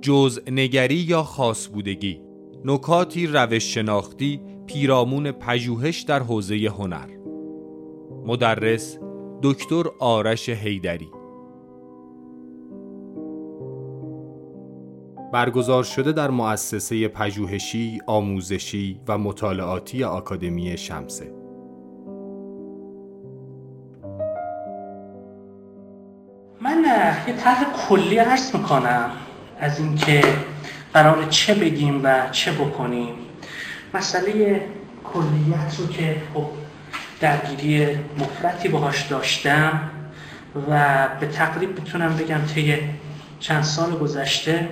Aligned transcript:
جزء 0.00 0.40
نگری 0.50 0.94
یا 0.94 1.22
خاص 1.22 1.68
بودگی. 1.68 2.22
نکاتی 2.64 3.26
روش 3.26 3.74
شناختی 3.74 4.40
پیرامون 4.66 5.32
پژوهش 5.32 6.00
در 6.00 6.20
حوزه 6.22 6.56
هنر. 6.78 7.08
مدرس 8.26 8.98
دکتر 9.42 9.84
آرش 9.98 10.48
هیدری 10.48 11.08
برگزار 15.32 15.84
شده 15.84 16.12
در 16.12 16.30
مؤسسه 16.30 17.08
پژوهشی، 17.08 17.98
آموزشی 18.06 19.00
و 19.08 19.18
مطالعاتی 19.18 20.04
آکادمی 20.04 20.76
شمسه. 20.76 21.34
من 26.62 26.84
یه 27.28 27.36
طرح 27.36 27.88
کلی 27.88 28.16
عرض 28.16 28.56
می‌کنم. 28.56 29.10
از 29.60 29.78
اینکه 29.78 30.22
قرار 30.94 31.26
چه 31.30 31.54
بگیم 31.54 32.00
و 32.04 32.30
چه 32.32 32.52
بکنیم. 32.52 33.14
مسئله 33.94 34.62
کلیت 35.04 35.76
رو 35.78 35.86
که 35.86 36.16
خب 36.34 36.46
درگیری 37.20 37.98
مفرتی 38.18 38.68
باهاش 38.68 39.02
داشتم 39.02 39.80
و 40.70 41.08
به 41.20 41.26
تقریب 41.26 41.78
می‌تونم 41.80 42.16
بگم 42.16 42.40
طی 42.54 42.76
چند 43.40 43.62
سال 43.62 43.90
گذشته 43.90 44.68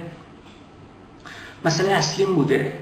مسئله 1.64 1.90
اصلی 1.92 2.24
بوده 2.24 2.72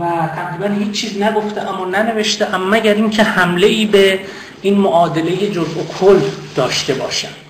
و 0.00 0.04
تقریبا 0.36 0.74
هیچ 0.74 1.00
چیز 1.00 1.22
نگفته 1.22 1.68
اما 1.68 1.84
ننوشته 1.84 2.54
اما 2.54 2.70
مگر 2.70 2.94
اینکه 2.94 3.22
حمله 3.22 3.66
ای 3.66 3.86
به 3.86 4.20
این 4.62 4.78
معادله 4.78 5.50
جزء 5.50 5.80
و 5.80 5.86
کل 5.86 6.20
داشته 6.56 6.94
باشم. 6.94 7.45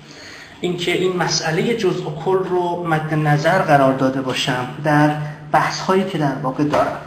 اینکه 0.61 0.91
این 0.91 1.15
مسئله 1.15 1.73
جزء 1.73 2.09
و 2.09 2.15
کل 2.15 2.37
رو 2.37 2.87
مد 2.87 3.13
نظر 3.13 3.61
قرار 3.61 3.93
داده 3.93 4.21
باشم 4.21 4.67
در 4.83 5.15
بحث 5.51 5.79
هایی 5.79 6.03
که 6.03 6.17
در 6.17 6.35
واقع 6.35 6.63
دارم. 6.63 6.97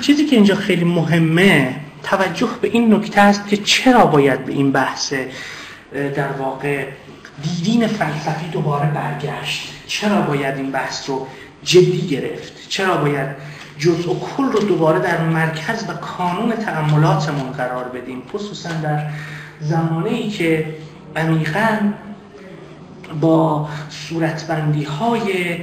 چیزی 0.00 0.26
که 0.26 0.36
اینجا 0.36 0.54
خیلی 0.54 0.84
مهمه 0.84 1.76
توجه 2.02 2.48
به 2.60 2.68
این 2.68 2.94
نکته 2.94 3.20
است 3.20 3.48
که 3.48 3.56
چرا 3.56 4.06
باید 4.06 4.44
به 4.44 4.52
این 4.52 4.72
بحث 4.72 5.12
در 5.92 6.32
واقع 6.38 6.86
دیدین 7.42 7.86
فلسفی 7.86 8.48
دوباره 8.52 8.90
برگشت؟ 8.90 9.72
چرا 9.86 10.20
باید 10.20 10.56
این 10.56 10.70
بحث 10.70 11.10
رو 11.10 11.26
جدی 11.62 12.06
گرفت؟ 12.06 12.68
چرا 12.68 12.96
باید 12.96 13.28
جزء 13.78 14.10
و 14.10 14.20
کل 14.20 14.44
رو 14.44 14.58
دوباره 14.58 14.98
در 14.98 15.20
مرکز 15.20 15.84
و 15.88 15.92
کانون 15.92 16.52
تعملاتمون 16.52 17.52
قرار 17.52 17.84
بدیم؟ 17.84 18.22
خصوصا 18.32 18.68
در 18.68 19.06
زمانه 19.60 20.28
که 20.30 20.66
عمیقا 21.16 21.78
با 23.20 23.68
صورتبندی 23.90 24.84
های 24.84 25.56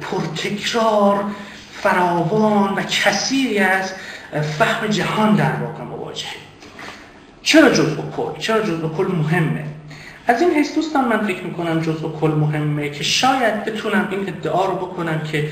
پرتکرار 0.00 1.24
فراوان 1.72 2.74
و 2.74 2.82
کثیری 2.82 3.58
از 3.58 3.92
فهم 4.58 4.86
جهان 4.86 5.36
در 5.36 5.52
واقع 5.52 5.84
مواجه. 5.84 6.26
چرا 7.42 7.70
جزء 7.70 7.96
کل؟ 8.16 8.38
چرا 8.38 8.60
جزء 8.60 8.88
کل 8.88 9.06
مهمه؟ 9.06 9.64
از 10.26 10.42
این 10.42 10.50
حیث 10.50 10.74
دوستان 10.74 11.08
من 11.08 11.26
فکر 11.26 11.42
می‌کنم 11.42 11.80
جزء 11.80 12.08
کل 12.20 12.30
مهمه 12.30 12.90
که 12.90 13.04
شاید 13.04 13.64
بتونم 13.64 14.08
این 14.10 14.28
ادعا 14.28 14.64
رو 14.64 14.74
بکنم 14.74 15.20
که 15.32 15.48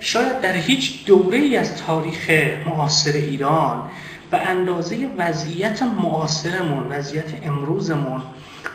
شاید 0.00 0.40
در 0.40 0.52
هیچ 0.52 1.06
دوره 1.06 1.38
ای 1.38 1.56
از 1.56 1.76
تاریخ 1.76 2.30
معاصر 2.66 3.12
ایران 3.12 3.90
به 4.30 4.38
اندازه 4.38 5.08
وضعیت 5.18 5.82
معاصرمون 5.82 6.86
وضعیت 6.90 7.46
امروزمون 7.46 8.22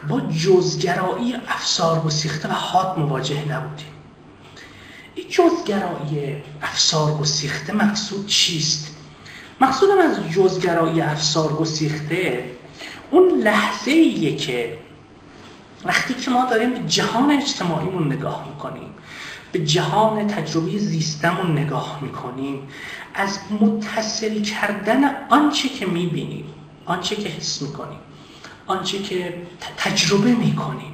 با 0.10 0.22
جزگرایی 0.22 1.36
افسار 1.48 2.00
گسیخته 2.00 2.50
و 2.50 2.52
حاد 2.52 3.00
مواجه 3.00 3.52
نبودیم 3.52 3.88
این 5.16 5.26
جزگرایی 5.30 6.44
افسار 6.62 7.14
گسیخته 7.14 7.74
مقصود 7.74 8.28
چیست؟ 8.28 8.96
مقصودم 9.62 9.98
از 9.98 10.32
جزگرایی 10.32 11.02
افسار 11.02 11.54
گسیخته 11.54 12.52
اون 13.12 13.30
لحظه 13.30 13.92
ایه 13.92 14.36
که 14.36 14.78
وقتی 15.86 16.14
که 16.14 16.32
ما 16.32 16.46
داریم 16.46 16.73
به 16.73 16.80
جهان 16.80 17.32
اجتماعیمون 17.32 18.14
نگاه 18.14 18.48
می‌کنیم 18.48 18.90
به 19.52 19.60
جهان 19.60 20.28
تجربه 20.28 20.78
زیستمون 20.78 21.52
نگاه 21.58 22.00
می‌کنیم 22.02 22.67
از 23.16 23.40
متصل 23.62 24.42
کردن 24.42 25.28
آنچه 25.30 25.70
که 25.70 25.86
می‌بینیم 25.86 26.46
آنچه 26.86 27.16
که 27.16 27.30
حس 27.30 27.62
می‌کنیم 27.62 28.00
آنچه 28.67 29.00
که 29.00 29.33
تجربه 29.78 30.32
می‌کنیم. 30.32 30.92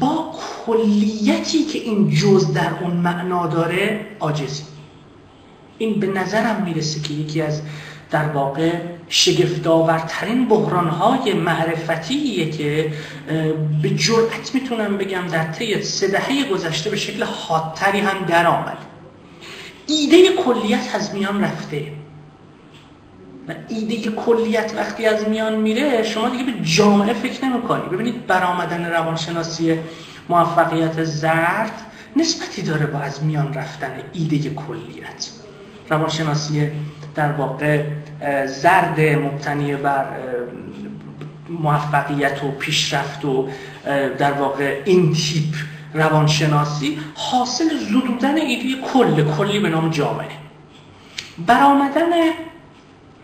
با 0.00 0.34
کلیتی 0.66 1.64
که 1.64 1.78
این 1.78 2.10
جز 2.10 2.52
در 2.52 2.70
اون 2.80 2.92
معنا 2.92 3.46
داره 3.46 4.06
عاجزیم 4.20 4.66
این 5.78 6.00
به 6.00 6.06
نظرم 6.06 6.62
می‌رسه 6.62 7.00
که 7.00 7.14
یکی 7.14 7.42
از 7.42 7.62
در 8.10 8.28
واقع 8.28 8.72
شگفتآورترین 9.08 10.48
بحرانهای 10.48 11.32
معرفتیه 11.32 12.50
که 12.50 12.92
به 13.82 13.90
جرأت 13.90 14.54
می‌تونم 14.54 14.96
بگم 14.98 15.26
در 15.28 15.44
طی 15.52 15.82
سه 15.82 16.08
دهه 16.08 16.48
گذشته 16.50 16.90
به 16.90 16.96
شکل 16.96 17.22
حادتری 17.22 18.00
هم 18.00 18.24
در 18.24 18.46
آمد 18.46 18.78
ایده 19.86 20.28
کلیت 20.32 20.94
از 20.94 21.14
میان 21.14 21.44
رفته. 21.44 21.92
و 23.48 23.54
ایده 23.68 24.10
کلیت 24.10 24.72
وقتی 24.76 25.06
از 25.06 25.28
میان 25.28 25.54
میره 25.54 26.02
شما 26.02 26.28
دیگه 26.28 26.44
به 26.44 26.52
جامعه 26.64 27.12
فکر 27.12 27.44
نمی‌کنی. 27.44 27.82
ببینید 27.82 28.26
برآمدن 28.26 28.84
روانشناسی 28.84 29.78
موفقیت 30.28 31.04
زرد 31.04 31.82
نسبتی 32.16 32.62
داره 32.62 32.86
با 32.86 32.98
از 32.98 33.24
میان 33.24 33.54
رفتن 33.54 33.92
ایده 34.12 34.38
کلیت. 34.38 35.30
روانشناسی 35.90 36.70
در 37.14 37.32
واقع 37.32 37.82
زرد 38.46 39.00
مبتنی 39.00 39.76
بر 39.76 40.06
موفقیت 41.48 42.44
و 42.44 42.50
پیشرفت 42.50 43.24
و 43.24 43.48
در 44.18 44.32
واقع 44.32 44.82
این 44.84 45.12
تیپ 45.12 45.54
روانشناسی 45.94 46.98
حاصل 47.14 47.78
زدودن 47.78 48.36
ایده 48.36 48.82
کل 48.92 49.24
کلی 49.36 49.58
به 49.60 49.68
نام 49.68 49.90
جامعه. 49.90 50.28
برآمدن 51.46 52.10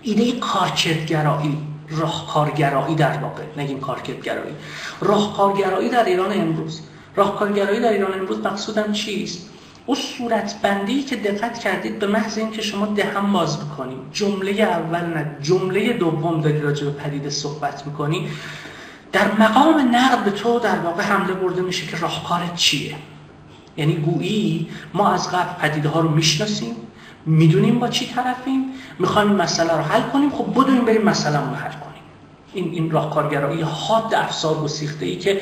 ایده 0.03 0.33
کارکردگرایی 0.33 1.59
راهکارگرایی 1.89 2.95
در 2.95 3.19
واقع. 3.19 3.43
نگیم 3.57 3.81
کارکردگرایی. 3.81 4.55
راهکارگرایی 5.01 5.89
در 5.89 6.05
ایران 6.05 6.41
امروز. 6.41 6.81
راهکارگرایی 7.17 7.81
در 7.81 7.93
ایران 7.93 8.21
امروز 8.21 8.39
مقصودم 8.39 8.93
چیست؟ 8.93 9.49
اون 9.87 9.97
صورت 9.97 10.55
بندی 10.63 11.03
که 11.03 11.17
دقت 11.17 11.59
کردید 11.59 11.99
به 11.99 12.07
محض 12.07 12.39
اینکه 12.39 12.63
شما 12.63 12.87
دهم 12.87 13.33
باز 13.33 13.59
می‌کنیم 13.65 13.99
جمله 14.13 14.51
اول 14.51 15.01
نه 15.01 15.37
جمله 15.43 15.93
دوم 15.93 16.41
داری 16.41 16.61
راجع 16.61 16.85
به 16.85 16.91
پدیده 16.91 17.31
صحبت 17.31 17.87
می‌کنی 17.87 18.29
در 19.13 19.33
مقام 19.33 19.95
نقد 19.95 20.25
به 20.25 20.31
تو 20.31 20.59
در 20.59 20.79
واقع 20.79 21.03
حمله 21.03 21.35
برده 21.35 21.63
میشه 21.63 21.87
که 21.87 21.97
راهکارت 21.97 22.55
چیه؟ 22.55 22.95
یعنی 23.77 23.95
گویی 23.97 24.69
ما 24.95 25.13
از 25.13 25.31
قبل 25.31 25.69
پدیده 25.69 25.89
ها 25.89 26.01
رو 26.01 26.09
می‌شناسیم 26.09 26.77
می‌دونیم 27.27 27.79
با 27.79 27.89
چی 27.89 28.07
طرفیم؟ 28.15 28.65
می‌خوایم 28.99 29.29
مسئله 29.29 29.73
رو 29.73 29.83
حل 29.83 30.03
کنیم. 30.03 30.31
خب 30.31 30.51
بدونیم 30.51 30.85
بریم 30.85 31.03
مسئله 31.03 31.37
رو 31.37 31.55
حل 31.55 31.73
کنیم. 31.73 31.92
این 32.55 32.71
این 32.73 32.91
راهکارگرایی 32.91 33.63
حاد 33.63 34.15
افسار 34.15 34.55
گسیخته 34.55 35.07
ای 35.07 35.17
که 35.17 35.41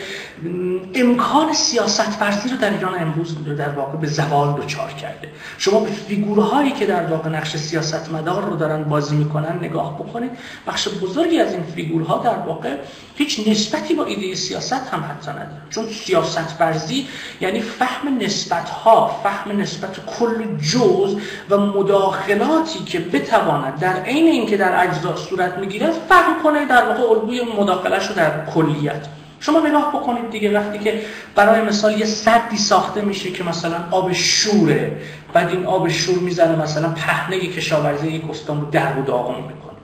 امکان 0.94 1.52
سیاست 1.52 2.22
ورزی 2.22 2.48
رو 2.48 2.56
در 2.56 2.70
ایران 2.70 3.02
امروز 3.02 3.44
در 3.44 3.68
واقع 3.68 3.98
به 3.98 4.06
زوال 4.06 4.60
دچار 4.62 4.92
کرده. 4.92 5.28
شما 5.58 5.80
به 5.80 5.90
فیگورهایی 5.90 6.70
که 6.70 6.86
در 6.86 7.06
واقع 7.06 7.28
نقش 7.28 7.56
سیاست 7.56 8.12
مدار 8.12 8.44
رو 8.44 8.56
دارن 8.56 8.84
بازی 8.84 9.16
می‌کنن 9.16 9.58
نگاه 9.62 9.98
بکنید 9.98 10.30
بخش 10.66 10.88
بزرگی 10.88 11.38
از 11.40 11.52
این 11.52 11.62
فیگورها 11.62 12.18
در 12.18 12.38
واقع 12.38 12.76
هیچ 13.16 13.48
نسبتی 13.48 13.94
با 13.94 14.04
ایده 14.04 14.34
سیاست 14.34 14.72
هم 14.72 15.04
حتی 15.10 15.30
نداره 15.30 15.62
چون 15.70 15.86
سیاست 15.86 16.56
ورزی 16.60 17.06
یعنی 17.40 17.60
فهم 17.60 18.18
نسبت 18.18 18.70
ها 18.70 19.20
فهم 19.22 19.60
نسبت 19.60 19.96
کل 20.06 20.56
جز 20.56 21.16
و 21.50 21.56
مداخلاتی 21.56 22.78
که 22.84 22.98
بتواند 22.98 23.78
در 23.78 24.02
عین 24.02 24.26
اینکه 24.26 24.56
در 24.56 24.84
اجزا 24.84 25.16
صورت 25.16 25.58
می‌گیره 25.58 25.90
فهم 26.08 26.42
کنه 26.42 26.66
در 26.66 26.88
واقع 26.88 26.99
الگوی 27.02 27.40
مداخلهش 27.58 28.06
رو 28.06 28.14
در 28.14 28.46
کلیت. 28.46 29.06
شما 29.40 29.60
نگاه 29.68 29.88
بکنید 29.88 30.30
دیگه 30.30 30.58
وقتی 30.58 30.78
که 30.78 31.00
برای 31.34 31.60
مثال 31.60 31.98
یه 31.98 32.06
صدی 32.06 32.56
ساخته 32.56 33.00
میشه 33.00 33.30
که 33.30 33.44
مثلا 33.44 33.76
آب 33.90 34.12
شوره 34.12 34.96
بعد 35.32 35.48
این 35.48 35.66
آب 35.66 35.88
شور 35.88 36.18
می‌زنه 36.18 36.62
مثلا 36.62 36.88
پهنه 36.88 37.38
کشاورزی 37.38 38.08
یک 38.08 38.30
استان 38.30 38.60
رو 38.60 38.70
در 38.70 38.98
و 38.98 39.02
داغون 39.02 39.34
می‌کنه. 39.34 39.78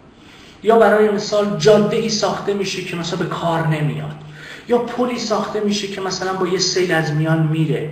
یا 0.63 0.79
برای 0.79 1.09
مثال 1.09 1.57
جاده 1.59 1.97
ای 1.97 2.09
ساخته 2.09 2.55
میشه 2.55 2.83
که 2.83 2.97
مثلا 2.97 3.19
به 3.19 3.25
کار 3.25 3.67
نمیاد. 3.67 4.17
یا 4.69 4.79
پلی 4.79 5.19
ساخته 5.19 5.61
میشه 5.61 5.89
که 5.89 6.01
مثلا 6.01 6.33
با 6.33 6.47
یه 6.47 6.59
سیل 6.59 6.93
از 6.93 7.13
میان 7.13 7.47
میره. 7.47 7.91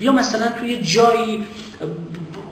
یا 0.00 0.12
مثلا 0.12 0.48
توی 0.60 0.82
جایی 0.82 1.44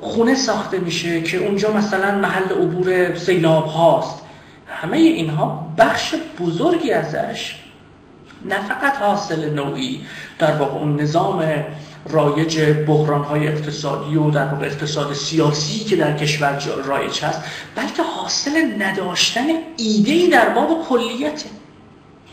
خونه 0.01 0.35
ساخته 0.35 0.79
میشه 0.79 1.23
که 1.23 1.39
اونجا 1.39 1.73
مثلا 1.73 2.19
محل 2.19 2.45
عبور 2.45 3.17
سیلاب 3.17 3.67
هاست 3.67 4.23
همه 4.71 4.97
اینها 4.97 5.75
بخش 5.79 6.15
بزرگی 6.41 6.93
ازش 6.93 7.55
نه 8.45 8.69
فقط 8.69 8.97
حاصل 8.97 9.51
نوعی 9.51 10.01
در 10.39 10.57
واقع 10.57 10.79
اون 10.79 11.01
نظام 11.01 11.65
رایج 12.09 12.61
بحران 12.61 13.25
های 13.25 13.49
اقتصادی 13.49 14.17
و 14.17 14.31
در 14.31 14.47
واقع 14.47 14.67
اقتصاد 14.67 15.13
سیاسی 15.13 15.85
که 15.85 15.97
در 15.97 16.17
کشور 16.17 16.63
رایج 16.85 17.25
هست 17.25 17.43
بلکه 17.77 18.03
حاصل 18.03 18.83
نداشتن 18.83 19.47
ایده 19.77 20.27
در 20.27 20.49
باب 20.49 20.87
کلیته 20.89 21.47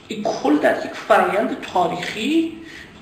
این 0.08 0.24
کل 0.24 0.58
در 0.58 0.86
یک 0.86 0.94
فرایند 0.94 1.58
تاریخی 1.74 2.54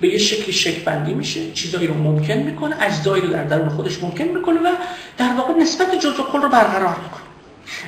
به 0.02 0.08
یه 0.08 0.18
شکلی 0.18 0.52
شکلبندی 0.52 1.14
میشه 1.14 1.52
چیزایی 1.52 1.88
رو 1.88 1.94
ممکن 1.94 2.34
می‌کنه 2.34 2.76
اجزایی 2.82 3.22
رو 3.22 3.28
در 3.28 3.44
درون 3.44 3.70
خودش 3.70 4.04
ممکن 4.04 4.24
می‌کنه 4.24 4.60
و 4.60 4.76
در 5.18 5.34
واقع 5.34 5.54
نسبت 5.54 5.96
جزء 5.96 6.24
کل 6.32 6.42
رو 6.42 6.50
برقرار 6.50 6.96
می‌کنه. 7.04 7.26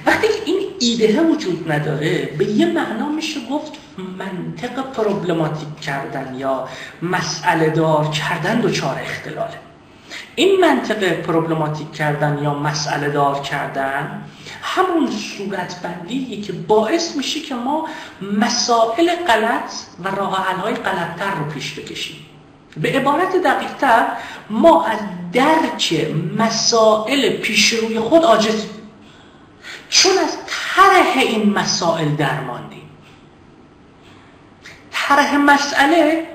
وقتی 0.05 0.27
این 0.45 0.56
ایده 0.79 1.21
وجود 1.21 1.71
نداره. 1.71 2.25
به 2.38 2.45
یه 2.45 2.65
معنا 2.65 3.09
میشه 3.09 3.39
گفت 3.51 3.74
منطق 3.97 4.91
پروبلماتیک 4.91 5.79
کردن 5.81 6.35
یا 6.35 6.68
مسئله 7.01 7.69
دار 7.69 8.07
کردن 8.09 8.62
دچار 8.62 9.00
اختلاله 9.01 9.59
این 10.35 10.62
منطق 10.62 11.13
پروبلماتیک 11.13 11.91
کردن 11.91 12.39
یا 12.44 12.53
مسئله 12.53 13.09
دار 13.09 13.39
کردن 13.39 14.21
همون 14.62 15.12
صورت 15.12 15.81
بندیه 15.81 16.41
که 16.41 16.53
باعث 16.53 17.15
میشه 17.15 17.39
که 17.39 17.56
ما 17.56 17.88
مسائل 18.21 19.15
غلط 19.27 19.71
و 20.03 20.07
راه 20.07 20.56
های 20.62 20.74
غلطتر 20.74 21.35
رو 21.39 21.51
پیش 21.53 21.79
بکشیم. 21.79 22.18
به 22.77 22.89
عبارت 22.89 23.35
دقیقتر 23.35 24.07
ما 24.50 24.85
از 24.85 25.00
درک 25.33 26.07
مسائل 26.38 27.29
پیش 27.29 27.74
روی 27.74 28.00
خود 28.00 28.24
عاجزیم 28.24 28.76
چون 29.89 30.12
از 30.18 30.38
طرح 30.48 31.18
این 31.18 31.54
مسائل 31.54 32.16
درماندیم. 32.16 32.89
طرح 34.92 35.38
مسئله 35.38 36.28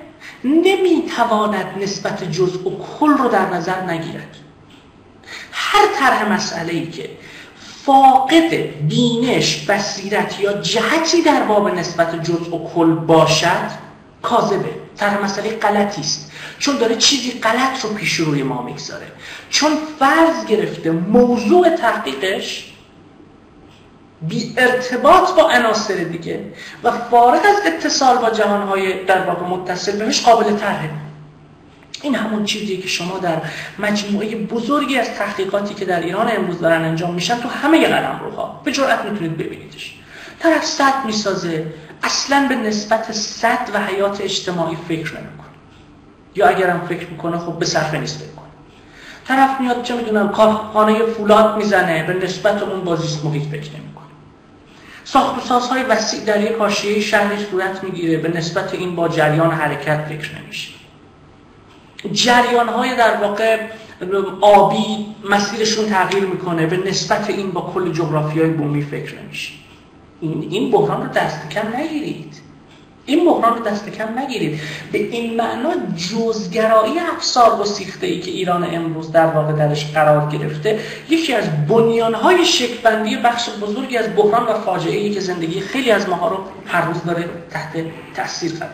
نمی‌تواند 0.45 1.83
نسبت 1.83 2.25
جزء 2.25 2.69
و 2.69 2.87
کل 3.01 3.11
رو 3.19 3.29
در 3.29 3.51
نظر 3.51 3.81
نگیرد. 3.81 4.37
هر 5.53 5.87
طرح 5.99 6.33
مسئله 6.33 6.73
ای 6.73 6.87
که 6.87 7.11
فاقد 7.85 8.55
بینش 8.89 9.67
بصیرت 9.67 10.41
یا 10.41 10.53
جهتی 10.53 11.23
در 11.23 11.43
باب 11.43 11.69
نسبت 11.69 12.23
جزء 12.23 12.57
و 12.57 12.73
کل 12.75 12.95
باشد 12.95 13.71
کاذبه. 14.23 14.75
طرح 14.97 15.25
مسئله 15.25 15.51
غلطی 15.51 16.01
است. 16.01 16.33
چون 16.59 16.77
داره 16.77 16.97
چیزی 16.97 17.31
غلط 17.31 17.85
رو 17.85 17.95
پیش 17.95 18.15
روی 18.15 18.43
ما 18.43 18.63
می‌گذاره. 18.63 19.07
چون 19.51 19.73
فرض 19.99 20.47
گرفته 20.47 20.91
موضوع 20.91 21.77
تحقیقش 21.77 22.72
بی 24.29 24.55
ارتباط 24.57 25.35
با 25.37 25.51
عناصر 25.51 25.95
دیگه 25.95 26.45
و 26.85 26.91
فارغ 26.91 27.41
از 27.45 27.57
اتصال 27.67 28.19
با 28.19 28.31
جهانهای 28.31 29.05
در 29.05 29.21
واقع 29.21 29.47
متصل 29.47 29.99
بهش 29.99 30.23
قابل 30.23 30.57
طرحه. 30.57 30.91
این 32.03 32.15
همون 32.15 32.45
چیزی 32.45 32.77
که 32.77 32.89
شما 32.89 33.19
در 33.19 33.37
مجموعه 33.79 34.37
بزرگی 34.37 34.99
از 34.99 35.11
تحقیقاتی 35.15 35.75
که 35.75 35.85
در 35.85 36.01
ایران 36.01 36.31
امروز 36.37 36.61
دارن 36.61 36.85
انجام 36.85 37.15
میشن 37.15 37.41
تو 37.41 37.49
همه 37.49 37.87
قلم 37.87 38.21
روها 38.25 38.61
به 38.65 38.73
جرأت 38.73 39.05
می‌تونید 39.05 39.37
ببینیدش. 39.37 39.95
طرف 40.41 40.65
صد 40.65 41.05
می‌سازه. 41.07 41.67
اصلا 42.03 42.47
به 42.49 42.55
نسبت 42.55 43.13
صد 43.13 43.69
و 43.75 43.79
حیات 43.79 44.21
اجتماعی 44.21 44.77
فکر 44.89 45.13
نمی‌کنه. 45.19 45.47
یا 46.35 46.47
اگرم 46.47 46.87
فکر 46.89 47.07
می‌کنه 47.11 47.39
خب 47.39 47.59
به 47.59 47.65
صرفه 47.65 47.99
نیست 47.99 48.33
بکنه 48.33 48.47
طرف 49.29 49.61
میاد 49.61 49.83
چه 49.83 49.95
می‌دونم 49.95 50.33
خانه 50.73 51.03
فولاد 51.05 51.57
می‌زنه. 51.57 52.03
به 52.03 52.13
نسبت 52.13 52.63
اون 52.63 52.85
بازیست 52.85 53.25
محیط 53.25 53.43
فکر 53.43 53.71
ساخت 55.12 55.38
و 55.38 55.41
سازهای 55.41 55.82
وسیع 55.82 56.25
در 56.25 56.41
یک 56.41 56.56
حاشیه 56.56 57.00
شهری 57.00 57.44
صورت 57.50 57.85
می‌گیره 57.85 58.19
به 58.19 58.29
نسبت 58.29 58.75
این 58.75 58.97
با 58.97 59.09
جریان 59.09 59.50
حرکت 59.50 60.05
فکر 60.09 60.31
نمیشه. 60.38 60.73
جریان 62.12 62.69
های 62.69 62.97
در 62.97 63.17
واقع 63.17 63.61
آبی 64.41 65.06
مسیرشون 65.31 65.87
تغییر 65.87 66.25
می‌کنه 66.25 66.67
به 66.67 66.76
نسبت 66.76 67.31
این 67.31 67.50
با 67.50 67.61
کل 67.75 67.93
جغرافی 67.93 68.41
های 68.41 68.50
بومی 68.50 68.82
فکر 68.82 69.19
نمیشه. 69.19 69.53
این, 70.20 70.49
این 70.50 70.70
بحران 70.70 71.03
رو 71.03 71.09
دست 71.09 71.50
کم 71.50 71.76
نگیرید. 71.76 72.35
این 73.07 73.25
بحران 73.25 73.59
رو 73.59 73.65
دست 73.65 73.89
کم 73.89 74.19
نگیرید. 74.19 74.61
به 74.93 74.99
این 74.99 75.37
معنا 75.37 75.71
جزگرایی 75.97 76.99
افسار 76.99 77.61
و 77.61 77.65
سیخته 77.65 78.07
ای 78.07 78.21
که 78.21 78.31
ایران 78.31 78.75
امروز 78.75 79.13
در 79.13 79.27
واقع 79.27 79.53
درش 79.53 79.93
قرار 79.93 80.31
گرفته 80.31 80.81
یکی 81.09 81.35
از 81.35 81.67
بنیانهای 81.69 82.45
شکلبندی 82.45 83.17
بخش 83.17 83.49
بزرگی 83.51 83.97
از 83.97 84.17
بحران 84.17 84.47
و 84.47 84.55
فاجعه 84.55 84.97
ای 84.97 85.11
که 85.11 85.21
زندگی 85.21 85.61
خیلی 85.61 85.91
از 85.91 86.09
ماها 86.09 86.29
رو 86.29 86.39
هر 86.67 86.89
روز 86.89 87.05
داره 87.05 87.29
تحت 87.51 87.85
تاثیر 88.17 88.53
قرار 88.53 88.71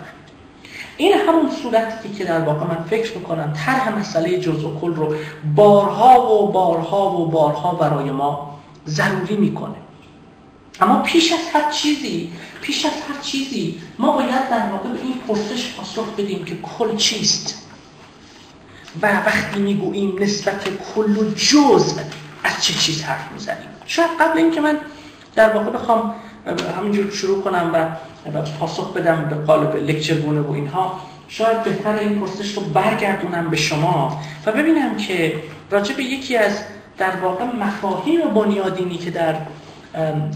این 0.96 1.12
همون 1.12 1.50
صورتی 1.62 2.08
که 2.18 2.24
در 2.24 2.40
واقع 2.40 2.66
من 2.66 2.84
فکر 2.90 3.18
می‌کنم 3.18 3.52
طرح 3.66 3.98
مسئله 3.98 4.38
جزء 4.38 4.68
کل 4.80 4.94
رو 4.94 5.14
بارها 5.54 6.34
و 6.34 6.52
بارها 6.52 7.10
و 7.10 7.26
بارها 7.26 7.74
برای 7.74 8.10
ما 8.10 8.58
ضروری 8.86 9.36
می‌کنه. 9.36 9.74
اما 10.80 11.02
پیش 11.02 11.32
از 11.32 11.38
هر 11.52 11.70
چیزی 11.70 12.32
پیش 12.60 12.84
از 12.84 12.92
هر 12.92 13.20
چیزی 13.22 13.80
ما 13.98 14.12
باید 14.12 14.48
در 14.50 14.66
واقع 14.72 14.88
به 14.88 14.98
این 15.00 15.14
پرسش 15.28 15.74
پاسخ 15.76 16.12
بدیم 16.18 16.44
که 16.44 16.56
کل 16.56 16.96
چیست. 16.96 17.62
و 19.02 19.06
وقتی 19.06 19.60
می‌گوییم 19.60 20.22
نسبت 20.22 20.68
کل 20.94 21.16
و 21.16 21.30
جزء 21.34 22.00
از 22.44 22.64
چه 22.64 22.74
چیز 22.74 23.02
حرف 23.02 23.32
می‌زنیم. 23.32 23.68
شاید 23.86 24.10
قبل 24.20 24.38
اینکه 24.38 24.60
من 24.60 24.78
در 25.34 25.56
واقع 25.56 25.70
بخوام 25.70 26.14
همینجور 26.78 27.10
شروع 27.10 27.42
کنم 27.42 27.70
و 27.74 28.42
پاسخ 28.60 28.92
بدم 28.92 29.28
به 29.30 29.36
قالب 29.36 29.76
لکچرگونه 29.76 30.40
و 30.40 30.52
اینها 30.52 31.00
شاید 31.28 31.62
بهتر 31.62 31.98
این 31.98 32.20
پرسش 32.20 32.52
رو 32.52 32.62
برگردونم 32.62 33.50
به 33.50 33.56
شما 33.56 34.20
و 34.46 34.52
ببینم 34.52 34.96
که 34.96 35.42
راجع 35.70 35.94
به 35.94 36.02
یکی 36.02 36.36
از 36.36 36.58
در 36.98 37.16
واقع 37.16 37.44
مفاهیم 37.44 38.20
بنیادینی 38.20 38.98
که 38.98 39.10
در 39.10 39.36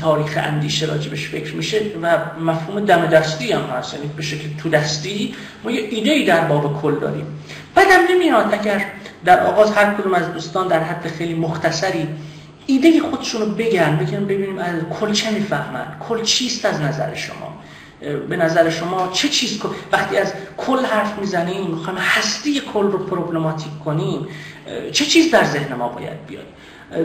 تاریخ 0.00 0.38
اندیشه 0.42 0.86
راجبش 0.86 1.28
فکر 1.28 1.54
میشه 1.54 1.80
و 2.02 2.18
مفهوم 2.40 2.84
دم 2.84 3.06
دستی 3.06 3.52
هم 3.52 3.62
هست. 3.62 3.94
یعنی 3.94 4.06
به 4.16 4.22
شکل 4.22 4.48
تو 4.62 4.68
دستی 4.68 5.34
ما 5.64 5.70
یه 5.70 5.80
ایده 5.80 6.24
در 6.26 6.44
باب 6.44 6.82
کل 6.82 6.94
داریم. 6.94 7.26
بعدم 7.74 8.00
نمیاد 8.10 8.54
اگر 8.54 8.84
در 9.24 9.46
آغاز 9.46 9.72
هر 9.72 9.94
کدوم 9.94 10.14
از 10.14 10.32
دوستان 10.32 10.68
در 10.68 10.82
حد 10.82 11.06
خیلی 11.18 11.34
مختصری 11.34 12.08
ایده 12.66 13.00
خودشون 13.00 13.40
رو 13.40 13.46
بگن 13.46 13.96
بگن 13.96 14.24
ببینیم 14.24 14.58
از 14.58 14.74
کل 15.00 15.12
چه 15.12 15.30
می‌فهمن؟ 15.30 15.86
کل 16.08 16.22
چیست 16.22 16.64
از 16.64 16.80
نظر 16.80 17.14
شما؟ 17.14 17.62
به 18.28 18.36
نظر 18.36 18.70
شما 18.70 19.10
چه 19.12 19.28
چیز 19.28 19.60
وقتی 19.92 20.16
از 20.16 20.32
کل 20.56 20.84
حرف 20.84 21.18
می‌زنیم 21.18 21.70
می‌خوایم 21.70 21.98
هستی 21.98 22.60
کل 22.74 22.86
رو 22.86 22.98
پروبلماتیک 22.98 23.78
کنیم 23.84 24.26
چه 24.92 25.04
چیز 25.04 25.30
در 25.30 25.44
ذهن 25.44 25.74
ما 25.74 25.88
باید 25.88 26.26
بیاد؟ 26.26 26.46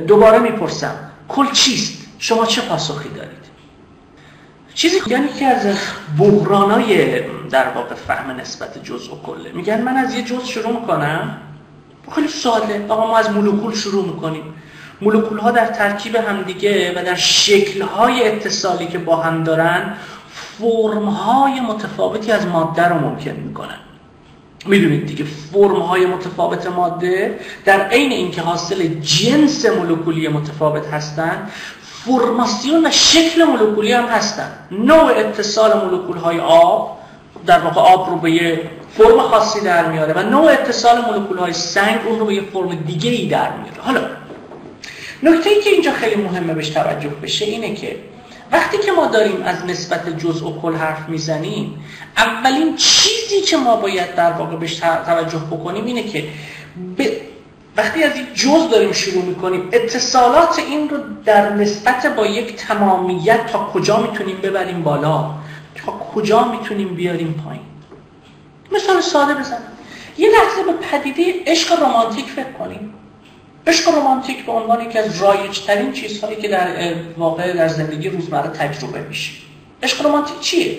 دوباره 0.08 0.40
می‌پرسم 0.40 0.96
کل 1.28 1.52
چیست؟ 1.52 2.07
شما 2.20 2.46
چه 2.46 2.62
پاسخی 2.62 3.10
دارید؟ 3.10 3.48
چیزی 4.74 4.98
یعنی 5.08 5.28
که 5.28 5.46
از 5.46 5.78
بحرانای 6.18 7.22
در 7.50 7.70
واقع 7.70 7.96
فهم 7.96 8.32
نسبت 8.32 8.84
جزء 8.84 9.14
و 9.14 9.22
کله 9.22 9.52
میگن 9.52 9.82
من 9.82 9.98
از 9.98 10.16
یه 10.16 10.22
جزء 10.22 10.46
شروع 10.46 10.80
می‌کنم. 10.80 11.38
خیلی 12.16 12.28
ساده 12.28 12.86
آقا 12.90 13.08
ما 13.08 13.18
از 13.18 13.32
مولکول 13.32 13.76
شروع 13.76 14.06
می‌کنیم. 14.06 14.44
مولکول 15.02 15.38
ها 15.38 15.52
در 15.52 15.66
ترکیب 15.66 16.16
همدیگه 16.16 16.92
و 17.02 17.06
در 17.06 17.16
شکل 17.16 17.82
های 17.82 18.28
اتصالی 18.28 18.88
که 18.88 18.98
با 18.98 19.16
هم 19.16 19.44
دارن 19.44 19.94
فرم 20.30 21.06
های 21.06 21.60
متفاوتی 21.60 22.32
از 22.32 22.46
ماده 22.46 22.88
رو 22.88 23.00
ممکن 23.00 23.32
می‌کنن. 23.32 23.78
می‌دونید 24.66 25.06
دیگه 25.06 25.24
فرم 25.24 25.82
های 25.82 26.06
متفاوت 26.06 26.68
ماده 26.68 27.40
در 27.66 27.88
عین 27.88 28.12
اینکه 28.12 28.42
حاصل 28.42 28.88
جنس 28.88 29.66
مولکولی 29.66 30.28
متفاوت 30.28 30.88
هستند 30.88 31.52
فرماسیون 32.08 32.86
و 32.86 32.92
شکل 32.92 33.44
مولکولی 33.44 33.92
هم 33.92 34.06
هستن. 34.06 34.52
نوع 34.72 35.18
اتصال 35.18 35.86
مولکول 35.86 36.18
های 36.18 36.40
آب 36.40 36.98
در 37.46 37.60
واقع 37.60 37.82
آب 37.82 38.10
رو 38.10 38.18
به 38.18 38.32
یه 38.32 38.70
فرم 38.98 39.22
خاصی 39.22 39.62
در 39.62 39.92
میاره 39.92 40.14
و 40.14 40.20
نوع 40.20 40.52
اتصال 40.52 41.06
مولکول 41.06 41.38
های 41.38 41.54
سنگ 41.54 42.00
اون 42.08 42.20
رو 42.20 42.26
به 42.26 42.36
یه 42.36 42.42
فرم 42.54 42.76
دیگه 42.76 43.10
ای 43.10 43.28
در 43.28 43.52
میاره. 43.52 43.82
حالا 43.82 44.02
نکته 45.24 45.50
ای 45.50 45.62
که 45.62 45.70
اینجا 45.70 45.92
خیلی 45.92 46.16
مهمه 46.16 46.54
بهش 46.54 46.70
توجه 46.70 47.10
بشه 47.10 47.46
اینه 47.46 47.74
که 47.74 47.96
وقتی 48.52 48.78
که 48.78 48.92
ما 48.92 49.06
داریم 49.06 49.42
از 49.46 49.66
نسبت 49.66 50.10
جزء 50.10 50.46
و 50.46 50.62
کل 50.62 50.76
حرف 50.76 51.10
می‌زنیم 51.10 51.84
اولین 52.18 52.76
چیزی 52.76 53.42
که 53.42 53.58
ما 53.58 53.76
باید 53.76 54.16
در 54.16 54.32
واقع 54.32 54.56
بهش 54.56 54.76
توجه 55.06 55.40
بکنیم 55.52 55.86
اینه 55.86 56.04
که 56.04 56.24
وقتی 57.78 58.04
از 58.04 58.18
یک 58.18 58.34
جز 58.34 58.70
داریم 58.72 58.92
شروع 58.92 59.26
می‌کنیم 59.26 59.70
اتصالات 59.72 60.60
این 60.60 60.90
رو 60.90 60.98
در 61.26 61.54
نسبت 61.54 62.06
با 62.16 62.26
یک 62.26 62.56
تمامیت 62.56 63.48
تا 63.48 63.60
کجا 63.74 63.98
می‌تونیم 64.02 64.38
ببریم 64.38 64.84
بالا؟ 64.84 65.32
تا 65.76 65.92
کجا 65.92 66.44
می‌تونیم 66.44 66.96
بیاریم 66.96 67.44
پایین؟ 67.46 67.64
مثال 68.72 69.02
ساده 69.02 69.34
بزنم. 69.34 69.62
یه 70.18 70.30
لحظه 70.30 70.64
به 70.64 70.74
پدیده 70.74 71.34
عشق 71.48 71.84
رمانتیک 71.84 72.26
فکر 72.26 72.52
کنیم. 72.52 72.94
عشق 73.68 73.98
رمانتیک 73.98 74.46
به 74.46 74.52
عنوان 74.52 74.82
یکی 74.82 75.00
از 75.00 75.22
رایجترین 75.22 75.94
چیزهایی 75.94 76.36
که 76.36 76.48
در 76.48 76.68
واقع 77.18 77.54
در 77.54 77.68
زندگی 77.68 78.10
روزمره 78.10 78.50
تجربه 78.50 79.00
میشه. 79.00 79.32
عشق 79.84 80.06
رمانتیک 80.06 80.40
چیه؟ 80.40 80.78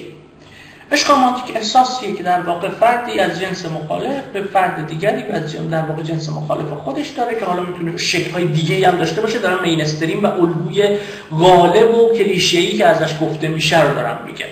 عشق 0.92 1.10
رمانتیک 1.10 1.56
احساسیه 1.56 2.14
که 2.14 2.22
در 2.22 2.40
واقع 2.40 2.68
فردی 2.68 3.20
از 3.20 3.40
جنس 3.40 3.66
مخالف 3.66 4.24
به 4.32 4.42
فرد 4.42 4.86
دیگری 4.86 5.22
از 5.22 5.70
در 5.70 5.82
واقع 5.82 6.02
جنس 6.02 6.28
مخالف 6.28 6.68
خودش 6.68 7.08
داره 7.08 7.38
که 7.38 7.44
حالا 7.44 7.62
می‌تونه 7.62 7.96
شکل 7.96 8.30
های 8.30 8.44
دیگه 8.44 8.88
هم 8.88 8.98
داشته 8.98 9.20
باشه. 9.20 9.38
دارم 9.38 9.62
مینستریم 9.62 10.22
و 10.22 10.26
الگوی 10.26 10.98
غالب 11.30 11.94
و 11.94 12.12
کلیشه‌ای 12.12 12.78
که 12.78 12.86
ازش 12.86 13.14
گفته 13.20 13.48
میشه 13.48 13.82
رو 13.82 13.94
دارم 13.94 14.18
میگم. 14.26 14.46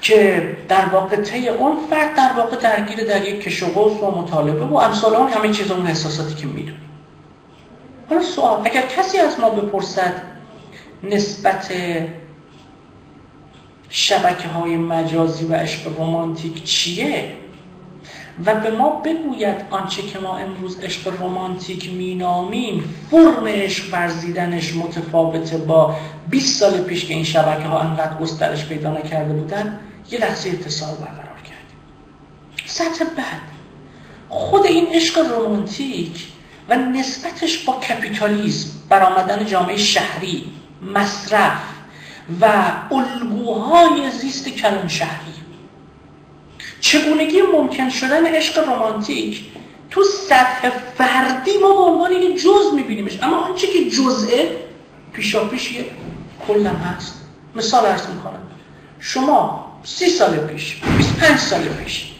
که 0.00 0.56
در 0.68 0.84
واقع 0.84 1.16
طی 1.16 1.48
اون 1.48 1.76
فرد 1.90 2.16
در 2.16 2.30
واقع 2.36 2.56
درگیر 2.56 3.04
در 3.04 3.28
یک 3.28 3.40
کش 3.40 3.62
و 3.62 3.66
و 3.66 4.22
مطالبه 4.22 4.64
و 4.64 4.76
امثال 4.76 5.14
اون 5.14 5.28
همه 5.28 5.52
چیز 5.52 5.70
اون 5.70 5.86
احساساتی 5.86 6.34
که 6.34 6.46
می‌دونیم 6.46 6.80
حالا 8.10 8.22
سوال 8.22 8.60
اگر 8.64 8.82
کسی 8.82 9.18
از 9.18 9.40
ما 9.40 9.50
بپرسد 9.50 10.22
نسبت 11.02 11.72
شبکه 13.96 14.48
های 14.48 14.76
مجازی 14.76 15.44
و 15.44 15.54
عشق 15.54 15.98
رومانتیک 15.98 16.64
چیه؟ 16.64 17.32
و 18.44 18.54
به 18.54 18.70
ما 18.70 18.90
بگوید 18.90 19.56
آنچه 19.70 20.02
که 20.02 20.18
ما 20.18 20.36
امروز 20.36 20.80
عشق 20.80 21.20
رومانتیک 21.20 21.92
مینامیم 21.92 22.94
فرم 23.10 23.46
عشق 23.46 23.84
ورزیدنش 23.92 24.74
متفاوته 24.76 25.58
با 25.58 25.96
20 26.30 26.60
سال 26.60 26.80
پیش 26.80 27.04
که 27.04 27.14
این 27.14 27.24
شبکه 27.24 27.68
ها 27.68 27.80
انقدر 27.80 28.18
گسترش 28.18 28.66
پیدا 28.66 28.90
نکرده 28.90 29.32
بودن 29.32 29.80
یه 30.10 30.18
لحظه 30.18 30.50
اتصال 30.50 30.94
برقرار 30.94 31.40
کردیم. 31.44 31.78
سطح 32.66 33.04
بعد 33.04 33.42
خود 34.28 34.66
این 34.66 34.86
عشق 34.92 35.18
رومانتیک 35.18 36.26
و 36.68 36.76
نسبتش 36.76 37.58
با 37.58 37.72
کپیتالیزم 37.72 38.70
برآمدن 38.88 39.46
جامعه 39.46 39.76
شهری 39.76 40.44
مصرف 40.94 41.73
و 42.40 42.72
الگوهای 42.90 44.10
زیست 44.10 44.48
کلان 44.48 44.88
شهری 44.88 45.34
چگونگی 46.80 47.42
ممکن 47.42 47.88
شدن 47.88 48.26
عشق 48.26 48.68
رمانتیک 48.68 49.44
تو 49.90 50.02
سطح 50.02 50.70
فردی 50.70 51.50
ما 51.62 51.68
به 51.68 51.80
عنوان 51.80 52.12
یک 52.12 52.42
جز 52.42 52.74
میبینیمش. 52.74 53.22
اما 53.22 53.36
آنچه 53.36 53.66
که 53.66 53.90
جزئه 53.90 54.56
پیشا 55.12 55.44
پیش 55.44 55.72
یه 55.72 55.86
کلم 56.48 56.76
هست 56.76 57.20
مثال 57.54 57.86
ارز 57.86 58.06
می‌کنم. 58.08 58.42
شما 59.00 59.64
سی 59.82 60.08
سال 60.08 60.36
پیش 60.36 60.80
25 60.98 61.38
سال 61.38 61.62
پیش 61.62 62.12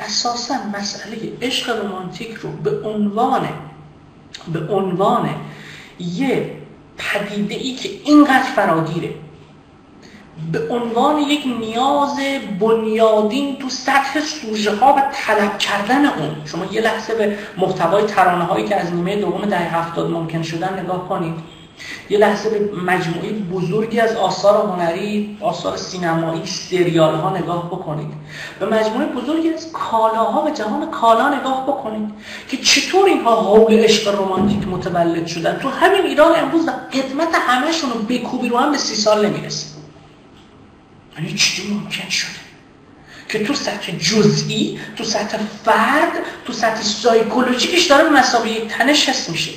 اساسا 0.00 0.54
مسئله 0.78 1.32
عشق 1.42 1.84
رمانتیک 1.84 2.34
رو 2.34 2.50
به 2.50 2.88
عنوان 2.88 3.48
به 4.52 4.74
عنوان 4.74 5.34
یه 5.98 6.57
پدیده 6.98 7.54
ای 7.54 7.74
که 7.74 7.90
اینقدر 8.04 8.42
فراگیره. 8.42 9.14
به 10.52 10.68
عنوان 10.70 11.18
یک 11.18 11.46
نیاز 11.60 12.16
بنیادین 12.60 13.56
تو 13.56 13.68
سطح 13.68 14.20
سوژه 14.20 14.76
ها 14.76 14.92
و 14.92 15.02
طلب 15.12 15.58
کردن 15.58 16.06
اون. 16.06 16.36
شما 16.44 16.64
یه 16.72 16.80
لحظه 16.80 17.14
به 17.14 17.38
محتوای 17.56 18.04
ترانه 18.04 18.44
هایی 18.44 18.68
که 18.68 18.76
از 18.76 18.94
نیمه 18.94 19.16
دوم 19.16 19.40
دهه 19.40 19.76
هفتاد 19.76 20.10
ممکن 20.10 20.42
شدن 20.42 20.80
نگاه 20.80 21.08
کنید. 21.08 21.34
یه 22.10 22.18
لحظه 22.18 22.50
به 22.50 22.80
مجموعه 22.80 23.32
بزرگی 23.32 24.00
از 24.00 24.16
آثار 24.16 24.66
هنری 24.66 25.38
آثار 25.40 25.76
سینمایی 25.76 26.46
سریال 26.46 27.14
ها 27.14 27.36
نگاه 27.36 27.66
بکنید. 27.66 28.08
به 28.60 28.66
مجموعه 28.66 29.06
بزرگی 29.06 29.48
از 29.48 29.72
کالاها 29.72 30.46
و 30.46 30.50
جهان 30.50 30.90
کالا 30.90 31.38
نگاه 31.40 31.66
بکنید 31.66 32.10
که 32.48 32.56
چطور 32.56 33.06
اینها 33.06 33.42
حول 33.42 33.78
عشق 33.78 34.20
رمانتیک 34.20 34.68
متولد 34.68 35.26
شدن. 35.26 35.58
تو 35.58 35.68
همین 35.68 36.02
ایران 36.02 36.38
امروز 36.38 36.66
قدمت 36.66 37.34
همهشون 37.34 37.90
رو 37.90 37.98
بکوبی 37.98 38.48
رو 38.48 38.58
هم 38.58 38.72
به 38.72 38.78
سی 38.78 38.94
سال 38.94 39.26
نمی‌رسه. 39.26 39.66
یعنی 41.18 41.34
چطور 41.34 41.66
ممکن 41.70 42.08
شده 42.08 42.30
که 43.28 43.44
تو 43.44 43.54
سطح 43.54 43.92
جزئی 43.98 44.78
تو 44.96 45.04
سطح 45.04 45.38
فرد 45.64 46.12
تو 46.44 46.52
سطح 46.52 46.82
سایکولوژیکش 46.82 47.86
داره 47.86 48.08
مسابقه 48.08 48.50
یک 48.50 48.68
تنش 48.68 49.08
حس 49.08 49.30
میشه؟ 49.30 49.50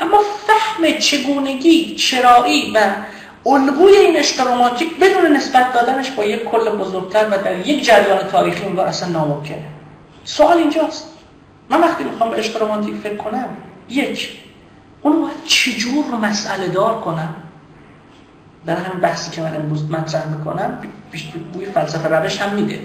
اما 0.00 0.18
فهم 0.46 0.98
چگونگی 0.98 1.94
چرایی 1.94 2.72
و 2.74 2.94
الگوی 3.46 3.92
این 3.92 4.16
عشق 4.16 4.46
رومانتیک 4.46 4.98
بدون 4.98 5.36
نسبت 5.36 5.72
دادنش 5.72 6.10
با 6.10 6.24
یک 6.24 6.44
کل 6.44 6.70
بزرگتر 6.70 7.26
و 7.30 7.42
در 7.42 7.66
یک 7.66 7.84
جریان 7.84 8.18
تاریخی 8.18 8.64
اونگار 8.64 8.86
اصلا 8.86 9.08
ناممکنه. 9.08 9.64
سوال 10.24 10.56
اینجاست. 10.56 11.08
من 11.70 11.80
وقتی 11.80 12.04
می‌خوام 12.04 12.30
به 12.30 12.36
عشق 12.36 12.62
رومانتیک 12.62 12.94
فکر 12.94 13.16
کنم 13.16 13.48
یک 13.88 14.38
اون 15.02 15.22
باید 15.22 15.44
چجور 15.44 16.04
مسئله 16.22 16.68
دار 16.68 17.00
کنم؟ 17.00 17.34
در 18.66 18.76
همین 18.76 19.00
بحثی 19.00 19.30
که 19.30 19.40
من 19.40 19.56
امروز 19.56 19.90
مطرح 19.90 20.28
می‌کنم 20.28 20.78
بوی 21.52 21.66
فلسفه 21.66 22.08
روش 22.08 22.40
هم 22.40 22.52
میده. 22.54 22.80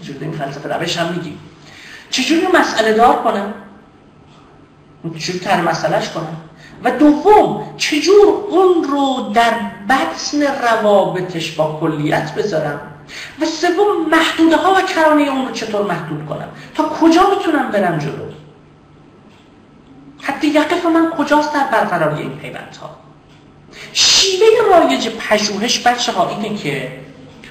چجور 0.00 0.16
این 0.20 0.32
فلسفه 0.32 0.74
روش 0.74 0.98
هم 0.98 1.12
میگیم؟ 1.12 1.38
چجور 2.10 2.38
رو 2.44 2.58
مسئله 2.58 2.92
دار 2.92 3.22
کنم؟ 3.22 3.54
چجور 5.18 5.40
تر 5.40 5.60
مسئلهش 5.60 6.08
کنم. 6.08 6.36
و 6.84 6.90
دوم 6.90 7.74
چجور 7.76 8.26
اون 8.50 8.84
رو 8.84 9.32
در 9.34 9.54
بطن 9.88 10.42
روابطش 10.42 11.50
با 11.50 11.78
کلیت 11.80 12.34
بذارم؟ 12.34 12.80
و 13.40 13.46
سوم 13.46 14.10
محدوده 14.10 14.56
ها 14.56 14.74
و 14.74 14.82
کرانه 14.82 15.22
اون 15.22 15.48
رو 15.48 15.52
چطور 15.52 15.82
محدود 15.82 16.26
کنم؟ 16.26 16.48
تا 16.74 16.88
کجا 16.88 17.22
می‌تونم 17.30 17.70
برم 17.70 17.98
جلو؟ 17.98 18.32
حتی 20.22 20.48
یقف 20.48 20.86
من 20.86 21.10
کجاست 21.10 21.54
در 21.54 21.66
برقراری 21.66 22.22
این 22.22 22.36
پیوندها؟ 22.38 22.90
شیوه 23.92 24.46
رایج 24.70 25.08
پژوهش 25.08 25.86
بچه 25.86 26.12
ها 26.12 26.28
اینه 26.28 26.58
که 26.58 27.02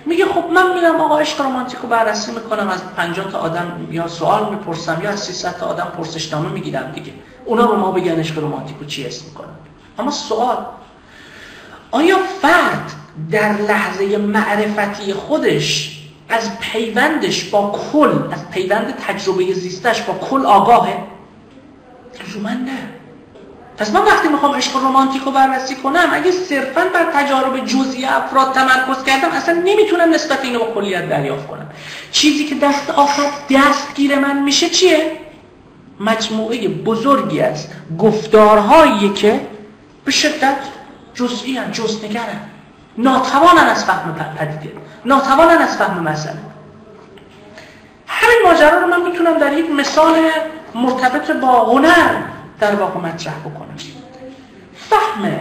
میگه 0.06 0.26
خب 0.26 0.46
من 0.54 0.74
میرم 0.74 1.02
آقا 1.02 1.18
عشق 1.18 1.42
رمانتیک 1.42 1.80
رو 1.80 1.90
بررسی 1.90 2.32
می‌کنم 2.32 2.70
از 2.70 2.82
50 2.98 3.32
تا 3.32 3.38
آدم 3.38 3.88
یا 3.92 4.08
سوال 4.08 4.50
می‌پرسم 4.50 5.02
یا 5.04 5.10
از 5.10 5.20
300 5.20 5.58
تا 5.58 5.66
آدم 5.66 5.92
پرسشنامه 5.98 6.50
می‌گیرم 6.50 6.92
دیگه. 6.92 7.12
اونا 7.52 7.66
رو 7.66 7.76
ما 7.76 7.92
بگن 7.92 8.20
عشق 8.20 8.38
رمانتیک 8.38 8.76
رو 8.80 8.86
چی 8.86 9.08
اسم 9.08 9.26
می‌کنن. 9.26 9.48
اما 10.00 10.12
سوال 10.12 10.58
آیا 11.92 12.18
فرد 12.42 12.92
در 13.32 13.62
لحظه 13.62 14.18
معرفتی 14.18 15.14
خودش 15.14 15.98
از 16.30 16.60
پیوندش 16.60 17.44
با 17.44 17.80
کل 17.92 18.34
از 18.34 18.50
پیوند 18.50 18.96
تجربه 19.08 19.54
زیستش 19.54 20.02
با 20.02 20.14
کل 20.14 20.46
آگاهه؟ 20.46 20.98
من 22.44 22.52
نه. 22.52 22.90
پس 23.78 23.94
من 23.94 24.02
وقتی 24.02 24.28
می‌خوام 24.28 24.56
عشق 24.56 24.76
رمانتیک 24.76 25.22
رو 25.24 25.32
بررسی 25.32 25.76
کنم 25.76 26.10
اگه 26.12 26.32
صرفا 26.32 26.82
بر 26.94 27.12
تجارب 27.14 27.66
جزئی 27.66 28.06
افراد 28.06 28.54
تمرکز 28.54 29.04
کردم 29.04 29.30
اصلا 29.30 29.62
نمی‌تونم 29.66 30.14
نسبت 30.14 30.46
اینو 30.46 30.60
با 30.60 30.66
کلیت 30.66 31.10
دریافت 31.10 31.48
کنم. 31.48 31.70
چیزی 32.12 32.46
که 32.46 32.56
دست 32.56 32.90
آخر 32.90 33.32
دستگیر 33.50 34.20
من 34.20 34.44
میشه 34.44 34.70
چیه؟ 34.70 35.18
مجموعه 36.06 36.68
بزرگی 36.68 37.42
از 37.42 37.68
گفتارهایی 38.00 39.10
که 39.10 39.42
به 40.06 40.12
شدت 40.12 40.58
جزئی 41.14 41.58
هم 41.58 41.72
جزنگرن 41.72 42.40
ناتوانن 42.98 43.68
از 43.68 43.86
فهم 43.86 44.36
پدیده 44.38 44.74
ناتوانن 45.06 45.58
از 45.58 45.78
فهم 45.78 46.04
مسئله 46.04 46.38
همین 48.08 48.38
ماجرا 48.46 48.80
رو 48.80 48.88
من 48.88 49.12
می‌تونم 49.12 49.40
در 49.40 49.54
یک 49.54 49.70
مثال 49.70 50.16
مرتبط 50.76 51.32
با 51.32 51.66
هنر 51.66 52.16
در 52.60 52.76
واقع 52.76 53.00
مطرح 53.00 53.40
بکنم. 53.40 53.76
فهم 54.90 55.32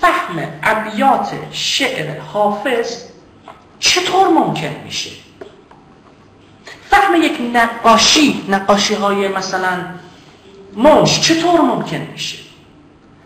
فهم 0.00 0.48
ابیات 0.62 1.32
شعر 1.50 2.20
حافظ 2.20 3.02
چطور 3.78 4.28
ممکن 4.28 4.76
میشه؟ 4.84 5.23
فهم 6.94 7.22
یک 7.22 7.40
نقاشی 7.54 8.44
نقاشی 8.48 8.94
های 8.94 9.28
مثلا 9.28 9.84
موش 10.76 11.20
چطور 11.20 11.60
ممکن 11.60 12.08
میشه؟ 12.12 12.38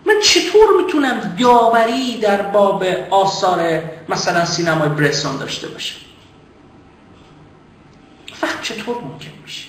من 0.06 0.14
چطور 0.25 0.82
می‌تونم 0.82 1.37
داوری 1.40 2.18
در 2.18 2.42
باب 2.42 2.84
آثار 3.10 3.82
مثلا 4.08 4.44
سینمای 4.44 4.88
برسون 4.88 5.37
داشته 5.37 5.68
باشم؟ 5.68 5.96
فهم 8.34 8.62
چطور 8.62 8.96
ممکن 8.96 9.30
میشه؟ 9.42 9.68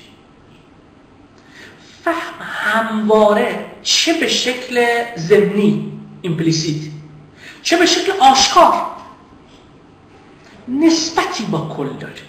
فهم 2.04 2.34
همواره 2.42 3.66
چه 3.84 4.14
به 4.14 4.28
شکل 4.28 5.06
ضمنی 5.18 5.92
implicit 6.22 6.92
چه 7.64 7.78
به 7.78 7.86
شکل 7.86 8.12
آشکار 8.20 8.74
نسبتی 10.68 11.44
با 11.44 11.76
کل 11.78 11.90
داره. 12.00 12.29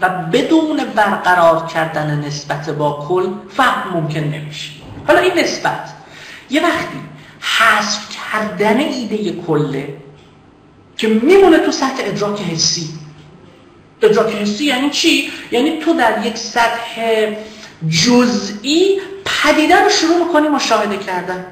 و 0.00 0.08
بدون 0.08 0.76
برقرار 0.76 1.66
کردن 1.66 2.24
نسبت 2.26 2.70
با 2.70 3.06
کل 3.08 3.32
فهم 3.56 4.00
ممکن 4.00 4.20
نمیشه. 4.20 4.70
حالا 5.06 5.20
این 5.20 5.38
نسبت 5.38 5.90
یه 6.50 6.62
وقتی 6.62 6.98
حذف 7.40 8.16
کردن 8.16 8.78
ایده 8.78 9.32
کله 9.46 9.96
که 10.96 11.08
میمونه 11.08 11.58
تو 11.58 11.72
سطح 11.72 11.94
ادراک 11.98 12.40
حسی. 12.40 12.88
ادراک 14.02 14.34
حسی 14.34 14.64
یعنی 14.64 14.90
چی؟ 14.90 15.30
یعنی 15.50 15.78
تو 15.78 15.92
در 15.92 16.26
یک 16.26 16.36
سطح 16.36 17.26
جزئی 17.90 19.00
پدیده 19.24 19.84
رو 19.84 19.90
شروع 19.90 20.26
می‌کنی 20.26 20.48
مشاهده 20.48 20.96
کردن. 20.96 21.46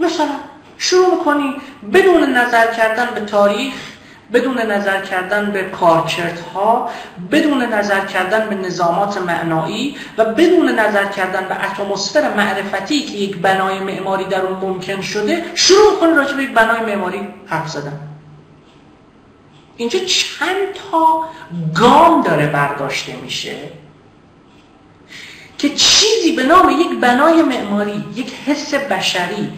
مثلا 0.00 0.28
شروع 0.78 1.14
می‌کنی 1.14 1.54
بدون 1.92 2.24
نظر 2.24 2.74
کردن 2.74 3.14
به 3.14 3.20
تاریخ 3.20 3.74
بدون 4.32 4.58
نظر 4.58 5.00
کردن 5.00 5.50
به 5.50 5.62
کارکردها 5.62 6.90
بدون 7.32 7.62
نظر 7.62 8.04
کردن 8.04 8.48
به 8.48 8.54
نظامات 8.54 9.18
معنایی 9.18 9.96
و 10.18 10.24
بدون 10.24 10.68
نظر 10.68 11.04
کردن 11.04 11.48
به 11.48 11.64
اتمسفر 11.64 12.34
معرفتی 12.34 13.02
که 13.02 13.16
یک 13.16 13.36
بنای 13.36 13.80
معماری 13.80 14.24
در 14.24 14.40
اون 14.40 14.58
ممکن 14.60 15.00
شده 15.00 15.44
شروع 15.54 16.00
کنه 16.00 16.14
راجع 16.14 16.36
به 16.36 16.42
یک 16.42 16.54
بنای 16.54 16.80
معماری 16.80 17.28
حرف 17.46 17.68
زدن. 17.68 18.00
اینجا 19.76 19.98
چند 19.98 20.72
تا 20.90 21.24
گام 21.74 22.22
داره 22.22 22.46
برداشته 22.46 23.16
میشه 23.16 23.56
که 25.58 25.68
چیزی 25.68 26.32
به 26.36 26.42
نام 26.42 26.70
یک 26.70 27.00
بنای 27.00 27.42
معماری 27.42 28.04
یک 28.14 28.32
حس 28.46 28.74
بشری 28.74 29.52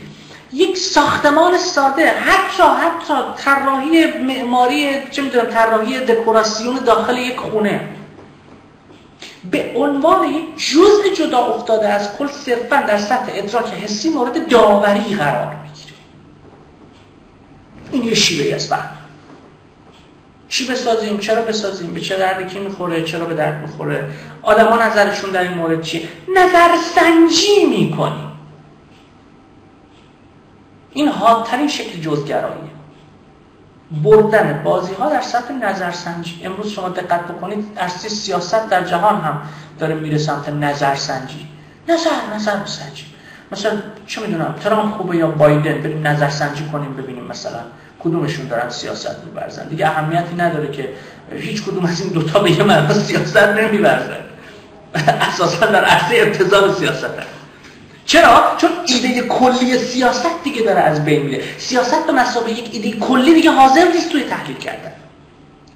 یک 0.53 0.79
ساختمان 0.79 1.59
ساده 1.59 2.11
حتی 2.11 2.63
حتی 2.63 3.15
طراحی 3.37 4.07
معماری 4.07 4.91
چه 5.11 5.23
می‌دونم 5.23 5.47
طراحی 5.47 5.99
دکوراسیون 5.99 6.77
داخل 6.77 7.19
یک 7.19 7.37
خونه. 7.37 7.89
به 9.51 9.73
عنوان 9.77 10.29
یک 10.29 10.45
جزء 10.57 11.15
جدا 11.17 11.39
افتاده 11.39 11.89
از 11.89 12.17
کل 12.17 12.27
صرفا 12.27 12.77
در 12.77 12.99
سطح 12.99 13.33
ادراک 13.35 13.67
حسی 13.67 14.09
مورد 14.09 14.49
داوری 14.49 15.15
قرار 15.15 15.57
می‌گیره. 15.63 15.95
این 17.93 18.05
یه 18.05 18.15
شیوه 18.15 18.55
از 18.55 18.69
بعد 18.69 18.91
چی 20.49 20.67
بسازیم؟ 20.67 21.19
چرا 21.19 21.43
بسازیم؟ 21.43 21.95
به 21.95 22.01
چه 22.01 22.17
دردی 22.17 22.45
کی 22.45 22.59
می‌خوره؟ 22.59 23.05
چرا 23.05 23.25
به 23.25 23.35
درد 23.35 23.61
می‌خوره؟ 23.61 24.11
آدما 24.43 24.77
نظرشون 24.77 25.31
در 25.31 25.43
این 25.43 25.55
مورد 25.55 25.83
چیه؟ 25.83 26.09
نظر 26.37 26.77
سنجی 26.95 27.67
می‌کنیم. 27.67 28.30
این 30.93 31.09
حادترین 31.09 31.69
شکل 31.69 32.01
جزگراییه. 32.01 32.71
بردن 34.03 34.63
بازی 34.65 34.95
ها 34.95 35.11
در 35.11 35.21
سطح 35.21 35.53
نظرسنجی 35.53 36.41
امروز 36.45 36.69
شما 36.69 36.89
دقت 36.89 37.21
بکنید 37.21 37.79
عرصه 37.79 38.09
سیاست 38.09 38.69
در 38.71 38.85
جهان 38.85 39.21
هم 39.21 39.43
داره 39.79 39.95
میره 39.95 40.19
سمت 40.19 40.49
نظرسنجی. 40.49 41.49
نظر 41.89 42.35
نظر 42.35 42.57
بسنجی 42.57 43.05
مثلا 43.53 43.73
چه 44.07 44.21
می‌دونم 44.21 44.55
ترامپ 44.65 44.97
خوبه 44.97 45.17
یا 45.17 45.27
بایدن؟ 45.27 45.83
بریم 45.83 46.07
نظرسنجی 46.07 46.69
کنیم 46.73 46.97
ببینیم 46.97 47.25
مثلا 47.25 47.61
کدومشون 48.01 48.49
دارن 48.49 48.71
سیاست 48.71 49.17
میبرزن. 49.25 49.69
دیگه 49.69 49.87
اهمیتی 49.87 50.35
نداره 50.35 50.71
که 50.71 50.89
هیچ 51.33 51.63
کدوم 51.63 51.85
از 51.85 52.01
این 52.01 52.13
دوتا 52.13 52.39
به 52.39 52.51
یه 52.51 52.93
سیاست 52.93 53.37
نمیبرزن. 53.37 54.21
اساسا 55.29 55.67
در 55.67 55.85
عرصه 55.85 56.17
ابتضاب 56.17 56.75
سیاست. 56.75 57.05
هست. 57.05 57.40
چرا؟ 58.11 58.57
چون 58.57 58.71
ایده 58.87 59.23
کلی 59.23 59.79
سیاست 59.79 60.43
دیگه 60.45 60.63
داره 60.63 60.81
از 60.81 61.05
بین 61.05 61.23
میره. 61.23 61.43
سیاست 61.59 62.07
به 62.07 62.13
مسابقه 62.13 62.51
یک 62.51 62.69
ایده 62.73 62.99
کلی 62.99 63.35
دیگه 63.35 63.51
حاضر 63.51 63.85
نیست 63.95 64.13
توی 64.13 64.23
تحلیل 64.23 64.57
کردن. 64.57 64.93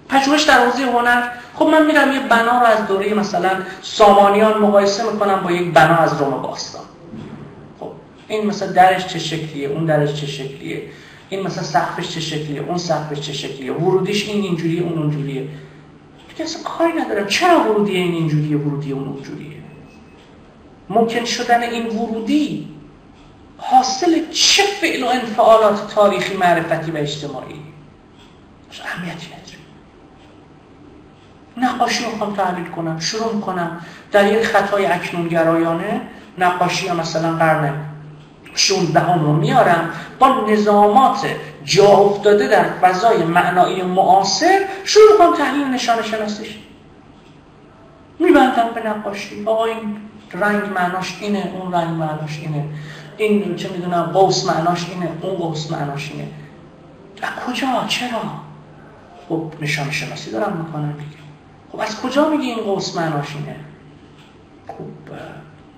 پژوهش 0.09 0.43
در 0.43 0.67
حوزه 0.67 0.83
هنر. 0.83 1.29
خب 1.55 1.67
من 1.67 1.87
میرم 1.87 2.13
یه 2.13 2.21
بنا 2.21 2.61
رو 2.61 2.67
از 2.67 2.87
دوره 2.87 3.15
مثلا 3.15 3.51
سامانیان 3.83 4.59
مقایسه 4.59 5.13
می‌کنم 5.13 5.41
با 5.45 5.53
یک 5.53 5.73
بنا 5.73 5.97
از 5.97 6.21
روم 6.21 6.43
باستان. 6.43 6.83
خب 7.81 7.91
این 8.29 8.47
مثلا 8.47 8.73
درش 8.73 9.07
چه 9.07 9.19
شکلیه 9.19 9.69
اون 9.69 9.85
درش 9.87 10.15
چه 10.21 10.27
شکلیه. 10.27 10.83
این 11.29 11.43
مثلا 11.43 11.65
سقفش 11.65 12.15
چه 12.15 12.21
شکلیه 12.21 12.63
اون 12.63 12.79
سقفش 12.79 13.21
چه 13.21 13.33
شکلیه. 13.33 13.73
ورودیش 13.73 14.29
این 14.29 14.45
اینجوریه 14.45 14.83
اون 14.83 14.99
اونجوریه. 14.99 15.43
دیگه 16.29 16.45
اصلا 16.45 16.63
کاری 16.63 16.93
ندارم. 16.93 17.27
چرا 17.27 17.61
ورودی 17.61 17.97
این 17.97 18.15
اینجوریه 18.15 18.57
ورودی 18.57 18.93
اون 18.93 19.09
اونجوریه؟ 19.09 19.55
ممکن 20.89 21.25
شدن 21.25 21.63
این 21.63 21.87
ورودی 21.87 22.69
حاصل 23.59 24.31
چه 24.31 24.63
فعل 24.63 25.03
و 25.03 25.07
انفعالات 25.07 25.95
تاریخی 25.95 26.37
معرفتی 26.37 26.91
و 26.91 26.97
اجتماعی؟ 26.97 27.63
اهمیتی 28.85 29.27
نداره. 29.27 29.55
نقاشی 31.57 32.05
رو 32.05 32.11
می‌خوام 32.11 32.35
تحلیل 32.35 32.67
کنم 32.67 33.01
شروع 33.01 33.41
کنم 33.41 33.81
در 34.13 34.33
یک 34.33 34.47
خطای 34.47 34.87
اکنونگرایانه 34.87 36.01
نقاشی 36.39 36.91
مثلا 36.91 37.37
قرن 37.37 37.75
16 38.55 39.01
هم 39.01 39.25
رو 39.25 39.33
میارم. 39.33 39.91
با 40.19 40.47
نظامات 40.49 41.27
جا 41.65 41.87
افتاده 41.87 42.49
در 42.49 42.65
فضای 42.65 43.25
معنایی 43.25 43.83
معاصر 43.83 44.65
شروع 44.85 45.19
کنم 45.19 45.37
تحلیل 45.37 45.67
نشان 45.67 46.03
شناسش 46.03 46.59
میبندم 48.19 48.71
به 48.75 48.89
نقاشی. 48.89 49.43
آقا 49.47 49.65
این 49.65 49.97
رنگ 50.35 50.63
معناش 50.75 51.19
اینه 51.21 51.53
اون 51.55 51.73
رنگ 51.73 51.91
معناش 51.91 52.39
اینه. 52.39 52.65
این 53.17 53.57
چه 53.57 53.69
می‌دونم 53.69 54.03
قوس 54.03 54.47
معناش 54.47 54.87
اینه 54.91 55.09
اون 55.21 55.35
قوس 55.35 55.71
معناش 55.71 56.11
اینه. 56.11 56.29
از 57.23 57.31
کجا؟ 57.47 57.85
چرا؟ 57.89 58.21
خب 59.29 59.53
نشان 59.61 59.91
شناسی 59.91 60.31
دارم 60.31 60.57
می‌کنم 60.57 60.93
دیگه. 60.93 61.23
خب 61.73 61.81
از 61.81 62.01
کجا 62.01 62.29
میگی 62.29 62.47
این 62.47 62.65
قوس 62.65 62.97
معناش 62.97 63.27
اینه؟ 63.37 63.57
خب 64.69 65.15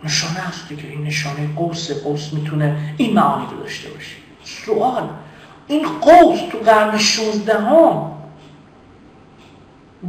نشانه 0.04 0.40
هست 0.40 0.68
دیگه. 0.68 0.88
این 0.88 1.04
نشانه 1.04 1.48
قوس 1.56 1.90
قوس 1.90 2.32
می‌تونه 2.32 2.94
این 2.96 3.14
معانی 3.14 3.46
رو 3.50 3.62
داشته 3.62 3.88
باشه. 3.88 4.16
سوال 4.44 5.08
این 5.66 5.86
قوس 6.00 6.40
تو 6.52 6.58
قرن 6.58 6.98
16 6.98 7.60
هم 7.60 8.12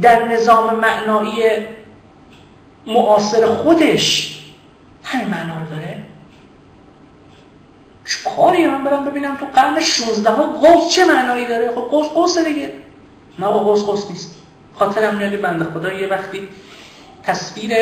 در 0.02 0.28
نظام 0.28 0.74
معنایی 0.74 1.42
معاصر 2.86 3.46
خودش 3.46 4.37
همین 5.08 5.28
معنا 5.28 5.58
رو 5.58 5.66
داره؟ 5.70 6.02
کاری 8.36 8.66
من 8.66 8.84
برم 8.84 9.04
ببینم 9.04 9.36
تو 9.36 9.46
قرن 9.46 9.80
16 9.80 10.30
ها 10.30 10.42
قوس 10.42 10.94
چه 10.94 11.04
معنایی 11.04 11.46
داره؟ 11.46 11.70
خب 11.70 11.80
قوس 11.80 12.06
قوس 12.06 12.38
دیگه. 12.38 12.72
نه 13.38 13.46
قوس 13.46 13.84
قوس 13.84 14.10
نیست. 14.10 14.34
خاطرم 14.74 15.16
میاد 15.16 15.40
بنده 15.40 15.64
خدا 15.64 15.92
یه 15.92 16.06
وقتی 16.06 16.48
تصویر 17.22 17.72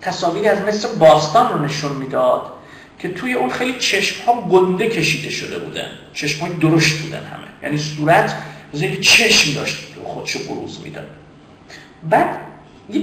تصاویری 0.00 0.48
از 0.48 0.60
مصر 0.60 0.88
باستان 0.88 1.52
رو 1.52 1.64
نشون 1.64 1.92
می‌داد 1.92 2.52
که 2.98 3.08
توی 3.08 3.32
اون 3.32 3.50
خیلی 3.50 3.78
چشم 3.78 4.24
ها 4.26 4.40
گنده 4.40 4.88
کشیده 4.88 5.30
شده 5.30 5.58
بودن. 5.58 5.88
چشم 6.12 6.40
های 6.40 6.52
درشت 6.52 6.98
بودن 6.98 7.18
همه. 7.24 7.46
یعنی 7.62 7.78
صورت 7.78 8.36
زیر 8.72 9.00
چشم 9.00 9.54
داشت 9.54 9.76
خودشو 10.04 10.38
بروز 10.38 10.80
می‌داد. 10.84 11.06
بعد 12.10 12.40
یه 12.90 13.02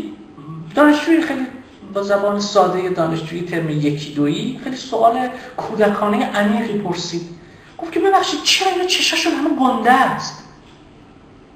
دانشجوی 0.75 1.21
خیلی 1.21 1.47
با 1.93 2.04
زبان 2.04 2.39
ساده 2.39 2.89
دانشجویی 2.89 3.41
ترم 3.41 3.69
یکی 3.69 4.13
دویی 4.13 4.62
خیلی 4.63 4.75
سوال 4.75 5.30
کودکانه 5.58 6.25
عمیقی 6.25 6.77
پرسید. 6.77 7.30
گفت 7.77 7.91
که 7.91 7.99
ببخشید 7.99 8.43
چرا 8.43 8.71
اینا 8.71 8.86
چشاشون 8.86 9.34
همه 9.34 9.49
گنده 9.60 9.91
است؟ 9.91 10.43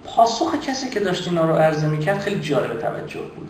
پاسخ 0.05 0.55
کسی 0.55 0.89
که 0.89 0.99
داشت 0.99 1.27
اینا 1.27 1.45
رو 1.45 1.55
عرضه 1.55 1.87
می‌کرد 1.87 2.19
خیلی 2.19 2.39
جالب 2.39 2.81
توجه 2.81 3.21
بود. 3.21 3.49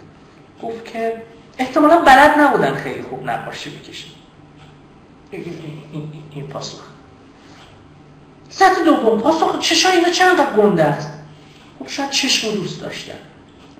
گفت 0.64 0.86
که 0.86 1.22
احتمالا 1.58 1.98
بلد 1.98 2.40
نبودن 2.40 2.74
خیلی 2.74 3.02
خوب 3.02 3.30
نقاشی 3.30 3.70
بکشن. 3.70 4.10
این, 5.32 5.44
این, 6.32 6.48
پاسخ. 6.48 6.80
سطح 8.50 8.84
دوم 8.84 9.22
پاسخ 9.22 9.60
چشای 9.60 9.92
اینا 9.92 10.10
چند 10.10 10.38
گنده 10.58 10.84
است؟ 10.84 11.12
خب 11.80 11.88
شاید 11.88 12.10
چشم 12.10 12.52
دوست 12.52 12.82
داشتن. 12.82 13.14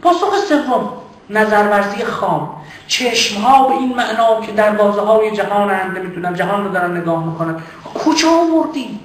پاسخ 0.02 0.46
سوم 0.50 0.94
نظرورزی 1.30 2.04
خام. 2.04 2.62
چشم 2.88 3.42
ها 3.42 3.68
به 3.68 3.74
این 3.74 3.96
معنا 3.96 4.42
که 4.42 4.52
در 4.52 4.72
بازه 4.72 5.02
های 5.02 5.32
جهان 5.32 5.70
هنده 5.70 6.00
می‌تونم 6.00 6.34
جهان 6.34 6.64
رو 6.64 6.72
دارن 6.72 6.98
نگاه 6.98 7.26
می‌کنن 7.26 7.56
کجا 7.94 8.30
آوردی؟ 8.30 9.00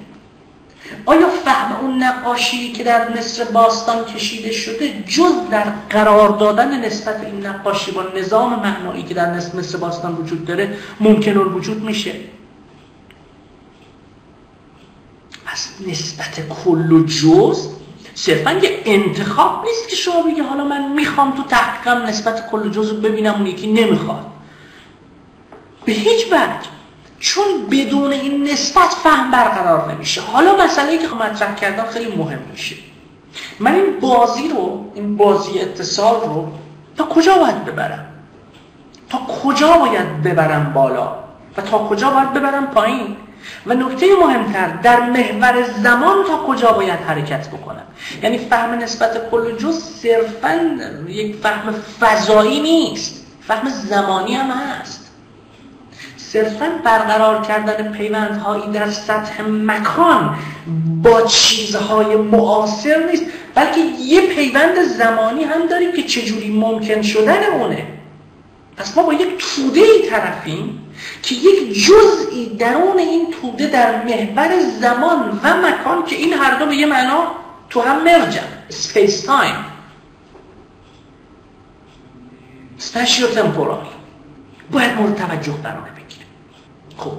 آیا 1.05 1.27
فهم 1.45 1.75
اون 1.81 2.03
نقاشی 2.03 2.71
که 2.71 2.83
در 2.83 3.17
مصر 3.17 3.43
باستان 3.43 4.05
کشیده 4.05 4.51
شده 4.51 5.03
جز 5.07 5.49
در 5.51 5.63
قرار 5.89 6.29
دادن 6.29 6.85
نسبت 6.85 7.21
این 7.25 7.45
نقاشی 7.45 7.91
با 7.91 8.03
نظام 8.15 8.59
معنایی 8.59 9.03
که 9.03 9.13
در 9.13 9.33
مصر 9.33 9.77
باستان 9.77 10.15
وجود 10.15 10.45
داره 10.45 10.77
ممکن 10.99 11.37
وجود 11.37 11.83
میشه 11.83 12.15
از 15.45 15.67
نسبت 15.87 16.47
کل 16.49 16.91
و 16.91 17.05
جز 17.05 17.69
صرفا 18.13 18.51
یه 18.51 18.81
انتخاب 18.85 19.65
نیست 19.65 19.89
که 19.89 19.95
شما 19.95 20.21
بگی 20.21 20.41
حالا 20.41 20.63
من 20.63 20.91
می‌خوام 20.91 21.31
تو 21.31 21.43
تحقیقم 21.43 22.01
نسبت 22.01 22.49
کل 22.51 22.69
جزو 22.69 23.01
ببینم 23.01 23.33
اون 23.33 23.47
یکی 23.47 23.67
نمی‌خواد. 23.67 24.25
به 25.85 25.91
هیچ 25.91 26.27
وجه. 26.27 26.69
چون 27.19 27.43
بدون 27.71 28.11
این 28.11 28.43
نسبت 28.43 28.89
فهم 29.03 29.31
برقرار 29.31 29.91
نمیشه. 29.91 30.21
حالا 30.21 30.55
مسئله 30.65 30.97
که 30.97 31.07
مطرح 31.07 31.55
کردم 31.55 31.85
خیلی 31.85 32.15
مهم 32.15 32.39
میشه. 32.51 32.75
من 33.59 33.75
این 33.75 33.99
بازی 33.99 34.49
رو 34.49 34.91
این 34.95 35.17
بازی 35.17 35.59
اتصال 35.59 36.21
رو 36.21 36.51
تا 36.97 37.03
کجا 37.05 37.37
باید 37.37 37.65
ببرم؟ 37.65 38.05
تا 39.09 39.17
کجا 39.17 39.71
باید 39.71 40.23
ببرم 40.23 40.73
بالا؟ 40.73 41.15
و 41.57 41.61
تا 41.61 41.77
کجا 41.77 42.09
باید 42.09 42.33
ببرم 42.33 42.67
پایین؟ 42.67 43.17
و 43.65 43.73
نکته 43.73 44.05
مهمتر 44.21 44.67
در 44.67 44.99
محور 44.99 45.63
زمان 45.83 46.23
تا 46.27 46.37
کجا 46.47 46.71
باید 46.71 46.99
حرکت 46.99 47.47
بکنم؟ 47.47 47.83
یعنی 48.23 48.37
فهم 48.37 48.73
نسبت 48.73 49.29
کل 49.31 49.57
جز 49.57 49.83
صرفا 49.83 50.59
یک 51.07 51.35
فهم 51.35 51.73
فضایی 51.99 52.61
نیست 52.61 53.25
فهم 53.47 53.69
زمانی 53.69 54.35
هم 54.35 54.51
هست. 54.51 55.11
صرفا 56.17 56.69
برقرار 56.83 57.41
کردن 57.41 57.91
پیوندهایی 57.91 58.71
در 58.73 58.89
سطح 58.89 59.41
مکان 59.47 60.35
با 61.03 61.21
چیزهای 61.21 62.15
معاصر 62.15 63.05
نیست 63.11 63.23
بلکه 63.55 63.79
یه 63.99 64.21
پیوند 64.21 64.81
زمانی 64.83 65.43
هم 65.43 65.67
داریم 65.67 65.91
که 65.91 66.03
چجوری 66.03 66.51
ممکن 66.51 67.01
شدن 67.01 67.43
اونه. 67.43 68.00
پس 68.77 68.97
ما 68.97 69.03
با 69.03 69.13
یک 69.13 69.55
توده 69.55 69.81
ای 69.81 70.09
طرفیم 70.09 70.93
که 71.23 71.35
یک 71.35 71.85
جزئی 71.85 72.45
درون 72.45 72.99
این 72.99 73.33
توده 73.41 73.67
در 73.67 74.03
محور 74.03 74.59
زمان 74.79 75.39
و 75.43 75.57
مکان 75.57 76.05
که 76.05 76.15
این 76.15 76.33
هر 76.33 76.59
دو 76.59 76.65
به 76.65 76.75
یه 76.75 76.85
معنا 76.85 77.31
تو 77.69 77.81
هم 77.81 78.03
merge 78.03 78.34
ان. 78.34 78.47
space 78.69 79.25
time 79.25 79.65
spatio 82.77 83.27
temporal 83.27 83.87
باید 84.71 84.91
مورد 84.91 85.15
توجه 85.15 85.53
قرار 85.63 85.89
بگیره 85.89 86.25
خب 86.97 87.11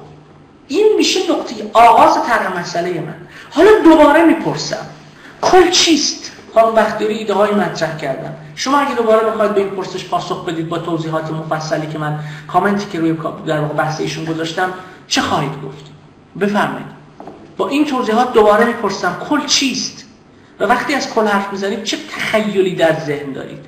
این 0.69 0.87
میشه 0.97 1.21
نقطه 1.31 1.55
آغاز 1.73 2.27
طرح 2.27 2.59
مسئله 2.61 3.01
من. 3.01 3.15
حالا 3.51 3.71
دوباره 3.85 4.25
می‌پرسم. 4.25 4.87
کل 5.43 5.71
چیست؟ 5.71 6.33
خانم 6.55 6.75
بختیاری 6.75 7.15
ایده 7.15 7.35
های 7.35 7.51
مطرح 7.51 7.97
کردم. 7.97 8.35
شما 8.55 8.79
اگه 8.79 8.95
دوباره 8.95 9.27
بخواید 9.27 9.55
به 9.55 9.61
این 9.61 9.71
پرسش 9.71 10.05
پاسخ 10.05 10.45
بدید 10.45 10.69
با 10.69 10.79
توضیحات 10.79 11.31
مفصلی 11.31 11.87
که 11.87 11.99
من 11.99 12.21
کامنتی 12.49 12.87
که 12.93 13.01
روی 13.01 13.17
در 13.47 13.61
واقع 13.61 13.75
بحث 13.75 14.01
ایشون 14.01 14.25
گذاشتم 14.25 14.75
چه 15.07 15.21
خواهید 15.21 15.53
گفت؟ 15.63 15.85
بفرمایید. 16.41 16.87
با 17.57 17.69
این 17.69 17.85
توضیحات 17.85 18.33
دوباره 18.33 18.65
می‌پرسم 18.65 19.17
کل 19.29 19.47
چیست؟ 19.47 20.05
و 20.61 20.65
وقتی 20.65 20.95
از 20.95 21.15
کل 21.15 21.27
حرف 21.27 21.53
می‌زنید 21.53 21.85
چه 21.85 21.97
تخیلی 22.11 22.77
در 22.77 23.01
ذهن 23.01 23.33
دارید؟ 23.33 23.65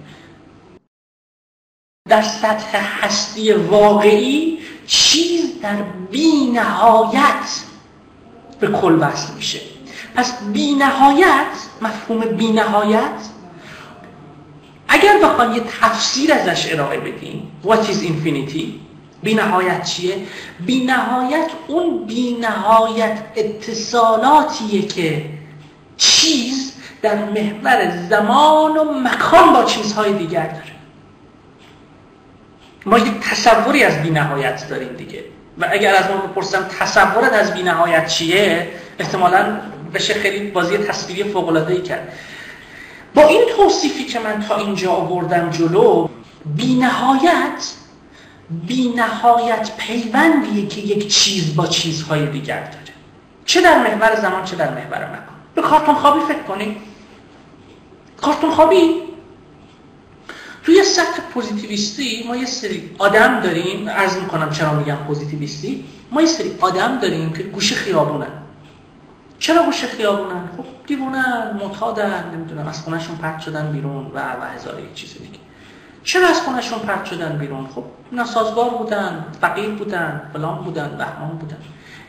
در 2.09 2.23
سطح 2.23 3.05
هستی 3.05 3.53
واقعی 3.53 4.59
چیز 4.87 5.61
در 5.63 5.83
بی 6.11 6.51
نهایت 6.55 7.63
به 8.61 8.69
کل 8.69 8.99
وصل 9.01 9.35
میشه. 9.35 9.61
پس 10.15 10.43
بی 10.43 10.75
نهایت 10.75 11.47
مفهوم 11.83 12.21
بی 12.21 12.53
نهایت 12.53 13.34
اگر 14.95 15.19
بخوام 15.23 15.55
یه 15.55 15.63
تفسیر 15.81 16.33
ازش 16.33 16.73
ارائه 16.73 17.01
بدیم 17.01 17.53
what 17.65 17.87
is 17.91 18.07
infinity 18.07 18.85
بی 19.25 19.35
نهایت 19.35 19.85
چیه؟ 19.85 20.15
بی 20.67 20.85
نهایت 20.85 21.51
اون 21.67 22.07
بی 22.07 22.37
نهایت 22.41 23.19
اتصالاتیه 23.37 24.83
که 24.83 25.25
چیز 25.97 26.73
در 27.03 27.15
محور 27.25 28.07
زمان 28.11 28.77
و 28.77 28.85
مکان 28.85 29.53
با 29.53 29.65
چیزهای 29.65 30.13
دیگر 30.13 30.47
داره. 30.47 30.75
ما 32.87 32.99
یک 32.99 33.21
تصوری 33.21 33.85
از 33.85 34.03
بینهایت 34.03 34.69
داریم 34.69 34.93
دیگه. 34.97 35.25
و 35.59 35.67
اگر 35.71 35.95
از 35.95 36.05
ما 36.11 36.17
بپرسم 36.17 36.67
تصورت 36.81 37.33
از 37.33 37.55
بینهایت 37.55 38.07
چیه 38.07 38.69
احتمالا 38.99 39.61
بشه 39.95 40.15
خیلی 40.15 40.51
بازی 40.51 40.79
تصویری 40.79 41.25
فوق 41.25 41.69
ای 41.69 41.83
کرد. 41.83 42.13
با 43.15 43.23
این 43.27 43.43
توصیفی 43.57 44.05
که 44.05 44.19
من 44.19 44.45
تا 44.49 44.57
اینجا 44.57 44.93
آوردم 44.93 45.51
جلو 45.51 46.09
بینهایت 46.57 47.73
بینهایت 48.67 49.77
پیوندیه 49.77 50.67
که 50.67 50.81
یک 50.81 51.15
چیز 51.15 51.57
با 51.57 51.67
چیزهای 51.67 52.27
دیگر 52.27 52.61
داره. 52.61 52.95
چه 53.45 53.61
در 53.61 53.79
محور 53.79 54.21
زمان 54.21 54.45
چه 54.45 54.57
در 54.57 54.71
محور 54.71 55.07
مکان. 55.09 55.35
به 55.55 55.63
کارتون 55.63 55.95
خوابی 55.95 56.21
فکر 56.21 56.43
کنید. 56.43 56.77
کارتون 58.17 58.51
خوابی؟ 58.51 59.03
توی 60.63 60.85
سطح 60.85 61.23
پوزیتیویستی 61.35 62.25
ما 62.29 62.37
یه 62.37 62.47
سری 62.47 62.91
آدم 62.99 63.41
داریم 63.41 63.89
عرض 63.89 64.17
می‌کنم 64.17 64.51
چرا 64.51 64.75
میگم 64.75 64.97
پوزیتیویستی 64.97 65.85
ما 66.11 66.21
یه 66.21 66.27
سری 66.27 66.57
آدم 66.61 66.99
داریم 66.99 67.33
که 67.33 67.43
گوشه 67.43 67.75
خیابونن. 67.75 68.44
چرا 69.45 69.63
گوشه 69.65 69.87
خیابونن؟ 69.87 70.49
خب 70.57 70.65
دیوونن 70.87 71.59
معتادن 71.61 72.31
نمی‌دونم 72.35 72.69
از 72.69 72.83
خونهشون 72.83 73.17
پرت 73.17 73.41
شدن 73.41 73.73
بیرون 73.73 74.07
و 74.15 74.19
و 74.19 74.45
هزار 74.55 74.75
چیز 74.95 75.13
دیگه. 75.13 75.39
چرا 76.05 76.29
از 76.29 76.41
خونهشون 76.41 76.79
پرت 76.79 77.05
شدن 77.05 77.39
بیرون؟ 77.39 77.67
خب 77.67 77.85
ناسازگار 78.13 78.71
بودن 78.71 79.25
فقیر 79.41 79.71
بودن 79.71 80.31
فلان 80.33 80.65
بودن 80.65 80.97
بهمان 80.99 81.39
بودن. 81.39 81.57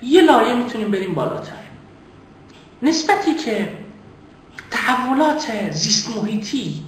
یه 0.02 0.22
لایه 0.22 0.54
می‌تونیم 0.54 0.92
بریم 0.92 1.14
بالاتر. 1.14 1.52
نسبتی 2.82 3.34
که 3.34 3.78
تحولات 4.72 5.72
زیست 5.72 6.18
محیطی 6.18 6.84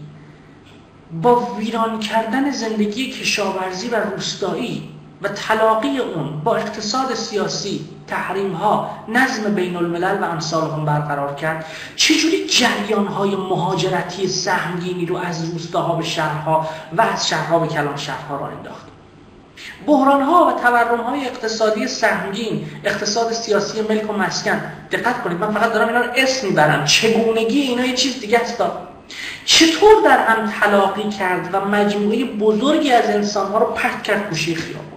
با 1.21 1.55
ویران 1.55 1.99
کردن 1.99 2.51
زندگی 2.51 3.11
کشاورزی 3.11 3.89
و 3.89 3.95
روستایی 3.95 4.89
و 5.21 5.27
تلاقی 5.27 5.97
اون 5.97 6.39
با 6.43 6.55
اقتصاد 6.55 7.13
سیاسی 7.13 7.96
تحریم 8.07 8.53
ها 8.53 8.89
نظم 9.07 9.55
بین 9.55 9.75
الملل 9.75 10.23
و 10.23 10.25
امثال 10.25 10.71
هم 10.71 10.85
برقرار 10.85 11.35
کرد. 11.35 11.65
چجوری 11.95 12.47
جریان 12.47 13.07
های 13.07 13.35
مهاجرتی 13.35 14.27
سهمگینی 14.27 15.05
رو 15.05 15.17
از 15.17 15.51
روستاها 15.51 15.95
به 15.95 16.03
شهرها 16.03 16.69
و 16.97 17.01
از 17.01 17.27
شهرها 17.27 17.59
به 17.59 17.67
کلان 17.67 17.97
شهرها 17.97 18.37
را 18.37 18.47
انداخت؟ 18.47 18.87
بحران 19.87 20.21
ها 20.21 20.45
و 20.45 20.61
تورم 20.61 21.01
های 21.01 21.25
اقتصادی 21.25 21.87
سهمگین 21.87 22.65
اقتصاد 22.83 23.31
سیاسی 23.31 23.81
ملک 23.81 24.09
و 24.09 24.13
مسکن. 24.13 24.61
دقت 24.91 25.23
کنید 25.23 25.37
من 25.37 25.51
فقط 25.51 25.73
دارم 25.73 25.87
اینا 25.87 26.01
رو 26.01 26.11
اسم 26.15 26.47
می‌برم. 26.47 26.85
چگونگی 26.85 27.61
اینا 27.61 27.85
یه 27.85 27.95
چیز 27.95 28.19
دیگه 28.19 28.39
است 28.39 28.63
چطور 29.45 30.03
در 30.05 30.25
هم 30.25 30.53
تلاقی 30.61 31.09
کرد 31.09 31.49
و 31.53 31.65
مجموعه 31.65 32.25
بزرگی 32.25 32.91
از 32.91 33.09
انسانها 33.09 33.57
رو 33.57 33.65
پرت 33.65 34.03
کرد 34.03 34.29
گوشه 34.29 34.55
خیابون 34.55 34.96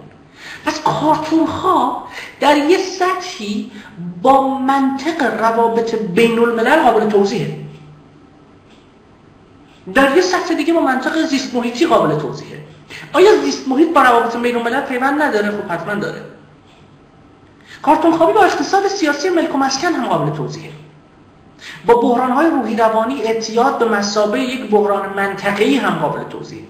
پس 0.66 0.80
کارتون 0.80 1.46
ها 1.46 2.08
در 2.40 2.56
یه 2.56 2.78
سطحی 2.78 3.70
با 4.22 4.58
منطق 4.58 5.40
روابط 5.40 5.94
بین 5.94 6.38
الملل 6.38 6.82
قابل 6.82 7.08
توضیحه. 7.08 7.58
در 9.94 10.16
یه 10.16 10.22
سطح 10.22 10.54
دیگه 10.54 10.72
با 10.72 10.80
منطق 10.80 11.26
زیست 11.26 11.54
محیطی 11.54 11.86
قابل 11.86 12.18
توضیحه. 12.18 12.60
آیا 13.12 13.36
زیست 13.36 13.68
محیط 13.68 13.92
با 13.92 14.02
روابط 14.02 14.36
بین 14.36 14.56
الملل 14.56 14.80
پیوند 14.80 15.22
نداره؟ 15.22 15.50
خب 15.50 15.70
حتما 15.70 15.94
داره. 15.94 16.22
کارتون 17.82 18.12
خوابی 18.12 18.32
با 18.32 18.44
اقتصاد 18.44 18.88
سیاسی 18.88 19.28
ملک 19.28 19.54
و 19.54 19.58
مسکن 19.58 19.92
هم 19.92 20.06
قابل 20.06 20.36
توضیحه. 20.36 20.70
با 21.86 21.94
بحران 21.94 22.30
های 22.30 22.50
روحی 22.50 22.76
روانی 22.76 23.22
اعتیاد 23.22 23.78
به 23.78 23.84
مسابه 23.84 24.40
یک 24.40 24.70
بحران 24.70 25.08
منطقه‌ای 25.16 25.76
هم 25.76 25.94
قابل 25.94 26.24
توضیح 26.24 26.64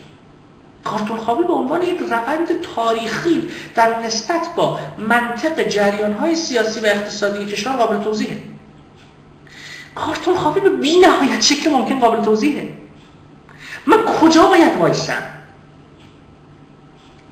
کارتون 0.85 1.17
خوابی 1.17 1.43
به 1.43 1.53
عنوان 1.53 1.83
یک 1.83 1.99
روند 1.99 2.61
تاریخی 2.61 3.49
در 3.75 4.01
نسبت 4.01 4.55
با 4.57 4.79
منطق 4.99 5.69
جریان 5.69 6.13
های 6.13 6.37
سیاسی 6.37 6.81
و 6.81 6.87
اقتصادی 6.87 7.47
کشور 7.47 7.73
قابل 7.73 8.05
توضیحه. 8.05 8.43
کارتون 9.95 10.37
خوابی 10.37 10.61
به 10.61 10.71
بی 10.71 10.99
نهایت 10.99 11.41
شکل 11.41 11.71
ممکن 11.71 12.01
قابل 12.01 12.25
توضیحه. 12.25 12.73
من 13.87 14.05
کجا 14.05 14.47
باید 14.47 14.77
وایسم؟ 14.79 15.23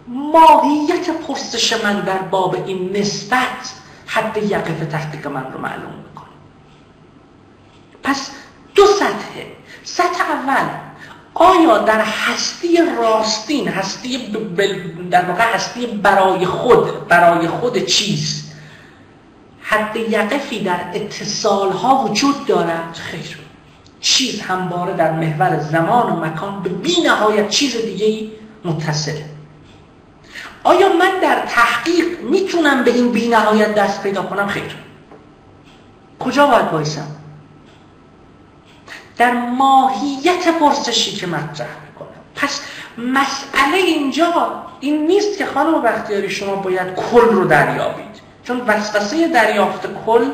ماهیت 0.09 1.11
پرسش 1.11 1.85
من 1.85 2.01
در 2.01 2.19
باب 2.19 2.55
این 2.67 2.97
نسبت 2.97 3.75
حد 4.07 4.37
یقف 4.37 4.87
تحقیق 4.93 5.27
من 5.27 5.53
رو 5.53 5.61
معلوم 5.61 5.99
پس 8.03 8.31
دو 8.75 8.87
سطحه 8.87 9.47
سطح 9.85 10.31
اول 10.31 10.88
آیا 11.39 11.79
در 11.79 12.01
هستی 12.01 12.79
راستین 12.99 13.69
هستی 13.69 14.33
در 15.11 15.25
واقع 15.25 15.55
هستی 15.55 15.87
برای 15.87 16.47
خود 16.47 17.09
برای 17.09 17.49
خود 17.49 17.79
چیز 17.85 18.45
حد 19.61 19.97
یقفی 19.97 20.61
در 20.61 20.81
اتصال 20.95 21.73
ها 21.73 22.05
وجود 22.05 22.47
دارد. 22.47 22.95
خیر. 22.95 23.39
چیز 24.01 24.41
همواره 24.41 24.95
در 24.95 25.13
محور 25.13 25.59
زمان 25.59 26.13
و 26.13 26.25
مکان 26.25 26.63
به 26.63 26.69
بی 26.69 27.01
نهایت 27.01 27.49
چیز 27.49 27.77
دیگه 27.77 28.31
متصله. 28.65 29.25
آیا 30.65 30.89
من 30.89 31.21
در 31.23 31.47
تحقیق 31.49 32.21
می‌تونم 32.21 32.85
به 32.85 32.91
این 32.91 33.13
بی 33.13 33.29
نهایت 33.29 33.75
دست 33.75 34.03
پیدا 34.03 34.23
کنم؟ 34.23 34.47
خیر. 34.47 34.77
کجا 36.19 36.47
باید 36.47 36.71
بایستم 36.71 37.18
در 39.19 39.33
ماهیت 39.33 40.49
پرسشی 40.61 41.17
که 41.17 41.27
مطرح 41.27 41.69
می‌کنم 41.87 42.09
پس 42.35 42.61
مسئله 42.99 43.77
اینجا 43.77 44.63
این 44.81 45.07
نیست 45.07 45.39
که 45.39 45.47
خانم 45.47 45.83
بختیاری 45.83 46.31
شما 46.31 46.55
باید 46.55 46.95
کل 46.95 47.29
رو 47.29 47.45
دریابید. 47.45 48.09
چون 48.45 48.61
وسوسه 48.61 49.29
دریافت 49.29 49.87
کل 50.07 50.25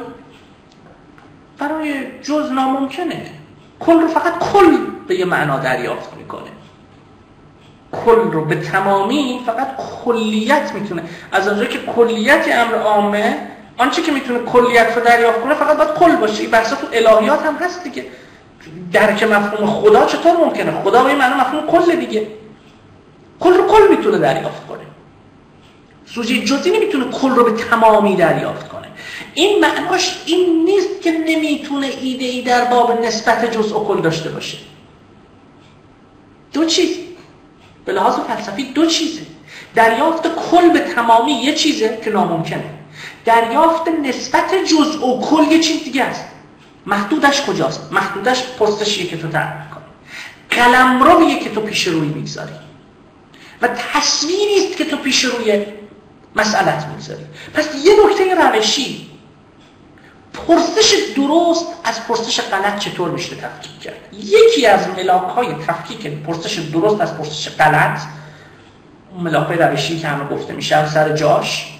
برای 1.58 2.20
جز 2.22 2.52
ناممکنه. 2.52 3.30
کل 3.80 4.00
رو 4.00 4.08
فقط 4.08 4.38
کل 4.38 4.76
به 5.08 5.18
یه 5.18 5.24
معنا 5.24 5.58
دریافت 5.58 6.16
می‌کنه. 6.16 6.50
کل 8.04 8.32
رو 8.32 8.44
به 8.44 8.56
تمامی 8.56 9.40
فقط 9.46 9.68
کلیت 10.04 10.72
می‌تونه. 10.74 11.02
از 11.32 11.48
آنجا 11.48 11.64
که 11.64 11.78
کلیت 11.78 12.48
امر 12.52 12.74
عامه 12.74 13.38
آنچه 13.78 14.02
که 14.02 14.12
می‌تونه 14.12 14.38
کلیت 14.38 14.96
رو 14.96 15.04
دریافت 15.04 15.40
کنه 15.40 15.54
فقط 15.54 15.76
باید 15.76 15.90
کل 15.90 16.16
باشه. 16.16 16.42
این 16.42 16.50
بحثا 16.50 16.76
تو 16.76 16.86
الهیات 16.92 17.42
هم 17.42 17.54
هست 17.54 17.84
دیگه. 17.84 18.06
درک 18.92 19.22
مفهوم 19.22 19.66
خدا 19.66 20.06
چطور 20.06 20.36
ممکنه؟ 20.36 20.82
خدا 20.82 21.02
به 21.02 21.08
این 21.08 21.18
معنی 21.18 21.34
مفهوم 21.34 21.66
کل 21.66 21.96
دیگه. 21.96 22.26
کل 23.40 23.54
رو 23.54 23.66
کل 23.66 23.96
می‌تونه 23.96 24.18
دریافت 24.18 24.66
کنه. 24.66 24.80
سوژه 26.06 26.44
جزئی 26.44 26.72
نمی‌تونه 26.72 27.04
کل 27.04 27.30
رو 27.30 27.44
به 27.44 27.52
تمامی 27.52 28.16
دریافت 28.16 28.68
کنه. 28.68 28.88
این 29.34 29.60
معناش 29.60 30.22
این 30.26 30.64
نیست 30.64 31.02
که 31.02 31.12
نمی‌تونه 31.12 31.86
ایده 32.02 32.24
ای 32.24 32.42
در 32.42 32.64
باب 32.64 33.04
نسبت 33.04 33.52
جزء 33.52 33.78
و 33.78 33.84
کل 33.84 34.00
داشته 34.00 34.28
باشه. 34.28 34.58
دو 36.52 36.64
چیز. 36.64 36.96
به 37.84 37.92
لحاظ 37.92 38.14
فلسفی 38.14 38.64
دو 38.64 38.86
چیزه. 38.86 39.22
دریافت 39.74 40.34
کل 40.50 40.68
به 40.68 40.78
تمامی 40.78 41.32
یه 41.32 41.54
چیزه 41.54 41.98
که 42.04 42.10
ناممکنه. 42.10 42.64
دریافت 43.24 43.88
نسبت 43.88 44.54
جزء 44.54 45.06
و 45.06 45.20
کل 45.20 45.52
یه 45.52 45.60
چیز 45.60 45.84
دیگه 45.84 46.02
است. 46.02 46.24
محدودش 46.86 47.42
کجاست؟ 47.42 47.92
محدودش 47.92 48.42
پستشیه 48.42 49.06
که 49.06 49.16
تو 49.16 49.28
تعریف 49.28 49.70
کنی 49.70 49.84
قلم 50.50 51.02
رویه 51.02 51.38
که 51.38 51.50
تو 51.50 51.60
پیش 51.60 51.86
روی 51.86 52.08
می‌گذاری. 52.08 52.52
و 53.62 53.68
تصویری 53.68 54.66
است 54.66 54.76
که 54.76 54.84
تو 54.84 54.96
پیش 54.96 55.24
روی 55.24 55.66
مسئلت 56.36 56.86
می‌گذاری. 56.86 57.24
پس 57.54 57.68
یه 57.84 57.92
نکته 58.06 58.34
روشی. 58.34 59.10
پرسش 60.32 60.94
درست 61.16 61.66
از 61.84 62.06
پرسش 62.06 62.40
غلط 62.40 62.78
چطور 62.78 63.10
میشه 63.10 63.36
تفکیک 63.36 63.80
کرد؟ 63.80 63.96
یکی 64.12 64.66
از 64.66 64.88
ملاک 64.88 65.22
های 65.22 65.54
تفکیک 65.66 66.06
پرسش 66.06 66.58
درست 66.58 67.00
از 67.00 67.18
پرسش 67.18 67.48
غلط 67.48 68.00
ملاک 69.18 69.60
روشی 69.60 69.98
که 69.98 70.08
همه 70.08 70.28
گفته 70.28 70.52
میشه 70.52 70.88
سر 70.88 71.16
جاش 71.16 71.74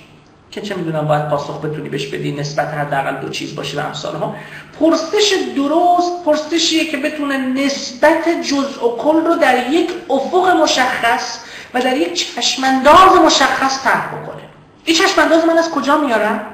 که 0.51 0.61
چه 0.61 0.75
می‌دونم 0.75 1.09
باید 1.09 1.29
پاسخ 1.29 1.61
بتونی 1.61 1.89
بهش 1.89 2.07
بدی 2.07 2.33
نسبت 2.33 2.69
حداقل 2.69 3.17
دو 3.17 3.29
چیز 3.29 3.55
باشه 3.55 3.83
و 3.83 3.87
امثال 3.87 4.17
ها 4.17 4.37
پرسش 4.81 5.35
درست 5.57 6.25
پرسشیه 6.25 6.85
که 6.85 6.97
بتونه 6.97 7.37
نسبت 7.39 8.29
جزء 8.43 8.87
و 8.87 8.97
کل 8.97 9.25
رو 9.27 9.35
در 9.35 9.71
یک 9.71 9.91
افق 10.11 10.49
مشخص 10.49 11.39
و 11.75 11.81
در 11.81 11.97
یک 11.97 12.35
چشمانداز 12.35 13.17
مشخص 13.27 13.85
طرح 13.85 14.07
بکنه. 14.07 14.43
این 14.85 14.97
چشمانداز 14.97 15.45
من 15.45 15.59
از 15.59 15.71
کجا 15.71 15.99
میارم؟ 15.99 16.47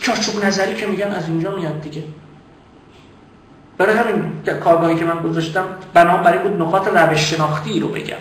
چارچوب 0.00 0.44
نظری 0.44 0.74
که 0.74 0.86
میگن 0.86 1.06
از 1.10 1.28
اینجا 1.28 1.56
میاد 1.56 1.80
دیگه. 1.80 2.02
برای 3.78 3.96
همین 3.96 4.42
کارگاهی 4.64 4.96
که 4.96 5.04
من 5.04 5.22
گذاشتم 5.22 5.64
بنابراین 5.94 6.42
بود 6.42 6.62
نقاط 6.62 6.88
روش 6.88 7.20
شناختی 7.20 7.80
رو 7.80 7.88
بگم. 7.88 8.16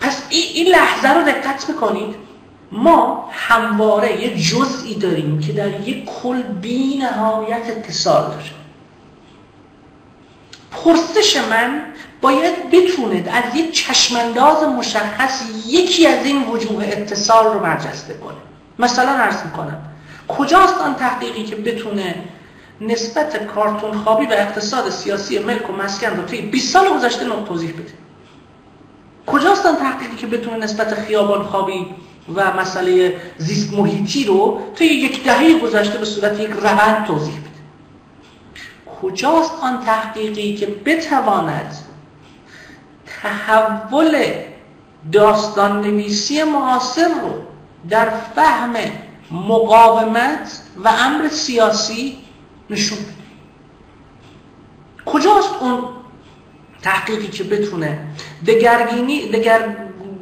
پس 0.00 0.22
این 0.30 0.66
لحظه 0.66 1.08
رو 1.08 1.22
دقت 1.22 1.68
می‌کنید. 1.68 2.23
ما 2.72 3.28
همواره 3.32 4.20
یه 4.20 4.42
جزئی 4.42 4.94
داریم 4.94 5.40
که 5.40 5.52
در 5.52 5.80
یک 5.80 6.04
کل 6.04 6.42
بی 6.42 6.96
نهایت 6.96 7.62
اتصال 7.68 8.22
داره. 8.22 8.44
پرسش 10.70 11.36
من 11.50 11.82
باید 12.20 12.70
بتوند 12.70 13.28
از 13.28 13.56
یک 13.56 13.72
چشمانداز 13.72 14.62
مشخص 14.62 15.42
یکی 15.66 16.06
از 16.06 16.26
این 16.26 16.44
وجوه 16.44 16.84
اتصال 16.84 17.54
رو 17.54 17.60
برجسته 17.60 18.14
کنه. 18.14 18.36
مثلا 18.78 19.10
عرض 19.10 19.44
می‌کنم 19.44 19.78
کجاست 20.28 20.80
آن 20.80 20.94
تحقیقی 20.94 21.44
که 21.44 21.56
بتونه 21.56 22.14
نسبت 22.80 23.46
کارتون 23.46 23.92
خوابی 23.92 24.26
و 24.26 24.32
اقتصاد 24.32 24.90
سیاسی 24.90 25.38
ملک 25.38 25.70
و 25.70 25.72
مسکن 25.72 26.16
رو 26.16 26.22
توی 26.22 26.40
20 26.40 26.72
سال 26.72 26.98
گذشته 26.98 27.24
توضیح 27.48 27.72
بده؟ 27.72 27.92
کجاست 29.26 29.66
آن 29.66 29.76
تحقیقی 29.76 30.16
که 30.16 30.26
بتونه 30.26 30.56
نسبت 30.56 30.94
خیابان 30.94 31.42
خوابی 31.42 31.86
و 32.34 32.52
مسئله 32.52 33.20
زیست 33.38 33.72
محیطی 33.72 34.24
رو 34.24 34.60
توی 34.76 34.86
یک 34.86 35.24
دهه 35.24 35.58
گذشته 35.58 35.98
به 35.98 36.04
صورت 36.04 36.40
یک 36.40 36.50
روند 36.50 37.06
توضیح 37.06 37.34
بده. 37.34 37.50
کجاست 39.02 39.52
آن 39.62 39.84
تحقیقی 39.84 40.54
که 40.54 40.66
بتواند 40.66 41.76
تحول 43.22 44.24
داستان 45.12 45.80
نویسی 45.80 46.42
معاصر 46.42 47.08
رو 47.08 47.42
در 47.90 48.10
فهم 48.10 48.74
مقاومت 49.30 50.62
و 50.84 50.88
امر 50.88 51.28
سیاسی 51.28 52.18
نشون 52.70 52.98
بده؟ 52.98 53.14
کجاست 55.06 55.54
اون 55.60 55.84
تحقیقی 56.82 57.28
که 57.28 57.44
بتونه 57.44 57.98
دگرگینی 58.46 59.28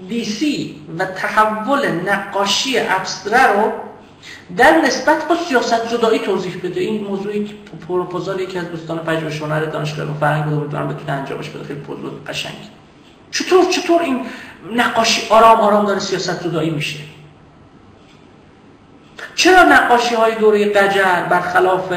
دگردیسی 0.03 0.81
و 0.99 1.05
تحول 1.05 1.87
نقاشی 1.87 2.79
ابستره 2.79 3.47
رو 3.47 3.73
در 4.57 4.81
نسبت 4.81 5.29
با 5.29 5.37
سیاست 5.49 5.89
جدایی 5.89 6.19
توضیح 6.19 6.61
بده. 6.63 6.81
این 6.81 7.05
موضوعی 7.05 7.45
که 7.45 7.55
پروپوزال 7.89 8.41
یکی 8.41 8.59
از 8.59 8.71
دوستان 8.71 8.99
پژوهش 8.99 9.43
هنر 9.43 9.65
دانشگاه 9.65 10.17
فرهنگ 10.21 10.45
بود 10.45 10.55
امیدوارم 10.55 10.89
بتونه 10.89 11.13
انجامش 11.13 11.49
بده. 11.49 11.65
خیلی 11.65 11.81
پروپوزال 11.81 12.13
قشنگ 12.27 12.55
چطور 13.31 13.65
چطور 13.65 14.03
این 14.03 14.27
نقاشی 14.77 15.29
آرام 15.31 15.61
آرام 15.61 15.85
داره 15.85 16.01
سیاست 16.01 16.45
جدایی 16.45 16.71
میشه؟ 16.71 16.99
چرا 19.35 19.63
نقاشی 19.63 20.15
های 20.15 20.35
دوره 20.35 20.73
قجر 20.73 21.23
برخلاف 21.31 21.93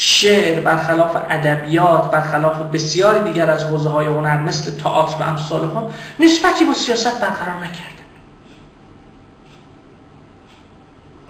شعر 0.00 0.60
برخلاف 0.60 1.16
ادبیات 1.30 2.10
برخلاف 2.10 2.56
بسیاری 2.56 3.32
دیگر 3.32 3.50
از 3.50 3.64
حوزه 3.64 3.88
های 3.88 4.06
هنر 4.06 4.36
مثل 4.36 4.70
تئاتر 4.82 5.22
و 5.22 5.22
امثال 5.22 5.60
هم 5.60 5.90
نسبتی 6.20 6.64
با 6.64 6.74
سیاست 6.74 7.20
برقرار 7.20 7.56
نکرده. 7.56 8.04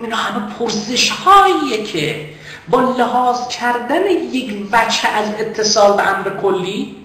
اینا 0.01 0.17
همه 0.17 0.55
پرسش 0.55 1.11
هاییه 1.11 1.85
که 1.85 2.29
با 2.69 2.81
لحاظ 2.81 3.49
کردن 3.49 4.07
یک 4.33 4.69
وجه 4.73 5.09
از 5.09 5.29
اتصال 5.39 5.97
به 5.97 6.09
امر 6.09 6.31
کلی 6.43 6.97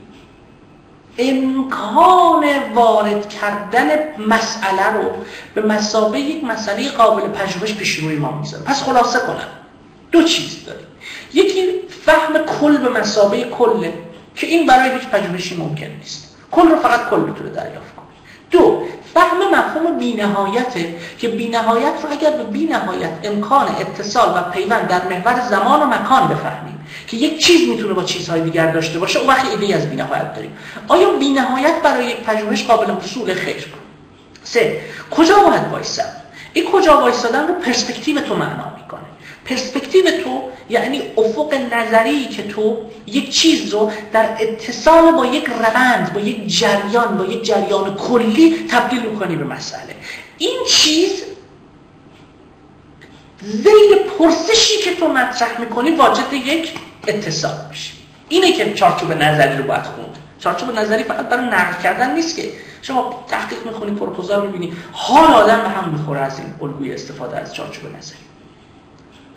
امکان 1.17 2.45
وارد 2.75 3.29
کردن 3.29 3.87
مسئله 4.27 4.93
رو 4.93 5.11
به 5.55 5.61
مسابه 5.61 6.19
یک 6.19 6.43
مسئله 6.43 6.89
قابل 6.89 7.27
پژوهش 7.27 7.73
پیش 7.73 7.95
روی 7.95 8.15
ما 8.15 8.31
می‌ذاره. 8.31 8.63
پس 8.63 8.83
خلاصه 8.83 9.19
کنم 9.19 9.47
دو 10.11 10.23
چیز 10.23 10.65
داریم. 10.65 10.92
یکی 11.33 11.65
فهم 12.05 12.37
کل 12.37 12.77
به 12.77 12.89
مسابه 12.89 13.43
کله 13.43 13.93
که 14.35 14.47
این 14.47 14.67
برای 14.67 14.91
هیچ 14.91 15.07
پژوهشی 15.07 15.55
ممکن 15.57 15.85
نیست. 15.85 16.35
کل 16.51 16.67
رو 16.67 16.75
فقط 16.75 17.09
کل 17.09 17.19
می‌تونه 17.19 17.49
دریافت 17.49 17.95
کنه. 17.95 18.05
دو 18.51 18.83
فهم 19.13 19.37
مفهوم 19.51 19.97
بینهایته 19.97 20.95
که 21.17 21.27
بینهایت 21.27 21.93
رو 22.03 22.11
اگر 22.11 22.31
به 22.31 22.43
بینهایت 22.43 23.11
امکان 23.23 23.67
اتصال 23.67 24.37
و 24.37 24.51
پیوند 24.51 24.87
در 24.87 25.07
محور 25.07 25.41
زمان 25.49 25.83
و 25.83 25.85
مکان 25.85 26.27
بفهمیم 26.27 26.85
که 27.07 27.17
یک 27.17 27.45
چیز 27.45 27.69
می‌تونه 27.69 27.93
با 27.93 28.03
چیزهای 28.03 28.41
دیگر 28.41 28.71
داشته 28.71 28.99
باشه 28.99 29.19
اون 29.19 29.27
وقت 29.27 29.45
ایده 29.45 29.75
از 29.75 29.89
بینهایت 29.89 30.35
داریم. 30.35 30.57
آیا 30.87 31.09
بینهایت 31.09 31.81
برای 31.83 32.05
یک 32.05 32.17
پژوهش 32.17 32.63
قابل 32.63 32.91
حصول 32.91 33.33
خیر؟ 33.33 33.73
سه 34.43 34.81
کجا 35.11 35.39
باید 35.39 35.71
وایسم 35.71 36.09
این 36.53 36.71
کجا 36.71 37.01
وایسادن 37.01 37.47
رو 37.47 37.53
پرسپکتیو 37.53 38.21
تو 38.21 38.35
معنا. 38.35 38.72
پرسپکتیو 39.45 40.23
تو 40.23 40.41
یعنی 40.69 41.01
افق 41.17 41.53
نظری 41.73 42.25
که 42.25 42.43
تو 42.43 42.77
یک 43.07 43.29
چیز 43.29 43.73
رو 43.73 43.91
در 44.13 44.37
اتصال 44.39 45.11
با 45.11 45.25
یک 45.25 45.45
روند 45.45 46.13
با 46.13 46.19
یک 46.19 46.59
جریان 46.59 47.17
با 47.17 47.25
یک 47.25 47.43
جریان 47.43 47.95
کلی 47.95 48.67
تبدیل 48.71 49.01
می‌کنی 49.01 49.35
به 49.35 49.43
مسئله. 49.43 49.95
این 50.37 50.59
چیز 50.67 51.23
زیر 53.41 53.97
پرسشی 54.19 54.77
که 54.83 54.95
تو 54.95 55.07
مطرح 55.07 55.59
می‌کنی 55.59 55.91
واجد 55.91 56.33
یک 56.33 56.73
اتصال 57.07 57.55
میشه. 57.69 57.93
اینه 58.29 58.51
که 58.51 58.73
چارچوب 58.73 59.11
نظری 59.11 59.57
رو 59.57 59.63
باید 59.63 59.83
خوند. 59.83 60.17
چارچوب 60.39 60.79
نظری 60.79 61.03
فقط 61.03 61.29
برای 61.29 61.45
نقل 61.45 61.83
کردن 61.83 62.15
نیست 62.15 62.35
که. 62.35 62.51
شما 62.81 63.25
تحقیق 63.27 63.65
می‌خونی 63.65 63.91
پروپوزال 63.91 64.45
می‌بینی 64.45 64.73
حال 64.91 65.33
آدم 65.33 65.61
به 65.61 65.69
هم 65.69 65.89
می‌خوره 65.89 66.19
از 66.19 66.39
این 66.39 66.53
الگوی 66.61 66.93
استفاده 66.93 67.37
از 67.37 67.53
چارچوب 67.55 67.97
نظری. 67.97 68.17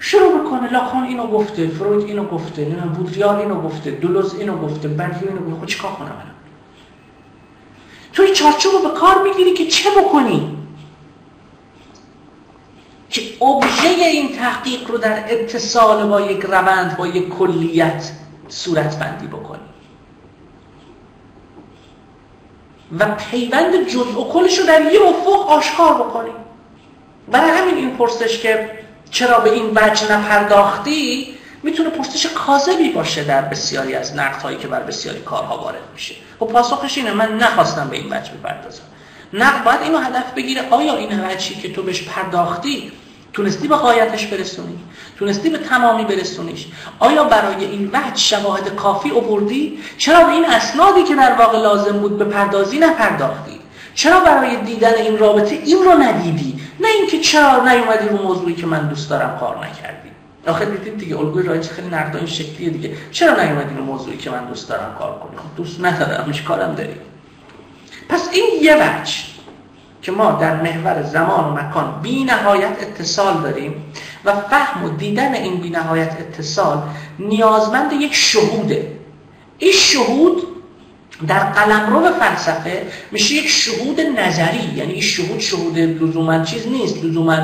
شروع 0.06 0.40
بکنه 0.40 0.72
لاکان 0.72 1.04
اینو 1.04 1.26
گفته 1.26 1.66
فروید 1.68 2.06
اینو 2.06 2.24
گفته 2.24 2.62
نمی‌دونم 2.62 2.92
بودریار 2.92 3.36
اینو 3.36 3.60
گفته 3.60 3.90
دولوز 3.90 4.34
اینو 4.34 4.58
گفته 4.58 4.88
بندیو 4.88 5.28
اینو 5.28 5.40
گفته 5.40 5.58
خود 5.58 5.68
چیکار 5.68 5.92
کنم 5.92 6.06
الان؟ 6.06 6.34
توی 8.12 8.32
چارچوب 8.32 8.72
رو 8.72 8.88
به 8.88 8.98
کار 8.98 9.22
می‌گیری 9.22 9.52
که 9.52 9.66
چه 9.66 9.90
بکنی؟ 9.90 10.58
که 13.10 13.44
ابژه 13.44 13.88
این 13.88 14.36
تحقیق 14.36 14.90
رو 14.90 14.98
در 14.98 15.24
اتصال 15.28 16.08
با 16.08 16.20
یک 16.20 16.42
روند 16.42 16.96
با 16.96 17.06
یک 17.06 17.28
کلیت 17.28 18.12
صورت 18.48 18.98
بندی 18.98 19.26
بکنی. 19.26 19.60
و 22.98 23.14
پیوند 23.14 23.88
جزء 23.88 24.20
و 24.20 24.32
کلش 24.32 24.58
رو 24.58 24.66
در 24.66 24.92
یه 24.92 25.00
افق 25.02 25.50
آشکار 25.50 25.94
بکنی. 25.94 26.30
برای 27.30 27.50
همین 27.50 27.74
این 27.74 27.96
پرسش 27.96 28.38
که 28.38 28.85
چرا 29.10 29.38
به 29.38 29.52
این 29.52 29.70
وجه 29.74 30.12
نپرداختی؟ 30.12 31.28
می‌تونه 31.62 31.90
پرسش 31.90 32.26
کاذبی 32.26 32.88
باشه 32.88 33.24
در 33.24 33.42
بسیاری 33.42 33.94
از 33.94 34.16
نقدهایی 34.16 34.58
که 34.58 34.68
بر 34.68 34.80
بسیاری 34.80 35.20
کارها 35.20 35.58
وارد 35.58 35.82
میشه. 35.94 36.14
و 36.14 36.44
خب 36.44 36.52
پاسخش 36.52 36.98
اینه 36.98 37.12
من 37.12 37.36
نخواستم 37.36 37.88
به 37.88 37.96
این 37.96 38.06
وجه 38.06 38.30
بپردازم. 38.32 38.82
نقد 39.32 39.64
باید 39.64 39.82
اینو 39.82 39.98
هدف 39.98 40.32
بگیره 40.36 40.62
آیا 40.70 40.96
این 40.96 41.20
وجهی 41.24 41.54
که 41.62 41.72
تو 41.72 41.82
بهش 41.82 42.02
پرداختی 42.02 42.92
تونستی 43.32 43.68
به 43.68 43.76
قایتش 43.76 44.26
برسونی؟ 44.26 44.78
تونستی 45.18 45.50
به 45.50 45.58
تمامی 45.58 46.04
برسونیش؟ 46.04 46.66
آیا 46.98 47.24
برای 47.24 47.64
این 47.64 47.90
وجه 47.92 48.16
شواهد 48.16 48.76
کافی 48.76 49.10
آوردی؟ 49.10 49.78
چرا 49.98 50.24
به 50.24 50.32
این 50.32 50.44
اسنادی 50.44 51.02
که 51.02 51.14
در 51.14 51.32
واقع 51.32 51.58
لازم 51.58 51.98
بود 51.98 52.18
به 52.18 52.24
پردازی 52.24 52.78
نپرداختی؟ 52.78 53.60
چرا 53.94 54.20
برای 54.20 54.56
دیدن 54.56 54.94
این 54.94 55.18
رابطه 55.18 55.54
این 55.54 55.84
رو 55.84 55.92
ندیدی؟ 55.92 56.55
نه 56.80 56.88
اینکه 56.88 57.20
چرا 57.20 57.64
نیومدی 57.64 58.08
رو 58.08 58.22
موضوعی 58.22 58.54
که 58.54 58.66
من 58.66 58.88
دوست 58.88 59.10
دارم 59.10 59.38
کار 59.40 59.58
نکردی. 59.58 60.08
آخه 60.46 60.64
دیدید 60.64 60.98
دیگه 60.98 61.18
الگوی 61.18 61.42
رایج 61.42 61.66
خیلی 61.66 61.88
نقد 61.88 62.16
این 62.16 62.26
شکلیه 62.26 62.70
دیگه. 62.70 62.96
چرا 63.10 63.44
نیومدی 63.44 63.74
رو 63.74 63.84
موضوعی 63.84 64.16
که 64.16 64.30
من 64.30 64.44
دوست 64.44 64.68
دارم 64.68 64.96
کار 64.98 65.18
کنی؟ 65.18 65.36
خب 65.36 65.56
دوست 65.56 65.80
ندارمش 65.80 66.42
کارم 66.42 66.74
داری 66.74 66.94
پس 68.08 68.28
این 68.32 68.62
یه 68.62 68.74
وجه 68.74 69.12
که 70.02 70.12
ما 70.12 70.32
در 70.32 70.62
محور 70.62 71.02
زمان 71.02 71.44
و 71.44 71.52
مکان 71.52 72.00
بی 72.02 72.24
نهایت 72.24 72.76
اتصال 72.80 73.42
داریم 73.42 73.84
و 74.24 74.32
فهم 74.40 74.84
و 74.84 74.88
دیدن 74.88 75.34
این 75.34 75.60
بی 75.60 75.70
نهایت 75.70 76.16
اتصال 76.20 76.82
نیازمند 77.18 77.92
یک 77.92 78.14
شهوده. 78.14 78.92
این 79.58 79.72
شهود 79.72 80.42
در 81.28 81.38
قلمرو 81.38 82.12
فلسفه 82.12 82.86
میشه 83.12 83.34
یک 83.34 83.48
شهود 83.48 84.00
نظری 84.00 84.72
یعنی 84.76 84.92
این 84.92 85.02
شهود 85.02 85.40
شهود 85.40 85.78
لزوما 85.78 86.44
چیز 86.44 86.68
نیست 86.68 87.04
لزوما 87.04 87.36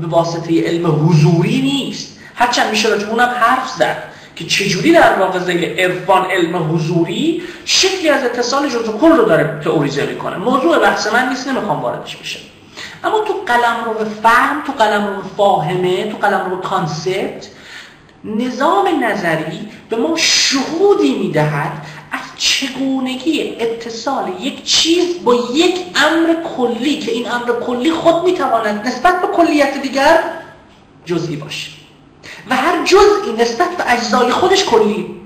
به 0.00 0.06
واسطه 0.06 0.62
علم 0.62 1.08
حضوری 1.08 1.62
نیست. 1.62 2.18
هرچند 2.34 2.70
میشه 2.70 2.88
راجع 2.88 3.08
اونم 3.08 3.28
حرف 3.40 3.68
زد 3.78 4.02
که 4.36 4.44
چجوری 4.44 4.92
در 4.92 5.18
واقع 5.18 5.38
عرفان 5.82 6.30
علم 6.30 6.74
حضوری 6.74 7.42
شکلی 7.64 8.08
از 8.08 8.24
اتصال 8.24 8.68
جزو 8.68 8.98
کل 8.98 9.12
رو 9.12 9.24
داره 9.24 9.60
تئوریزه 9.64 10.06
می‌کنه. 10.06 10.36
موضوع 10.36 10.78
بحث 10.78 11.06
من 11.12 11.28
نیست 11.28 11.48
نمی‌خوام 11.48 11.82
واردش 11.82 12.16
بشه. 12.16 12.38
اما 13.04 13.20
تو 13.20 13.32
قلم 13.46 13.84
رو 13.84 14.04
فهم 14.22 14.62
تو 14.66 14.72
قلم 14.72 15.06
رو 15.06 15.22
فاهمه 15.36 16.10
تو 16.10 16.16
قلم 16.16 16.50
رو 16.50 16.56
کانسپت 16.56 17.48
نظام 18.24 19.04
نظری 19.04 19.68
به 19.90 19.96
ما 19.96 20.16
شهودی 20.16 21.18
می‌دهد 21.18 21.72
چگونگی 22.40 23.56
اتصال 23.58 24.32
یک 24.40 24.64
چیز 24.64 25.24
با 25.24 25.34
یک 25.34 25.76
امر 25.94 26.34
کلی 26.56 26.98
که 26.98 27.12
این 27.12 27.30
امر 27.30 27.52
کلی 27.66 27.92
خود 27.92 28.24
می‌تواند 28.24 28.86
نسبت 28.86 29.20
به 29.20 29.26
کلیت 29.26 29.82
دیگر 29.82 30.22
جزئی 31.04 31.36
باشه. 31.36 31.70
و 32.50 32.56
هر 32.56 32.84
جزئی 32.84 33.32
نسبت 33.38 33.76
به 33.76 33.92
اجزای 33.92 34.30
خودش 34.30 34.64
کلی. 34.64 35.20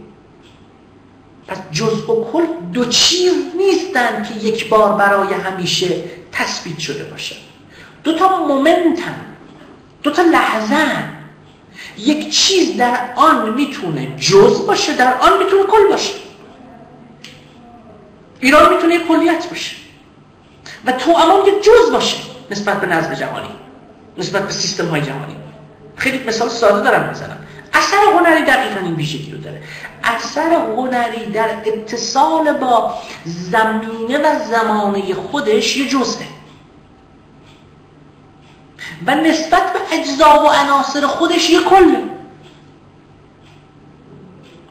پس 1.46 1.57
جزء 1.72 2.12
و 2.12 2.33
کل 2.33 2.46
دو 2.72 2.85
چیز 2.85 3.33
نیستند 3.57 4.29
که 4.29 4.46
یک 4.46 4.68
بار 4.68 4.92
برای 4.92 5.35
همیشه 5.35 6.05
تثبیت 6.33 6.79
شده 6.79 7.05
باشه 7.05 7.37
دو 8.05 8.18
تا 8.18 8.46
مومنتن 8.46 9.20
دو 10.03 10.11
تا 10.11 10.22
لحظه 10.22 10.87
یک 11.98 12.31
چیز 12.31 12.77
در 12.77 13.00
آن 13.16 13.55
می‌تونه 13.55 14.16
جز 14.16 14.66
باشه 14.66 14.96
در 14.96 15.14
آن 15.18 15.38
می‌تونه 15.38 15.62
کل 15.62 15.88
باشه. 15.90 16.23
ایران 18.40 18.75
می‌تونه 18.75 18.94
یک 18.94 19.09
کلیت 19.09 19.49
باشه. 19.49 19.77
و 20.85 20.92
تو 20.92 21.11
اما 21.11 21.49
یک 21.49 21.62
جز 21.62 21.92
باشه 21.92 22.16
نسبت 22.51 22.81
به 22.81 22.87
نظم 22.87 23.14
جهانی 23.14 23.55
نسبت 24.18 24.42
به 24.42 24.53
سیستم 24.53 24.87
های 24.87 25.03
جهانی. 25.03 25.37
خیلی 25.97 26.25
مثال 26.25 26.49
ساده 26.49 26.90
دارم 26.90 27.09
می‌زنم 27.09 27.38
اثر 27.73 27.97
هنری 28.18 28.44
دقیقا 28.44 28.81
این 28.81 28.94
ویژگی 28.94 29.33
رو 29.33 29.38
داره. 29.38 29.62
اثر 30.05 30.53
هنری 30.53 31.27
در 31.27 31.49
اتصال 31.66 32.53
با 32.53 32.94
زمینه 33.25 34.18
و 34.18 34.44
زمانه 34.51 35.14
خودش 35.14 35.77
یه 35.77 35.88
جزه 35.88 36.27
و 39.07 39.14
نسبت 39.14 39.73
به 39.73 39.79
اجزا 39.92 40.42
و 40.44 40.49
عناصر 40.49 41.07
خودش 41.07 41.51
یه 41.51 41.61
کله. 41.61 42.03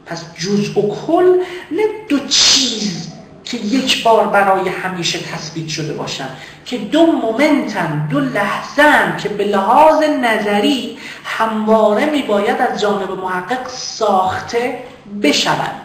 پس 0.06 0.24
جزء 0.34 0.80
و 0.80 0.94
کل 1.06 1.38
نه 1.70 1.82
دو 2.08 2.18
چیز 2.18 3.13
که 3.44 3.56
یک 3.56 4.02
بار 4.02 4.26
برای 4.26 4.68
همیشه 4.68 5.18
تثبیت 5.18 5.68
شده 5.68 5.92
باشن 5.92 6.28
که 6.64 6.78
دو 6.78 7.06
مومنتن 7.06 8.08
دو 8.10 8.20
لحظن 8.20 9.16
که 9.16 9.28
به 9.28 9.44
لحاظ 9.44 10.02
نظری 10.02 10.98
همواره 11.24 12.04
میباید 12.10 12.60
از 12.60 12.80
جانب 12.80 13.10
محقق 13.10 13.68
ساخته 13.68 14.78
بشوند. 15.22 15.80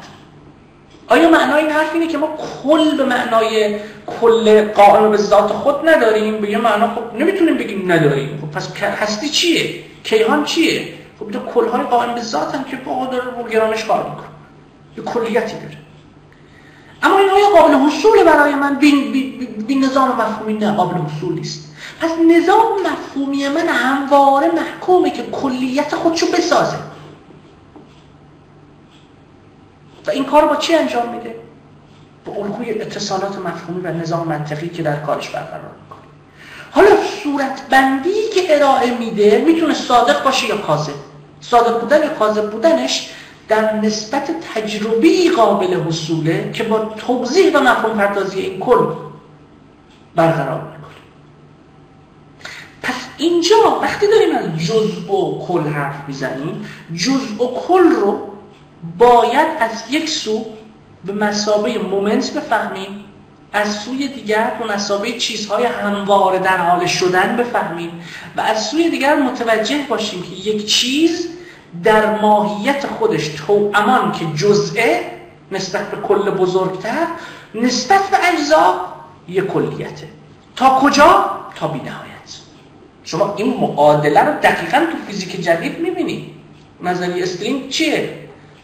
آیا 1.08 1.30
معنای 1.30 1.62
این 1.62 1.72
حرف 1.72 1.93
اینه 1.93 2.08
که 2.08 2.17
ما 2.17 2.28
کل 2.63 2.98
به 2.98 3.06
معنای 3.06 3.80
کل 4.22 4.67
قائم 4.67 5.12
به 5.12 5.17
ذات 5.17 5.52
خود 5.52 5.89
نداریم؟ 5.89 6.41
به 6.41 6.50
یه 6.50 6.58
معنا 6.58 6.88
خب 6.95 7.15
نمی‌تونیم 7.19 7.58
بگیم 7.58 7.91
نداریم. 7.91 8.39
خب 8.41 8.58
پس 8.58 8.78
هستی 8.82 9.30
چیه؟ 9.30 9.84
کیهان 10.04 10.45
چیه؟ 10.45 10.88
خب 11.19 11.32
کل 11.32 11.39
کلهای 11.54 11.84
قائم 11.84 12.15
به 12.15 12.22
هم 12.54 12.63
که 12.63 12.76
با 12.76 13.06
داره 13.06 13.24
رو 13.24 13.48
گرانش 13.48 13.86
کار 13.86 14.10
می‌کنه 14.10 14.30
یه 14.98 15.04
کلیتی 15.04 15.54
داره. 15.54 15.88
حصول 17.89 18.23
برای 18.23 18.56
من 18.56 18.75
بین, 18.75 19.12
بین 19.67 19.86
نظام 19.86 20.10
مفهومی 20.10 20.54
نه 20.54 20.71
قابل 20.71 21.02
حصول 21.02 21.34
نیست. 21.34 21.75
پس 22.02 22.12
نظام 22.12 22.82
مفهومی 22.91 23.47
من 23.47 23.67
همواره 23.67 24.52
محکومه 24.52 25.12
که 25.12 25.23
کلیت 25.23 25.95
خودشو 25.95 26.25
بسازه. 26.32 26.78
و 30.08 30.12
این 30.12 30.25
کار 30.25 30.47
با 30.47 30.56
چی 30.56 30.75
انجام 30.75 31.10
میده؟ 31.10 31.36
با 32.25 32.34
الگوی 32.34 32.82
اتصالات 32.82 33.38
مفهومی 33.38 33.82
و 33.82 33.93
نظام 33.93 34.28
منطقی 34.28 34.69
که 34.69 34.84
در 34.84 34.95
کارش 34.95 35.30
برقرار 35.30 35.71
می‌کنه. 35.84 35.99
حالا 36.71 36.89
صورت 37.23 37.62
بندی 37.69 38.30
که 38.34 38.56
ارائه 38.56 38.97
میده 38.97 39.43
می‌تونه 39.47 39.73
صادق 39.73 40.23
باشه 40.23 40.47
یا 40.47 40.58
کاذب؟ 40.58 40.93
صادق 41.41 41.80
بودن 41.82 42.04
یا 42.04 42.10
کاذب 42.10 42.52
بودنش 42.52 43.10
در 43.50 43.76
نسبت 43.76 44.32
تجربی 44.54 45.30
قابل 45.30 45.74
حصوله 45.74 46.52
که 46.54 46.64
با 46.64 46.80
توضیح 46.80 47.58
و 47.58 47.60
مفهوم 47.60 47.98
پردازی 47.98 48.40
این 48.40 48.60
کل 48.60 48.86
برقرار 50.16 50.62
می‌کنه. 50.62 50.96
پس 52.84 52.96
اینجا 53.18 53.80
وقتی 53.82 54.08
داریم 54.08 54.36
از 54.36 54.66
جزء 54.66 55.12
و 55.12 55.46
کل 55.48 55.68
حرف 55.68 55.96
می‌زنیم 56.08 56.66
جزء 56.96 57.44
و 57.44 57.60
کل 57.60 57.92
رو 57.92 58.20
باید 58.98 59.48
از 59.60 59.84
یک 59.90 60.10
سو 60.10 60.46
به 61.06 61.14
مسابه 61.14 61.78
مومنت 61.78 62.34
بفهمیم 62.34 63.04
از 63.54 63.76
سوی 63.76 64.08
دیگر 64.08 64.54
به 64.60 64.74
مسابه 64.74 65.18
چیزهای 65.18 65.66
همواره 65.66 66.40
در 66.40 66.58
حال 66.58 66.86
شدن 66.86 67.38
بفهمیم 67.38 68.02
و 68.38 68.42
از 68.42 68.66
سوی 68.66 68.90
دیگر 68.90 69.16
متوجه 69.16 69.86
باشیم 69.90 70.22
که 70.22 70.50
یک 70.50 70.66
چیز 70.66 71.30
در 71.84 72.19
ماهیت 72.19 72.88
خودش 72.88 73.27
تو 73.27 73.71
امان 73.73 74.12
که 74.12 74.25
جزئه 74.36 75.12
نسبت 75.51 75.91
به 75.91 75.97
کل 75.97 76.29
بزرگتر 76.29 77.08
نسبت 77.55 78.10
به 78.10 78.17
اجزا 78.34 78.86
یک 79.27 79.45
کلیته. 79.45 80.08
تا 80.55 80.79
کجا؟ 80.79 81.39
تا 81.55 81.67
بی 81.67 81.79
نهایت 81.79 82.10
شما 83.03 83.34
این 83.38 83.58
معادله 83.60 84.23
رو 84.23 84.34
دقیقا 84.43 84.77
تو 84.77 84.97
فیزیک 85.08 85.41
جدید 85.41 85.79
می‌بینید 85.79 86.29
نظریه 86.84 87.24
string 87.24 87.69
چیه؟ 87.69 88.13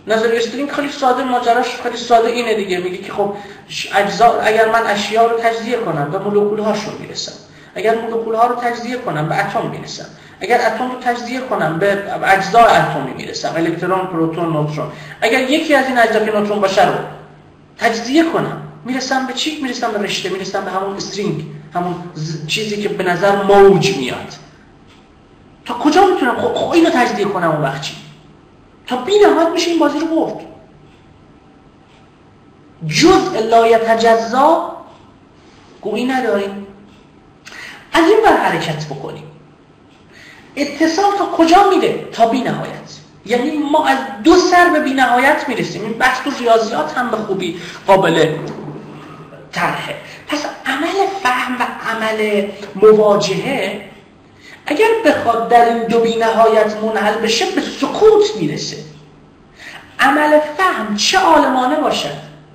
نظریه 0.07 0.37
string 0.37 0.71
خیلی 0.71 0.89
ساده 0.89 1.23
ماجراش 1.23 1.75
خیلی 1.83 1.97
ساده 1.97 2.27
اینه 2.27 2.55
دیگه. 2.55 2.77
میگه 2.77 2.97
که 2.97 3.13
خب 3.13 3.33
اجزا 3.95 4.39
اگر 4.39 4.71
من 4.71 4.87
اشیا 4.87 5.25
رو 5.25 5.39
تجزیه 5.39 5.77
کنم 5.77 6.11
به 6.11 6.17
مولکول 6.17 6.59
هاشون 6.59 6.93
می‌رسم. 6.99 7.33
اگر 7.75 7.95
مولکول 7.95 8.35
ها 8.35 8.47
رو 8.47 8.55
تجزیه 8.55 8.97
کنم 8.97 9.29
به 9.29 9.45
اتم 9.45 9.67
می‌رسم. 9.67 10.05
اگر 10.39 10.61
اتم 10.67 10.91
رو 10.91 10.99
تجزیه 10.99 11.39
کنم 11.39 11.79
به 11.79 12.03
اجزای 12.23 12.63
اتمی 12.63 13.13
می‌رسم 13.17 13.53
الکترون 13.55 14.07
پروتون 14.07 14.53
نوترون. 14.53 14.91
اگر 15.21 15.39
یکی 15.39 15.75
از 15.75 15.85
این 15.87 15.97
اجزا 15.97 16.25
که 16.25 16.31
نوترون 16.31 16.61
باشه 16.61 16.87
رو 16.87 16.93
تجزیه 17.77 18.23
کنم 18.23 18.61
می‌رسم 18.85 19.27
به 19.27 19.33
چی؟ 19.33 19.61
می‌رسم 19.61 19.91
به 19.91 19.97
رشته 19.97 20.29
می‌رسم 20.29 20.65
به 20.65 20.71
همون 20.71 20.95
string 20.95 21.45
همون 21.73 21.95
چیزی 22.47 22.81
که 22.81 22.89
به 22.89 23.03
نظر 23.03 23.43
موج 23.43 23.97
میاد. 23.97 24.33
تا 25.65 25.73
کجا 25.73 26.05
می‌تونم 26.05 26.35
خب, 26.35 26.53
خب 26.53 26.71
اینو 26.71 26.89
تجزیه 26.89 27.25
کنم 27.25 27.51
اون 27.51 27.61
وقت 27.61 27.81
چی؟ 27.81 27.95
تا 28.87 28.97
بی 28.97 29.11
نهایت 29.19 29.49
میشه 29.49 29.71
این 29.71 29.79
بازی 29.79 29.99
رو 29.99 30.07
برد. 30.07 30.45
جزء 32.87 33.39
لا 33.39 33.77
تجزا 33.77 34.75
گویی 35.81 36.05
نداریم. 36.05 36.67
از 37.93 38.03
این 38.09 38.17
بر 38.25 38.37
حرکت 38.37 38.85
بکنیم. 38.85 39.23
اتصال 40.55 41.11
تا 41.17 41.25
کجا 41.25 41.69
میره 41.69 42.07
تا 42.11 42.27
بی 42.27 42.41
نهایت 42.41 42.75
یعنی 43.25 43.51
ما 43.51 43.87
از 43.87 43.97
دو 44.23 44.35
سر 44.35 44.69
به 44.69 44.79
بی 44.79 44.93
نهایت 44.93 45.45
می‌رسیم. 45.47 45.81
این 45.81 45.93
بحث 45.93 46.23
تو 46.23 46.31
ریاضیات 46.39 46.97
هم 46.97 47.11
به 47.11 47.17
خوبی 47.17 47.61
قابل 47.87 48.35
طرحه. 49.51 49.95
پس 50.27 50.45
عمل 50.65 51.07
فهم 51.23 51.57
و 51.59 51.67
عمل 51.89 52.47
مواجهه 52.75 53.81
اگر 54.65 54.87
بخواد 55.05 55.49
در 55.49 55.65
این 55.65 55.83
دو 55.83 55.99
بی 55.99 56.15
نهایت 56.15 56.77
منحل 56.83 57.17
بشه 57.17 57.45
به 57.45 57.61
سکوت 57.61 58.35
می‌رسه. 58.39 58.77
عمل 59.99 60.39
فهم 60.57 60.95
چه 60.95 61.19
عالمانه 61.19 61.75
باشه 61.75 62.09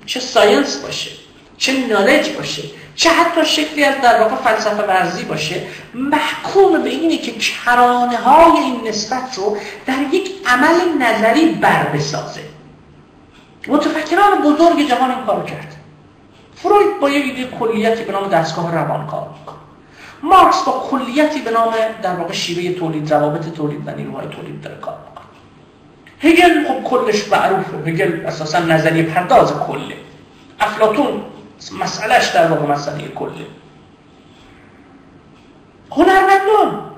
چه 0.06 0.20
ساینس 0.20 0.76
باشه 0.76 1.10
چه 1.58 1.86
نالج 1.86 2.30
باشه 2.30 2.62
چه 3.00 3.10
حتی 3.10 3.44
شکلی 3.44 3.84
از 3.84 4.00
در 4.02 4.22
واقع 4.22 4.36
فلسفه 4.36 4.82
ورزی 4.82 5.24
باشه 5.24 5.62
محکوم 5.94 6.82
به 6.82 6.88
اینه 6.88 7.18
که 7.18 7.32
کرانه 7.32 8.16
های 8.16 8.58
این 8.62 8.88
نسبت 8.88 9.34
رو 9.36 9.56
در 9.86 9.98
یک 10.12 10.30
عمل 10.46 11.02
نظری 11.02 11.46
بر 11.46 11.86
بسازه. 11.86 12.40
متفکران 13.68 14.42
بزرگ 14.42 14.88
جهان 14.88 15.10
این 15.10 15.24
کار 15.26 15.44
کرد. 15.44 15.76
فروید 16.54 17.00
با 17.00 17.10
یک 17.10 17.24
ایده 17.24 17.56
کلیتی 17.56 18.04
به 18.04 18.12
نام 18.12 18.28
دستگاه 18.28 18.74
روان 18.74 19.06
کار 19.06 19.28
مارکس 20.22 20.62
با 20.62 20.88
کلیتی 20.90 21.40
به 21.40 21.50
نام 21.50 21.74
در 22.02 22.14
واقع 22.14 22.32
شیوه 22.32 22.78
تولید 22.78 23.14
روابط 23.14 23.52
تولید 23.52 23.88
و 23.88 23.90
نیروهای 23.90 24.26
تولید 24.26 24.60
داره 24.60 24.76
کار 24.76 24.96
می‌کنه. 25.08 26.32
هگل 26.32 26.68
خب 26.68 26.84
کلش 26.84 27.28
معروفه. 27.28 27.90
هگل 27.90 28.26
اساسا 28.26 28.58
نظریه 28.58 29.02
پرداز 29.02 29.52
کله. 29.52 29.96
افلاتون 30.60 31.22
مسئلهش 31.80 32.28
در 32.28 32.52
واقع 32.52 32.72
مسئله 32.72 33.08
کله. 33.08 33.46
هنرمندان 35.90 36.90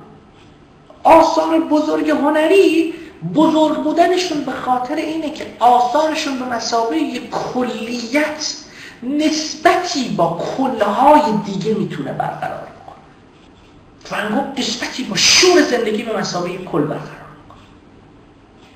آثار 1.04 1.60
بزرگ 1.60 2.10
هنری 2.10 2.94
بزرگ 3.34 3.82
بودنشون 3.82 4.44
به 4.44 4.52
خاطر 4.52 4.94
اینه 4.94 5.30
که 5.30 5.46
آثارشون 5.60 6.38
به 6.38 6.44
مسابقه 6.44 7.18
کلیت 7.30 8.56
نسبتی 9.02 10.08
با 10.08 10.40
کلهای 10.56 11.22
دیگه 11.44 11.74
می‌تونه 11.74 12.12
برقرار 12.12 12.68
کنه 12.86 14.20
ونگو 14.20 14.60
نسبتی 14.60 15.04
با 15.04 15.16
شور 15.16 15.62
زندگی 15.62 16.02
به 16.02 16.18
مسابقه 16.18 16.58
کل 16.58 16.82
برقرار 16.82 17.22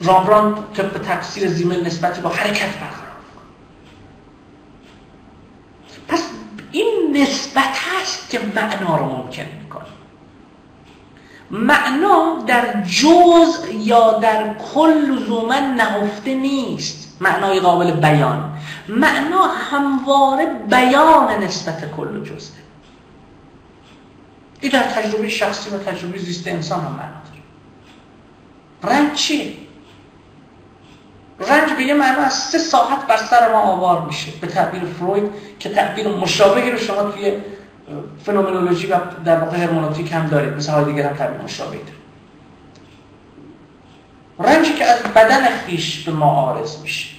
رامبران 0.00 0.64
طبق 0.74 1.00
تفسیر 1.08 1.48
زیمل 1.48 1.86
نسبتی 1.86 2.20
با 2.20 2.28
حرکت 2.28 2.74
برقرار 2.74 3.06
پس 6.08 6.22
این 6.76 7.16
نسبت 7.22 7.78
هست 7.78 8.30
که 8.30 8.40
معنا 8.54 8.96
رو 8.96 9.04
ممکن 9.04 9.42
می‌کنه. 9.62 9.84
معنا 11.50 12.44
در 12.46 12.82
جز 12.82 13.58
یا 13.72 14.12
در 14.12 14.54
کل 14.74 14.90
لزوما 14.90 15.58
نهفته 15.58 16.34
نیست. 16.34 17.16
معنای 17.20 17.60
قابل 17.60 17.90
بیان. 17.90 18.58
معنا 18.88 19.42
همواره 19.42 20.46
بیان 20.46 21.42
نسبت 21.42 21.96
کل 21.96 22.16
و 22.16 22.24
جزه 22.24 22.52
این 24.60 24.72
در 24.72 24.82
تجربه 24.82 25.28
شخصی 25.28 25.70
و 25.70 25.78
تجربه 25.78 26.18
زیست 26.18 26.48
انسان 26.48 26.80
هم 26.80 26.92
معنا 26.92 27.20
داره. 28.82 28.98
رنگ 28.98 29.14
چیه؟ 29.14 29.65
رنج 31.40 31.72
به 31.72 31.82
یه 31.82 31.94
معنا 31.94 32.22
از 32.22 32.32
سه 32.32 32.58
ساعت 32.58 33.06
بر 33.06 33.16
سر 33.16 33.52
ما 33.52 33.58
آوار 33.60 34.06
میشه. 34.06 34.32
به 34.40 34.46
تعبیر 34.46 34.84
فروید 34.84 35.30
که 35.58 35.68
تعبیر 35.68 36.08
مشابهی 36.08 36.70
رو 36.70 36.78
شما 36.78 37.02
توی 37.02 37.32
فنومنولوژی 38.24 38.86
و 38.86 38.96
در 39.24 39.40
واقع 39.40 39.56
هرمونوتیک 39.56 40.12
هم 40.12 40.26
دارید. 40.26 40.52
مثل 40.52 40.84
دیگر 40.84 41.08
هم 41.08 41.16
تعبیر 41.16 41.40
مشابهی 41.40 41.80
داره 41.80 41.96
رنجی 44.38 44.72
که 44.72 44.84
از 44.84 45.02
بدن 45.02 45.48
خیش 45.48 46.04
به 46.04 46.12
ما 46.12 46.30
آرز 46.30 46.80
میشه. 46.82 47.16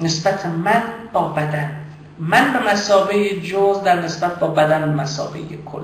نسبت 0.00 0.46
من 0.46 0.82
با 1.12 1.28
بدن. 1.28 1.76
من 2.18 2.52
به 2.52 2.72
مسابقه 2.72 3.40
جز 3.40 3.82
در 3.82 4.02
نسبت 4.02 4.38
با 4.38 4.46
بدن 4.46 4.96
به 4.96 5.58
کل. 5.64 5.82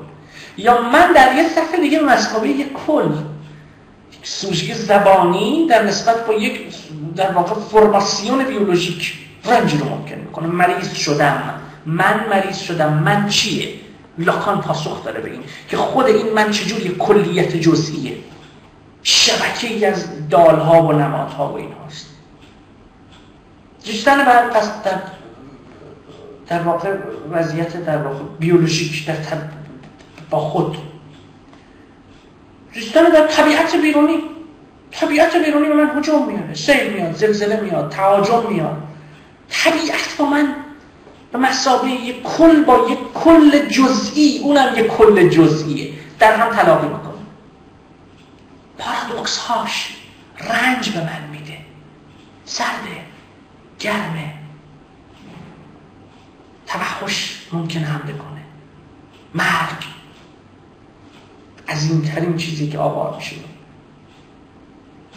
یا 0.56 0.82
من 0.82 1.12
در 1.12 1.34
یه 1.36 1.48
صفحه 1.48 1.80
دیگه 1.80 1.98
به 2.00 2.64
کل. 2.86 3.12
سوژه 4.22 4.74
زبانی 4.74 5.66
در 5.66 5.82
نسبت 5.82 6.26
با 6.26 6.32
یک 6.32 6.60
در 7.16 7.32
واقع 7.32 7.54
فرماسیون 7.54 8.44
بیولوژیک 8.44 9.14
رنج 9.44 9.74
رو 9.74 9.88
ممکن 9.88 10.16
می‌کنه. 10.16 10.46
مریض 10.46 10.94
شدم 10.94 11.60
من 11.86 12.28
مریض 12.30 12.58
شدم. 12.58 12.92
من 12.92 13.28
چیه؟ 13.28 13.68
لاکان 14.18 14.60
پاسخ 14.60 15.04
داره 15.04 15.20
به 15.20 15.30
این 15.30 15.40
که 15.68 15.76
خود 15.76 16.06
این 16.06 16.32
من 16.32 16.50
چجوری 16.50 16.96
کلیت 16.98 17.56
جزئیه؟ 17.56 18.16
شبکه 19.02 19.68
ای 19.68 19.84
از 19.84 20.28
دالها 20.28 20.82
و 20.82 20.92
نمادها 20.92 21.52
و 21.52 21.56
این 21.56 21.72
هاست 21.72 22.06
جستن 23.84 24.24
بعد 24.24 24.50
پس 24.50 24.82
در, 24.84 24.98
در 26.48 26.62
واقع 26.62 26.96
وضعیت 27.30 27.84
در 27.84 27.96
واقع 27.96 28.22
بیولوژیک 28.38 29.06
در 29.06 29.16
با 30.30 30.38
خود 30.38 30.76
ریختن 32.74 33.04
در 33.04 33.26
طبیعت 33.26 33.76
بیرونی. 33.76 34.18
طبیعت 34.90 35.36
بیرونی 35.36 35.68
به 35.68 35.74
من 35.74 35.98
هجوم 35.98 36.26
میاد. 36.26 36.54
سیل 36.54 36.92
میاد 36.92 37.14
زلزله 37.14 37.60
میاد 37.60 37.92
تهاجم 37.92 38.52
میاد. 38.52 38.82
طبیعت 39.50 40.16
با 40.18 40.24
من 40.26 40.54
به 41.32 41.38
مسابقه 41.38 41.90
یک 41.90 42.22
کل 42.22 42.64
با 42.64 42.86
یک 42.90 43.12
کل 43.14 43.68
جزئی 43.68 44.40
اونم 44.42 44.72
یک 44.76 44.86
کل 44.86 45.28
جزئیه. 45.28 45.92
در 46.18 46.36
هم 46.36 46.56
تلاقی 46.56 46.88
می‌کنه. 46.88 47.12
پارادوکس 48.78 49.38
هاش 49.38 49.96
رنج 50.40 50.90
به 50.90 51.00
من 51.00 51.28
میده. 51.32 51.58
سرده 52.44 53.02
گرمه 53.78 54.34
توحش 56.66 57.46
ممکن 57.52 57.80
حمله 57.80 58.12
کنه. 58.12 58.42
مرگ. 59.34 60.01
ترین 62.02 62.36
چیزی 62.36 62.68
که 62.68 62.78
آوار 62.78 63.16
میشه 63.16 63.36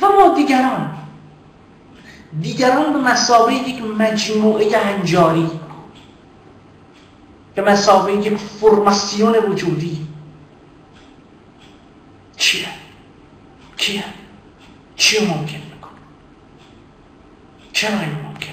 و 0.01 0.06
ما 0.06 0.36
دیگران 0.36 0.97
دیگران 2.41 2.93
به 2.93 2.99
مسابقه 2.99 3.53
یک 3.53 3.82
مجموعه 3.82 4.78
هنجاری 4.78 5.49
به 7.56 7.62
مسابقه 7.62 8.14
یک 8.14 8.38
فرماسیون 8.38 9.36
وجودی 9.36 10.08
چیه؟ 12.38 12.68
کیه؟ 13.78 14.03
چیه 14.95 15.22
ممکن 15.22 15.58
می‌کنه؟ 15.74 15.91
چرا 17.74 17.99
این 17.99 18.10
ممکن 18.10 18.51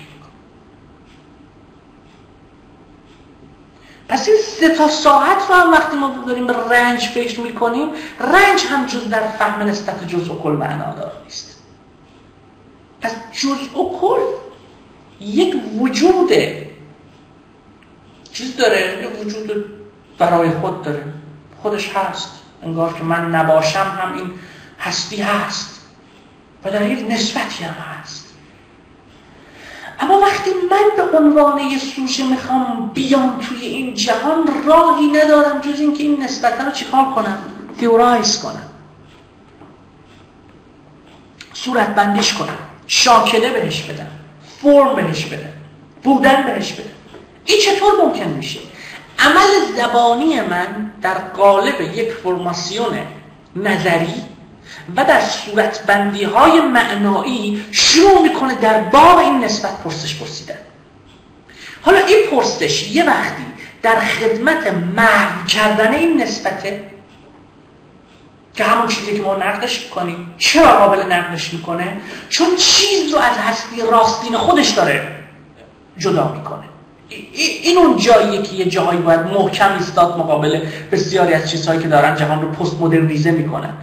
پس 4.13 4.29
این 4.29 4.37
سه 4.61 4.69
تا 4.69 4.89
ساعت 4.89 5.39
رو 5.49 5.55
هم 5.55 5.73
وقتی 5.73 5.97
ما 5.97 6.25
داریم 6.27 6.47
به 6.47 6.53
رنج 6.71 7.01
فکر 7.01 7.41
می‌کنیم 7.41 7.89
رنج 8.21 8.65
هم 8.71 8.87
جز 8.87 9.09
در 9.09 9.29
فهم 9.29 9.63
نسبت 9.63 10.09
جز 10.09 10.29
و 10.29 10.39
کل 10.39 10.51
معنادار 10.51 11.13
نیست 11.25 11.59
پس 13.01 13.13
جز 13.33 13.77
و 13.77 13.99
کل 14.01 14.21
یک 15.21 15.57
وجود 15.79 16.33
چیز 18.33 18.57
داره 18.57 19.03
یک 19.03 19.27
وجود 19.27 19.65
برای 20.19 20.51
خود 20.51 20.83
داره. 20.83 21.05
خودش 21.63 21.97
هست. 21.97 22.31
انگار 22.63 22.93
که 22.93 23.05
من 23.05 23.35
نباشم 23.35 23.99
هم 24.03 24.15
این 24.15 24.31
هستی 24.81 25.23
هست. 25.23 25.81
و 26.65 26.71
در 26.71 26.91
یک 26.91 27.11
نسبتی 27.11 27.65
هم 27.65 27.75
هست. 27.75 28.22
اما 30.03 30.21
وقتی 30.21 30.51
من 30.71 31.07
به 31.13 31.19
عنوان 31.19 31.59
یه 31.59 31.79
سوژه 31.79 32.25
می‌خوام 32.25 32.91
بیام 32.95 33.41
توی 33.41 33.67
این 33.67 33.95
جهان 33.95 34.65
راهی 34.67 35.07
ندارم 35.07 35.61
جز 35.61 35.81
اینکه 35.81 36.03
این 36.03 36.23
نسبتا 36.23 36.65
رو 36.65 36.71
چیکار 36.71 37.05
کنم؟ 37.05 37.39
تیورایز 37.81 38.43
کنم. 38.43 38.69
صورت 41.53 41.95
بندیش 41.95 42.35
کنم. 42.35 42.59
شاکله 42.87 43.51
بهش 43.51 43.83
بدم. 43.83 44.11
فرم 44.63 44.95
بهش 44.95 45.25
بدم. 45.25 45.53
بودن 46.03 46.43
بهش 46.43 46.73
بدم. 46.73 46.91
این 47.45 47.59
چطور 47.61 47.93
ممکن 48.05 48.29
میشه؟ 48.29 48.61
عمل 49.19 49.77
زبانی 49.77 50.41
من 50.41 50.93
در 51.03 51.15
قالب 51.15 51.81
یک 51.81 52.13
فرماسیون 52.13 52.99
نظری 53.57 54.32
و 54.97 55.05
در 55.05 55.21
صورتبندی 55.21 56.25
های 56.25 56.61
معنایی 56.61 57.65
شروع 57.73 58.23
می‌کنه 58.23 58.55
در 58.55 58.81
باب 58.81 59.19
این 59.19 59.45
نسبت 59.45 59.83
پرسش 59.85 60.17
پرسیدن. 60.17 60.59
حالا 61.83 61.99
این 61.99 62.31
پرسش 62.31 62.89
یه 62.89 63.05
وقتی 63.05 63.43
در 63.83 64.01
خدمت 64.01 64.67
محو 64.97 65.47
کردن 65.47 65.95
این 65.95 66.23
نسبته 66.23 66.85
که 68.55 68.65
همون 68.65 68.89
چیزی 68.89 69.17
که 69.17 69.23
ما 69.23 69.37
نقدش 69.37 69.87
کنیم 69.87 70.35
چرا 70.39 70.79
قابل 70.79 71.13
نقدش 71.13 71.53
می‌کنه؟ 71.53 71.97
چون 72.29 72.57
چیز 72.57 73.13
رو 73.13 73.19
از 73.19 73.39
هستی 73.39 73.83
راستین 73.91 74.37
خودش 74.37 74.69
داره 74.69 75.17
جدا 75.99 76.33
می‌کنه. 76.33 76.63
این 77.63 77.79
اون 77.79 77.97
جاییه 77.97 78.43
که 78.43 78.55
یه 78.55 78.65
جایی 78.65 78.99
باید 78.99 79.21
محکم 79.21 79.75
ایستاد 79.75 80.19
مقابل 80.19 80.61
بسیاری 80.93 81.35
از 81.35 81.51
چیزهایی 81.51 81.81
که 81.83 81.89
دارن 81.89 82.17
جهان 82.17 82.43
رو 82.43 82.49
پست 82.49 82.81
مدرنیزه 82.81 83.31
می‌کنن. 83.31 83.75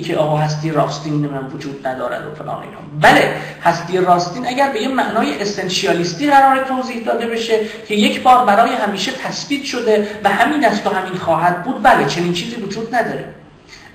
که 0.00 0.16
آقا 0.16 0.36
هستی 0.36 0.70
راستین 0.70 1.14
من 1.14 1.46
وجود 1.54 1.86
ندارد 1.86 2.26
و 2.26 2.34
فلان 2.34 2.62
اینا. 2.62 2.78
بله 3.00 3.36
هستی 3.62 3.98
راستین 3.98 4.46
اگر 4.46 4.72
به 4.72 4.82
یه 4.82 4.88
معنای 4.88 5.42
اسنشیالیستی 5.42 6.30
قرار 6.30 6.64
توضیح 6.64 7.04
داده 7.04 7.26
بشه 7.26 7.60
که 7.88 7.94
یک 7.94 8.22
بار 8.22 8.44
برای 8.44 8.70
همیشه 8.74 9.12
تثبیت 9.12 9.64
شده 9.64 10.08
و 10.24 10.28
همین 10.28 10.64
است 10.64 10.86
و 10.86 10.90
همین 10.90 11.14
خواهد 11.14 11.64
بود 11.64 11.82
بله 11.82 12.06
چنین 12.06 12.32
چیزی 12.32 12.56
وجود 12.56 12.94
نداره. 12.94 13.24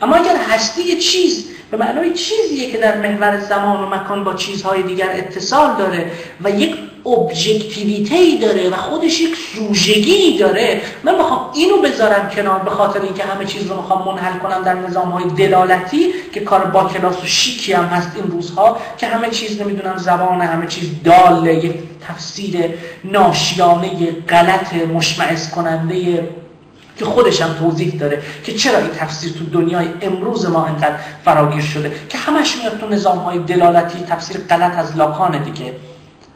اما 0.01 0.15
اگر 0.15 0.35
هستی 0.49 0.97
چیز 0.97 1.45
به 1.71 1.77
معنای 1.77 2.13
چیزیه 2.13 2.71
که 2.71 2.77
در 2.77 2.97
محور 2.97 3.39
زمان 3.39 3.83
و 3.83 3.95
مکان 3.95 4.23
با 4.23 4.33
چیزهای 4.33 4.83
دیگر 4.83 5.09
اتصال 5.13 5.77
داره 5.77 6.11
و 6.43 6.49
یک 6.49 6.75
ابژکتیویته 7.05 8.15
ای 8.15 8.37
داره 8.37 8.69
و 8.69 8.75
خودش 8.75 9.21
یک 9.21 9.35
سوژگی 9.55 10.37
داره. 10.37 10.81
من 11.03 11.15
می‌خوام 11.15 11.49
اینو 11.53 11.77
بذارم 11.77 12.29
کنار 12.29 12.59
به 12.59 12.69
خاطر 12.69 13.01
اینکه 13.01 13.23
همه 13.23 13.45
چیز 13.45 13.67
رو 13.67 13.75
می‌خوام 13.75 14.05
منحل 14.05 14.39
کنم 14.39 14.63
در 14.63 14.73
نظام 14.73 15.09
های 15.09 15.23
دلالتی 15.23 16.05
که 16.33 16.39
کار 16.39 16.65
با 16.65 16.83
کلاس 16.83 17.23
و 17.23 17.27
شیکی 17.27 17.73
هم 17.73 17.85
هست 17.85 18.11
این 18.15 18.31
روزها 18.31 18.77
که 18.97 19.07
همه 19.07 19.29
چیز 19.29 19.61
نمی‌دونم 19.61 19.97
زبان 19.97 20.41
همه 20.41 20.67
چیز 20.67 20.89
داله 21.03 21.55
یک 21.55 21.73
تفسیر 22.07 22.69
ناشیانه 23.03 24.11
غلط 24.29 24.73
مشمعز 24.73 25.49
کننده 25.49 26.29
که 26.99 27.05
خودش 27.05 27.41
هم 27.41 27.53
توضیح 27.53 27.99
داره 27.99 28.21
که 28.43 28.53
چرا 28.53 28.77
این 28.77 28.89
تفسیر 28.97 29.31
تو 29.31 29.45
دنیای 29.45 29.87
امروز 30.01 30.45
ما 30.45 30.65
انقدر 30.65 30.95
فراگیر 31.25 31.61
شده. 31.63 31.91
که 32.09 32.17
همش 32.17 32.55
میاد 32.57 32.79
تو 32.79 32.89
نظام 32.89 33.17
های 33.17 33.39
دلالتی 33.39 34.03
تفسیر 34.09 34.41
غلط 34.49 34.77
از 34.77 34.97
لاکانه 34.97 35.39
دیگه. 35.39 35.73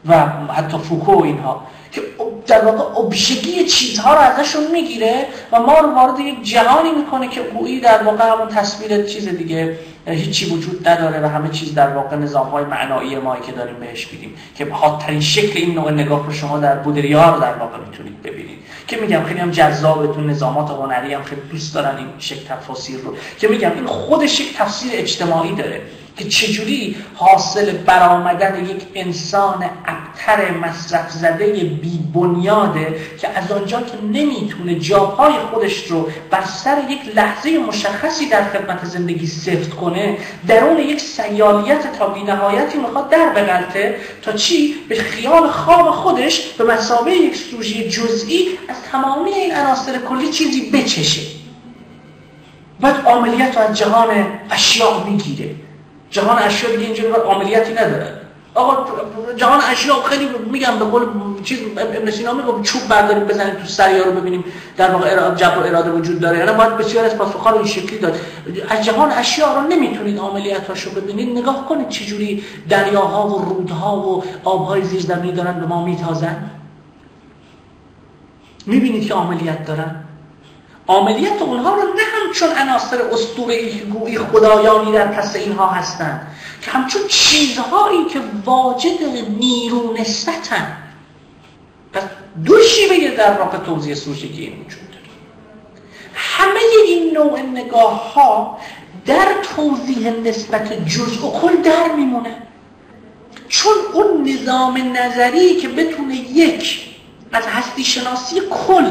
و 0.08 0.26
حتی 0.52 0.78
فوکو 0.78 1.12
و 1.12 1.22
اینها 1.22 1.66
که 1.92 2.02
در 2.46 2.64
واقع 2.64 3.00
ابژگی 3.00 3.64
چیزها 3.64 4.14
رو 4.14 4.20
ازشون 4.20 4.62
می‌گیره 4.72 5.26
و 5.52 5.60
ما 5.60 5.78
رو 5.78 5.94
وارد 5.94 6.20
یک 6.20 6.42
جهانی 6.42 6.90
می‌کنه 6.90 7.28
که 7.28 7.40
گویی 7.42 7.80
در 7.80 8.02
واقع 8.02 8.32
همون 8.32 8.48
تصویر 8.48 9.02
چیز 9.02 9.28
دیگه 9.28 9.78
هیچی 10.06 10.54
وجود 10.54 10.88
نداره 10.88 11.20
و 11.20 11.26
همه 11.26 11.48
چیز 11.48 11.74
در 11.74 11.88
واقع 11.88 12.16
نظام 12.16 12.46
های 12.46 12.64
معنایی 12.64 13.16
ما 13.16 13.36
که 13.36 13.52
داریم 13.52 13.80
بهش 13.80 14.12
میدیم 14.12 14.34
که 14.58 14.66
حادترین 14.70 15.20
شکل 15.20 15.58
این 15.58 15.74
نوع 15.74 15.90
نگاه 15.90 16.26
رو 16.26 16.32
شما 16.32 16.58
در 16.58 16.76
بودریار 16.76 17.38
در 17.38 17.52
واقع 17.52 17.78
می‌تونید 17.86 18.22
ببینید. 18.22 18.58
که 18.86 18.96
میگم 18.96 19.22
خیلی 19.22 19.40
هم 19.40 19.50
جذابتون 19.50 20.30
نظامات 20.30 20.70
هنری 20.70 21.14
هم 21.14 21.22
خیلی 21.22 21.40
دوست 21.52 21.74
دارن 21.74 21.96
این 21.96 22.06
شکل 22.18 22.44
تفاسیر 22.48 23.00
رو 23.00 23.16
که 23.38 23.48
میگم 23.48 23.72
این 23.74 23.86
خودش 23.86 24.40
یک 24.40 24.56
تفسیر 24.56 24.90
اجتماعی 24.94 25.54
داره. 25.54 25.80
که 26.16 26.24
چجوری 26.24 26.96
حاصل 27.14 27.72
برآمدن 27.72 28.64
یک 28.64 28.82
انسان 28.94 29.70
ابتر 29.86 30.50
مصرف 30.50 31.10
زده 31.10 31.46
بی 31.52 31.98
بنیاده 32.14 33.00
که 33.20 33.28
از 33.28 33.52
آنجا 33.52 33.80
که 33.80 33.96
نمی‌تونه 34.12 34.74
جاپای 34.74 35.32
خودش 35.32 35.86
رو 35.86 36.08
بر 36.30 36.44
سر 36.44 36.78
یک 36.90 37.16
لحظه 37.16 37.58
مشخصی 37.58 38.28
در 38.28 38.44
خدمت 38.44 38.84
زندگی 38.84 39.26
سفت 39.26 39.70
کنه 39.70 40.18
درون 40.48 40.78
یک 40.78 41.00
سیالیت 41.00 41.98
تا 41.98 42.08
بینهایتی 42.08 42.78
می‌خواد 42.78 43.10
در 43.10 43.28
بغلته 43.28 43.96
تا 44.22 44.32
چی؟ 44.32 44.74
به 44.88 44.94
خیال 44.94 45.48
خواب 45.48 45.90
خودش 45.90 46.40
به 46.40 46.64
مسابه 46.64 47.12
یک 47.12 47.36
سوژه 47.36 47.88
جزئی 47.88 48.58
از 48.68 48.76
تمامی 48.92 49.30
این 49.30 49.54
عناصر 49.54 49.98
کلی 49.98 50.28
چیزی 50.28 50.70
بچشه. 50.70 51.22
بعد 52.80 53.06
عملیت 53.06 53.56
رو 53.56 53.62
از 53.62 53.78
جهان 53.78 54.08
اشیاء 54.50 55.04
می‌گیره. 55.04 55.65
جهان 56.16 56.38
اشیا 56.42 56.70
دیگه 56.70 56.84
اینجوری 56.84 57.08
عملیاتی 57.32 57.72
نداره. 57.72 58.08
آقا 58.54 58.72
جهان 59.36 59.60
اشیا 59.70 59.94
خیلی 59.94 60.28
میگم 60.50 60.78
به 60.78 60.84
قول 60.84 61.02
چیز 61.44 61.58
ابن 61.76 62.10
سینا 62.10 62.32
میگه 62.32 62.62
چوب 62.62 62.88
برداریم 62.88 63.24
بزنیم 63.24 63.54
تو 63.54 63.66
سریا 63.66 64.04
رو 64.04 64.12
ببینیم 64.12 64.44
در 64.76 64.90
واقع 64.90 65.34
جبر 65.34 65.58
اراده 65.68 65.90
وجود 65.90 66.20
داره. 66.20 66.38
یعنی 66.38 66.52
باید 66.52 66.76
بسیار 66.76 67.04
از 67.04 67.18
پاسخا 67.18 67.50
رو 67.50 67.56
این 67.56 67.66
شکلی 67.66 67.98
داد. 67.98 68.20
از 68.68 68.84
جهان 68.84 69.12
اشیا 69.12 69.54
رو 69.54 69.60
نمی‌تونید 69.60 70.18
عملیاتاشو 70.18 70.90
ببینید. 70.90 71.38
نگاه 71.38 71.68
کنید 71.68 71.88
چجوری 71.88 72.44
دریاها 72.68 73.28
و 73.28 73.44
رودها 73.44 73.96
و 73.96 74.24
آبهای 74.44 74.82
زیرزمینی 74.82 75.32
دارن 75.32 75.60
به 75.60 75.66
ما 75.66 75.84
میتازن. 75.84 76.36
می‌بینید 78.66 79.08
که 79.08 79.14
عملیات 79.14 79.66
دارن. 79.66 80.04
عملیات 80.88 81.42
اونها 81.42 81.74
رو 81.74 81.82
نه 81.82 82.02
همچون 82.02 82.48
عناصر 82.48 83.02
اسطوره 83.02 83.72
گویی 83.72 84.18
خدایانی 84.18 84.92
در 84.92 85.06
پس 85.06 85.36
اینها 85.36 85.66
هستند 85.66 86.26
که 86.62 86.70
همچون 86.70 87.02
چیزهایی 87.08 88.04
که 88.04 88.20
واجد 88.44 89.02
نیرو 89.38 89.96
نسبتن. 90.00 90.76
پس 91.92 92.02
دو 92.44 92.62
شیوه 92.62 93.16
در 93.16 93.32
واقع 93.32 93.58
توضیح 93.58 93.94
سوژگی 93.94 94.42
این 94.42 94.52
وجود 94.52 94.90
داره. 94.90 95.02
همه 96.14 96.60
این 96.86 97.14
نوع 97.14 97.40
نگاه 97.40 98.12
ها 98.12 98.58
در 99.06 99.26
توضیح 99.56 100.10
نسبت 100.10 100.86
جزء 100.86 101.26
و 101.26 101.40
کل 101.40 101.56
در 101.56 101.92
میمونه. 101.96 102.36
چون 103.48 103.72
اون 103.92 104.28
نظام 104.28 104.96
نظری 104.96 105.56
که 105.56 105.68
بتونه 105.68 106.14
یک 106.14 106.86
از 107.32 107.46
هستی 107.46 107.84
شناسی 107.84 108.40
کل 108.66 108.90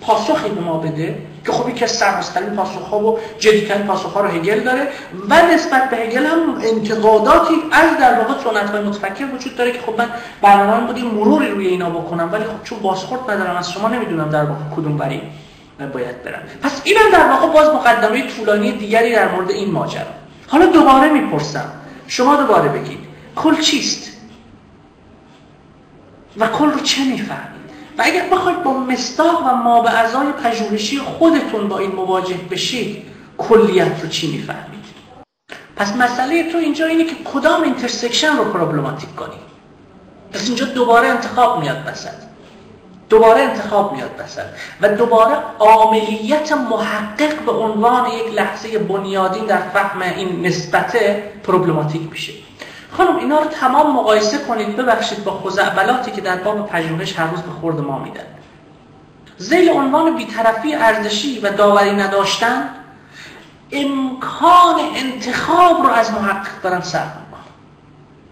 پاسخی 0.00 0.48
به 0.48 0.60
ما 0.60 0.78
بده 0.78 1.18
که 1.46 1.52
خب 1.52 1.68
یکی 1.68 1.84
از 1.84 1.90
سرمسترین 1.90 2.50
پاسخ 2.50 2.88
ها 2.88 2.98
و 2.98 3.18
جدیترین 3.38 3.86
پاسخ 3.86 4.12
ها 4.12 4.20
رو 4.20 4.28
هگل 4.28 4.60
داره 4.60 4.88
و 5.28 5.42
نسبت 5.54 5.90
به 5.90 5.96
هگل 5.96 6.26
هم 6.26 6.60
انتقاداتی 6.62 7.54
از 7.72 7.98
در 8.00 8.18
واقع 8.18 8.34
سنت 8.44 8.70
های 8.70 8.82
متفکر 8.82 9.24
وجود 9.34 9.56
داره 9.56 9.72
که 9.72 9.78
خب 9.80 9.98
من 9.98 10.08
برنامه 10.42 10.86
بود 10.86 11.14
مروری 11.14 11.48
روی 11.48 11.66
اینا 11.66 11.90
بکنم 11.90 12.32
ولی 12.32 12.44
خب 12.44 12.64
چون 12.64 12.78
بازخورد 12.78 13.30
ندارم 13.30 13.56
از 13.56 13.72
شما 13.72 13.88
نمی‌دونم 13.88 14.30
در 14.30 14.44
واقع 14.44 14.60
کدوم 14.76 14.96
بری 14.96 15.22
باید 15.94 16.22
برم. 16.22 16.42
پس 16.62 16.80
اینم 16.84 17.10
در 17.12 17.28
واقع 17.28 17.46
باز 17.46 17.68
مقدمه 17.74 18.30
طولانی 18.30 18.72
دیگری 18.72 19.12
در 19.12 19.28
مورد 19.34 19.50
این 19.50 19.70
ماجرا. 19.70 20.02
حالا 20.48 20.66
دوباره 20.66 21.08
می‌پرسم. 21.08 21.72
شما 22.08 22.36
دوباره 22.36 22.68
بگید. 22.68 22.98
کل 23.36 23.60
چیست؟ 23.60 24.16
و 26.36 26.46
کل 26.46 26.70
رو 26.70 26.80
چه 26.80 27.04
می‌فهمید؟ 27.04 27.55
و 27.98 28.02
اگر 28.04 28.28
بخواید 28.28 28.62
با 28.62 28.72
مصداق 28.72 29.42
و 29.46 29.56
ما 29.56 29.80
به 29.80 29.90
ازای 29.90 30.32
پژوهشی 30.44 30.98
خودتون 30.98 31.68
با 31.68 31.78
این 31.78 31.92
مواجه 31.92 32.36
بشید 32.50 33.06
کلیت 33.38 34.02
رو 34.02 34.08
چی 34.08 34.32
می‌فهمید؟ 34.32 34.84
پس 35.76 35.96
مسئله 35.96 36.52
تو 36.52 36.58
اینجا 36.58 36.86
اینه 36.86 37.04
که 37.04 37.14
کدام 37.24 37.62
intersection 37.62 38.36
رو 38.36 38.44
problematic 38.44 39.16
کنی؟ 39.16 39.36
پس 40.32 40.46
اینجا 40.46 40.66
دوباره 40.66 41.08
انتخاب 41.08 41.60
میاد 41.60 41.84
وسط. 41.84 42.26
دوباره 43.08 43.40
انتخاب 43.40 43.92
میاد 43.92 44.16
بسد. 44.16 44.46
و 44.80 44.88
دوباره 44.88 45.36
عاملیت 45.58 46.52
محقق 46.52 47.44
به 47.46 47.52
عنوان 47.52 48.10
یک 48.10 48.34
لحظه 48.34 48.78
بنیادین 48.78 49.44
در 49.44 49.60
فهم 49.60 50.02
این 50.02 50.46
نسبت 50.46 50.96
پروبلماتیک 51.42 52.02
میشه. 52.10 52.32
خانم 52.96 53.16
اینا 53.16 53.38
رو 53.38 53.44
تمام 53.44 53.96
مقایسه 53.96 54.38
کنید 54.38 54.76
ببخشید 54.76 55.24
با 55.24 55.40
خزعبلاتی 55.40 56.10
که 56.10 56.20
در 56.20 56.36
باب 56.36 56.66
پژوهش 56.66 57.18
هر 57.18 57.26
روز 57.26 57.40
به 57.40 57.50
خورد 57.50 57.80
ما 57.80 57.98
میدن 57.98 58.26
زیل 59.38 59.70
عنوان 59.70 60.16
بیطرفی 60.16 60.74
ارزشی 60.74 61.40
و 61.40 61.50
داوری 61.50 61.96
نداشتن 61.96 62.70
امکان 63.72 64.74
انتخاب 64.96 65.82
رو 65.82 65.88
از 65.88 66.12
محقق 66.12 66.62
دارن 66.62 66.80
سر 66.80 67.04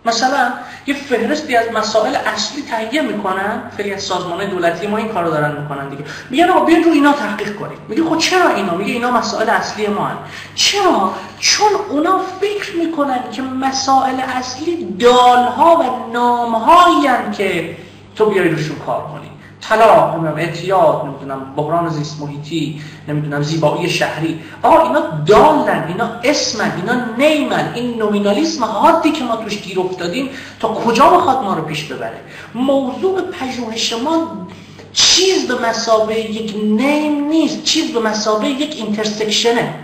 مثلا 0.04 0.52
یه 0.86 0.94
فهرستی 0.94 1.56
از 1.56 1.66
مسائل 1.74 2.16
اصلی 2.26 2.62
تهیه 2.62 3.02
می‌کنن 3.02 3.62
خیلی 3.76 3.94
از 3.94 4.02
سازمان 4.02 4.50
دولتی 4.50 4.86
ما 4.86 4.96
این 4.96 5.08
کارو 5.08 5.30
دارن 5.30 5.60
می‌کنن 5.60 5.88
دیگه. 5.88 6.04
میگن 6.30 6.50
آقا 6.50 6.64
بیاین 6.64 6.84
رو 6.84 6.92
اینا 6.92 7.12
تحقیق 7.12 7.56
کنید 7.56 7.78
میگه 7.88 8.04
خب 8.04 8.18
چرا 8.18 8.48
اینا؟ 8.48 8.74
میگه 8.74 8.92
اینا 8.92 9.10
مسائل 9.10 9.50
اصلی 9.50 9.86
ما 9.86 10.06
هن. 10.06 10.16
چرا؟ 10.54 11.14
چون 11.38 11.68
اونا 11.90 12.20
فکر 12.40 12.76
می‌کنن 12.76 13.20
که 13.32 13.42
مسائل 13.42 14.20
اصلی 14.20 14.96
دالها 15.00 15.76
و 15.76 16.12
نامهایی 16.12 17.08
که 17.36 17.76
تو 18.16 18.26
بیای 18.26 18.48
روشون 18.48 18.76
کار 18.86 19.02
کنی. 19.02 19.23
طلاق 19.68 20.14
نمی‌دونم 20.14 20.36
اعتیاد 20.36 21.04
نمی‌دونم 21.04 21.54
بحران 21.56 21.88
زیست 21.88 22.20
محیطی 22.20 22.80
نمی‌دونم 23.08 23.42
زیبایی 23.42 23.90
شهری. 23.90 24.40
آقا 24.62 24.82
اینا 24.82 25.00
دالن 25.26 25.84
اینا 25.88 26.10
اسمن 26.24 26.72
اینا 26.76 27.04
name 27.18 27.54
ان. 27.54 27.72
این 27.74 27.98
نومینالیسم 27.98 28.64
حادی 28.64 29.10
که 29.10 29.24
ما 29.24 29.36
توش 29.36 29.62
گیر 29.62 29.80
افتادیم 29.80 30.28
تا 30.60 30.68
کجا 30.68 31.08
بخواد 31.08 31.42
ما 31.42 31.54
رو 31.54 31.62
پیش 31.62 31.84
ببره؟ 31.84 32.20
موضوع 32.54 33.20
پژوهش 33.20 33.92
ما 33.92 34.46
چیز 34.92 35.48
به 35.48 35.68
مثابه 35.68 36.20
یک 36.20 36.54
name 36.56 37.24
نیست 37.24 37.64
چیز 37.64 37.92
به 37.92 38.00
مثابه 38.00 38.48
یک 38.48 38.76
intersection 38.76 39.74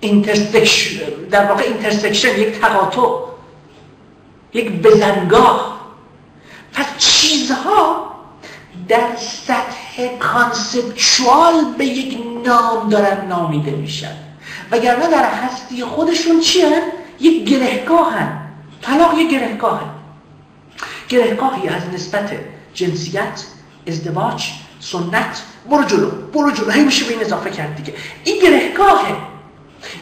ه 0.00 0.07
intersection 0.07 0.98
در 1.30 1.44
واقع 1.44 1.62
intersection 1.62 2.38
یک 2.38 2.60
تقاطع 2.60 3.26
یک 4.54 4.72
بزنگاه. 4.72 5.76
پس 6.72 6.86
چیزها 6.98 8.15
در 8.88 9.16
سطح 9.16 10.16
conceptual 10.18 11.64
به 11.78 11.84
یک 11.84 12.18
نام 12.44 12.88
دارن 12.88 13.26
نامیده 13.28 13.70
میشن. 13.70 14.16
وگرنه 14.70 15.10
در 15.10 15.24
هستی 15.24 15.84
خودشون 15.84 16.40
چی 16.40 16.60
هن؟ 16.60 16.82
یک 17.20 17.44
گرهگاه 17.48 18.12
هن 18.14 18.38
طلاق 18.82 19.18
یک 19.18 19.30
گرهگاه 19.30 19.80
هن. 19.80 19.90
گرهگاهی 21.08 21.68
از 21.68 21.82
نسبت 21.94 22.30
جنسیت 22.74 23.44
ازدواج 23.86 24.44
سنت 24.80 25.42
برو 25.70 25.84
جلو 25.84 26.10
برو 26.10 26.50
جلو. 26.50 26.70
هی 26.70 26.84
میشه 26.84 27.04
به 27.04 27.12
این 27.12 27.20
اضافه 27.20 27.50
کرد 27.50 27.76
دیگه. 27.76 27.94
این 28.24 28.42
گرهگاهه. 28.42 29.16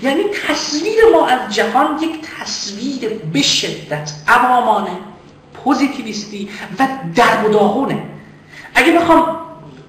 یعنی 0.03 0.23
تصویر 0.49 0.99
ما 1.13 1.27
از 1.27 1.55
جهان 1.55 2.03
یک 2.03 2.11
تصویر 2.41 3.09
به 3.33 3.43
شدت 3.43 4.13
عوامانه 4.29 4.97
پوزیتیویستی 5.65 6.49
و 6.79 6.89
در 7.15 7.47
و 7.47 8.14
اگه 8.75 8.93
بخوام 8.93 9.37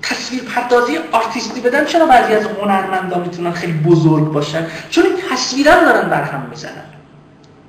تصویر 0.01 0.43
پردازی 0.43 0.97
آرتیستی 1.11 1.61
بدم 1.61 1.85
چرا 1.85 2.05
بعضی 2.05 2.33
از 2.33 2.45
هنرمندان 2.61 3.21
می‌تونن 3.21 3.51
خیلی 3.51 3.73
بزرگ 3.73 4.31
باشن؟ 4.31 4.67
چون 4.89 5.03
این 5.03 5.15
تصویرا 5.31 5.73
رو 5.73 5.85
دارن 5.85 6.09
برهم 6.09 6.47
می‌زنن. 6.49 6.83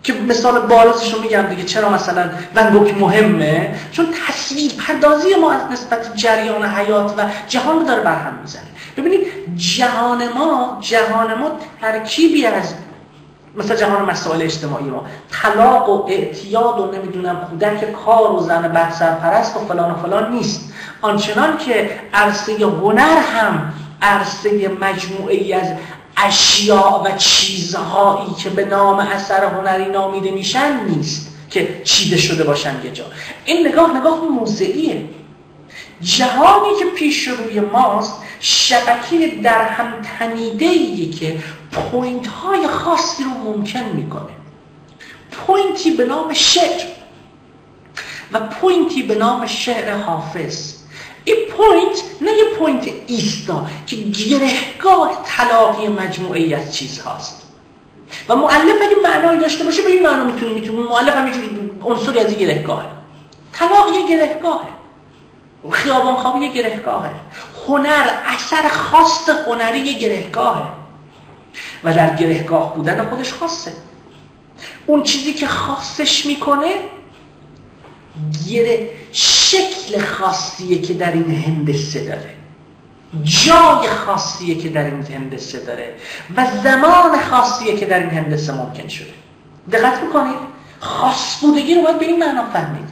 که 0.03 0.13
مثال 0.13 0.67
بارزش 0.67 1.15
رو 1.15 1.23
میگم 1.23 1.43
دیگه 1.43 1.63
چرا 1.63 1.89
مثلا 1.89 2.31
ونگوک 2.55 2.95
مهمه؟ 3.01 3.75
چون 3.93 4.07
تصویر 4.29 4.73
پردازی 4.73 5.35
ما 5.35 5.53
از 5.53 5.61
نسبت 5.73 6.17
جریان 6.17 6.65
حیات 6.65 7.15
و 7.19 7.23
جهان 7.49 7.77
رو 7.79 7.83
داره 7.85 8.03
برهم 8.03 8.39
می‌زنه. 8.43 8.63
ببینید 8.97 9.21
جهان 9.57 10.29
ما 10.29 10.79
جهان 10.81 11.35
ما 11.35 11.51
ترکیبی 11.81 12.47
از 12.47 12.75
مثل 13.57 13.77
جهان 13.77 14.05
مسائل 14.05 14.43
اجتماعی 14.43 14.85
ما. 14.85 15.05
طلاق 15.31 15.89
و 15.89 16.07
اعتیاد 16.09 16.81
و 16.81 16.93
نمی‌دونم 16.93 17.47
کودک 17.51 17.93
کار 17.93 18.33
و 18.33 18.41
زن 18.41 18.63
بد 18.63 18.93
سرپرست 18.93 19.57
و 19.57 19.61
فلان 19.61 19.91
و 19.91 19.95
فلان 19.95 20.33
نیست. 20.33 20.73
آنچنان 21.03 21.59
که 21.59 21.91
عرصه 22.15 22.53
هنر 22.53 23.19
هم 23.19 23.73
عرصه 24.03 24.69
مجموعه 24.81 25.57
از 25.57 25.69
اشیاء 26.17 27.03
و 27.03 27.17
چیزهایی 27.17 28.35
که 28.43 28.51
به 28.51 28.65
نام 28.65 28.99
اثر 28.99 29.45
هنری 29.45 29.87
نامیده 29.87 30.31
میشن 30.31 30.81
نیست 30.89 31.29
که 31.51 31.83
چیده 31.85 32.17
شده 32.17 32.45
باشن 32.45 32.75
یه 32.85 32.91
جا. 32.91 33.05
این 33.45 33.69
نگاه 33.69 33.99
نگاه 33.99 34.25
موضعیه. 34.25 35.05
جهانی 36.01 36.69
که 36.79 36.85
پیش 36.85 37.29
روی 37.29 37.61
ماست 37.61 38.15
شبکه 38.41 39.33
در 39.43 39.63
هم 39.63 39.93
تنیده 40.19 41.11
که 41.11 41.39
point 41.73 42.27
های 42.27 42.69
خاصی 42.69 43.25
رو 43.25 43.31
ممکن 43.31 43.85
می‌کنه. 43.85 44.33
point 45.31 45.81
ی 45.81 45.91
به 45.91 46.05
نام 46.05 46.33
شعر 46.33 46.83
و 48.33 48.41
point 48.41 48.92
ی 48.92 49.03
به 49.03 49.15
نام 49.15 49.47
شعر 49.47 49.97
حافظ. 49.97 50.75
این 51.25 51.37
point 51.51 52.03
نه 52.21 52.31
یه 52.33 52.45
point 52.59 52.89
ایستا 53.07 53.67
که 53.87 53.97
گرهگاه 53.97 55.23
تلاقی 55.25 55.89
مجموعه‌ای 55.89 56.55
از 56.55 56.77
چیز 56.77 56.99
هاست. 56.99 57.43
و 58.29 58.37
مؤلف 58.37 58.77
اگه 58.83 58.97
معنایی 59.03 59.39
داشته 59.39 59.65
باشه 59.65 59.83
به 59.83 59.89
این 59.89 60.03
معنا 60.03 60.25
می‌تونه 60.25 60.53
می‌تونه 60.53 60.89
مؤلف 60.89 61.17
همینجوری 61.17 61.71
عنصری 61.85 62.19
از 62.19 62.35
تلاقی 63.53 63.95
یه 63.95 64.09
گرهگاهه. 64.09 64.69
خیابان 65.71 66.17
خوابی 66.17 66.47
یه 66.47 66.53
گرهگاهه. 66.53 67.11
هنر 67.69 68.11
اثر 68.27 68.69
خاص 68.69 69.29
هنری 69.29 69.79
یه 69.79 69.99
گرهگاهه. 69.99 70.86
و 71.85 71.95
در 71.95 72.17
گرهگاه 72.17 72.75
بودن 72.75 73.09
خودش 73.09 73.33
خاصه. 73.33 73.73
اون 74.87 75.03
چیزی 75.03 75.33
که 75.33 75.47
خاصش 75.47 76.27
می‌کنه 76.27 76.75
گره 78.49 78.91
شکل 79.13 80.01
خاصیه 80.01 80.83
که 80.83 80.95
در 80.95 81.13
این 81.13 81.45
هندسه 81.45 82.05
داره. 82.05 82.31
جای 83.23 83.89
خاصیه 83.89 84.55
که 84.55 84.69
در 84.69 84.85
این 84.85 85.03
هندسه 85.03 85.61
داره 85.61 85.95
و 86.37 86.47
زمان 86.63 87.21
خاصیه 87.31 87.77
که 87.77 87.87
در 87.87 87.99
این 87.99 88.11
هندسه 88.11 88.53
ممکن 88.53 88.89
شده. 88.89 89.13
دقت 89.73 90.03
می‌کنید؟ 90.03 90.57
خاص 90.81 91.41
بودگی 91.41 91.75
رو 91.75 91.83
باید 91.83 91.99
به 91.99 92.07
این 92.07 92.19
معنا 92.19 92.45
فهمید. 92.53 92.89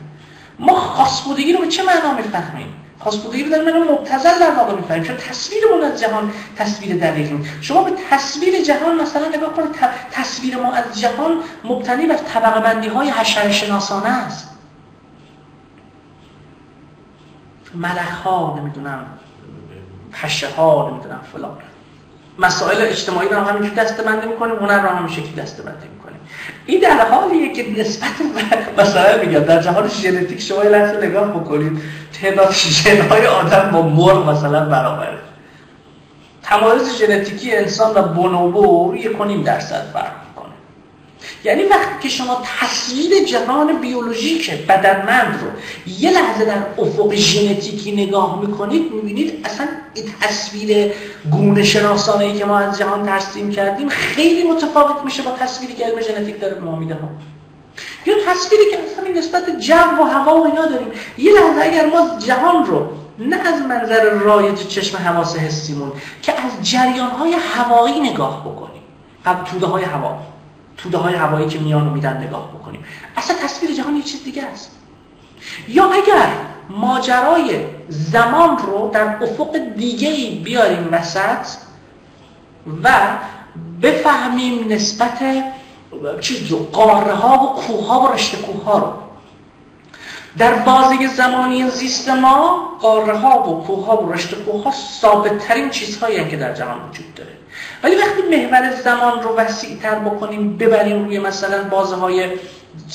ما 0.58 0.74
خاص 0.74 1.20
بودگی 1.20 1.52
رو 1.52 1.60
به 1.60 1.68
چه 1.68 1.82
معنا 1.82 2.14
می‌فهمیم؟ 2.14 2.74
بودگی 3.10 3.44
رو 3.44 3.50
در 3.50 3.62
معنا 3.62 3.92
مبتذل 3.92 4.38
در 4.40 4.50
واقع 4.56 4.74
می‌فهمیم 4.74 5.02
چون 5.02 5.16
تصویرمون 5.16 5.84
از 5.84 6.00
جهان 6.00 6.32
تصویر 6.56 6.96
دقیقی 6.96 7.44
شما 7.60 7.82
به 7.82 7.92
تصویر 8.10 8.62
جهان 8.62 9.00
مثلا 9.00 9.28
نگاه 9.28 9.52
کنید 9.52 9.70
تصویر 10.12 10.56
ما 10.56 10.72
از 10.72 11.00
جهان 11.00 11.36
مبتنی 11.64 12.06
بر 12.06 12.16
طبقه 12.16 12.60
بندی 12.60 12.88
های 12.88 13.10
حشره 13.10 13.52
شناسانه 13.52 14.08
است. 14.08 14.50
ملک 17.74 17.98
ها 18.24 18.58
نمی‌دونم 18.60 19.06
پشه 20.12 20.48
ها 20.48 20.90
نمی‌دونم 20.90 21.20
فلان. 21.32 21.58
مسائل 22.38 22.76
اجتماعی 22.80 23.28
رو 23.28 23.36
همینجور 23.36 23.84
دسته 23.84 24.02
بندی 24.02 24.26
می‌کنیم 24.26 24.56
هنر 24.56 24.82
رو 24.82 24.88
همین 24.88 25.12
شکلی 25.12 25.32
دسته 25.32 25.62
بندی 25.62 25.88
می‌کنیم. 25.88 26.20
این 26.66 26.80
در 26.80 27.08
حالیه 27.08 27.52
که 27.52 27.80
نسبت 27.80 28.10
مثلا 28.78 29.22
میگم. 29.22 29.40
در 29.40 29.62
جهان 29.62 29.88
ژنتیک 29.88 30.40
شما 30.40 30.64
یه 30.64 30.70
لحظه 30.70 31.06
نگاه 31.06 31.30
بکنید. 31.40 31.80
تعداد 32.20 32.52
ژنهای 32.52 33.26
آدم 33.26 33.70
با 33.72 33.82
مرغ 33.82 34.28
مثلا 34.30 34.64
برابره. 34.64 35.18
تمایز 36.42 36.98
ژنتیکی 36.98 37.56
انسان 37.56 37.94
و 37.94 38.02
بونوبو 38.02 38.94
یک 38.96 39.18
کنیم 39.18 39.42
درصد 39.42 39.90
فرق 39.92 40.24
یعنی 41.44 41.64
وقتی 41.64 42.02
که 42.02 42.08
شما 42.08 42.42
تصویر 42.60 43.24
جهان 43.24 43.80
بیولوژیک 43.80 44.50
بدنمند 44.50 45.40
رو 45.42 45.48
یه 45.92 46.10
لحظه 46.10 46.44
در 46.44 46.62
افق 46.78 47.14
ژنتیکی 47.14 47.92
نگاه 47.92 48.40
می‌کنید 48.40 48.92
می‌بینید 48.92 49.40
اصلا 49.44 49.66
تصویر 50.20 50.92
گونه 51.30 51.62
شناسانه 51.62 52.24
ای 52.24 52.38
که 52.38 52.44
ما 52.44 52.58
از 52.58 52.78
جهان 52.78 53.06
ترسیم 53.06 53.50
کردیم 53.50 53.88
خیلی 53.88 54.50
متفاوت 54.50 55.04
میشه 55.04 55.22
با 55.22 55.30
تصویری 55.30 55.74
که 55.74 55.84
علم 55.84 56.00
ژنتیک 56.00 56.40
داره 56.40 56.54
به 56.54 56.60
ما 56.60 56.76
میده 56.76 56.94
یا 58.06 58.14
تصویری 58.26 58.64
که 58.70 58.78
اصلا 58.78 59.18
نسبت 59.18 59.58
جو 59.58 59.74
و 59.74 60.04
هوا 60.04 60.40
و 60.40 60.46
اینا 60.46 60.66
داریم. 60.66 60.88
یه 61.18 61.32
لحظه 61.32 61.60
اگر 61.62 61.86
ما 61.86 62.18
جهان 62.18 62.66
رو 62.66 62.88
نه 63.18 63.36
از 63.36 63.62
منظر 63.62 64.10
رایج 64.10 64.66
چشم 64.66 64.98
حواس 64.98 65.36
حسیمون 65.36 65.92
که 66.22 66.32
از 66.32 66.70
جریان 66.70 67.10
های 67.10 67.36
هوایی 67.54 68.00
نگاه 68.00 68.40
بکنیم. 68.40 68.82
قبل 69.26 69.44
توده 69.44 69.66
های 69.66 69.84
هوا 69.84 70.18
توده 70.76 70.98
های 70.98 71.14
هوایی 71.14 71.46
که 71.46 71.58
میان 71.58 71.86
و 71.86 71.90
میدن 71.90 72.16
نگاه 72.16 72.50
بکنیم. 72.52 72.84
اصلا 73.16 73.36
تصویر 73.36 73.72
جهان 73.72 73.96
یه 73.96 74.02
چیز 74.02 74.24
دیگه 74.24 74.42
است. 74.42 74.70
یا 75.68 75.84
اگر 75.84 76.28
ماجرای 76.70 77.64
زمان 77.88 78.58
رو 78.58 78.90
در 78.94 79.22
افق 79.22 79.56
دیگه 79.76 80.40
بیاریم 80.44 80.88
وسط 80.92 81.46
و 82.82 82.90
بفهمیم 83.82 84.72
نسبت 84.72 85.18
چیز 86.20 86.50
رو 86.50 86.58
قاره 86.58 87.14
ها 87.14 87.44
و 87.44 87.60
کوه 87.60 87.86
ها 87.86 88.00
و 88.00 88.12
رشته 88.12 88.36
کوه 88.36 88.64
ها 88.64 88.78
رو. 88.78 88.92
در 90.38 90.54
بازی 90.54 91.06
زمانی 91.06 91.70
زیست 91.70 92.08
ما 92.08 92.68
قاره 92.80 93.18
ها 93.18 93.50
و 93.50 93.64
کوه 93.64 93.86
ها 93.86 94.02
و 94.02 94.12
رشته 94.12 94.36
کوه 94.36 94.64
ها 94.64 94.72
ثابت 95.00 95.38
ترین 95.38 95.70
چیزهایی 95.70 96.28
که 96.28 96.36
در 96.36 96.54
جهان 96.54 96.76
وجود 96.90 97.14
داره. 97.14 97.30
ولی 97.82 97.96
وقتی 97.96 98.22
محور 98.36 98.74
زمان 98.84 99.22
رو 99.22 99.36
وسیع 99.36 99.76
تر 99.76 99.94
بکنیم 99.94 100.56
ببریم 100.56 101.04
روی 101.04 101.18
مثلا 101.18 101.64
بازه 101.64 101.96
های 101.96 102.28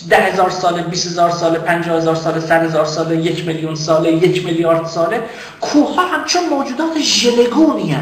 ده 0.09 0.17
هزار 0.17 0.49
ساله، 0.49 0.81
بیس 0.81 1.05
هزار 1.05 1.31
ساله، 1.31 1.59
پنجاه 1.59 1.97
هزار 1.97 2.15
ساله، 2.15 2.39
سر 2.39 2.63
هزار 2.63 2.85
ساله، 2.85 3.17
یک 3.17 3.47
میلیون 3.47 3.75
ساله، 3.75 4.11
یک 4.11 4.45
میلیارد 4.45 4.85
ساله 4.85 5.23
کوه 5.61 5.95
ها 5.95 6.01
همچون 6.01 6.49
موجودات 6.49 6.99
ژلگونی 6.99 7.97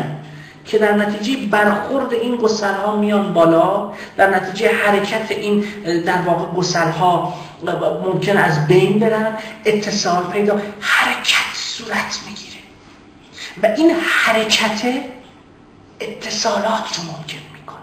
که 0.67 0.77
در 0.77 0.93
نتیجه 0.93 1.47
برخورد 1.47 2.13
این 2.13 2.35
گسل 2.35 2.73
ها 2.73 2.95
میان 2.95 3.33
بالا 3.33 3.93
در 4.17 4.29
نتیجه 4.29 4.71
حرکت 4.75 5.31
این 5.31 5.59
در 6.05 6.21
واقع 6.21 6.45
گسل 6.57 6.89
ها 6.89 7.33
ممکن 8.05 8.37
از 8.37 8.67
بین 8.67 8.99
برن 8.99 9.37
اتصال 9.65 10.23
پیدا 10.23 10.61
حرکت 10.79 11.55
صورت 11.55 12.19
می‌گیره. 12.27 12.57
و 13.63 13.65
این 13.77 13.91
حرکت 13.91 14.81
اتصالات 15.99 16.97
رو 16.97 17.03
ممکن 17.03 17.37
می‌کنه. 17.53 17.77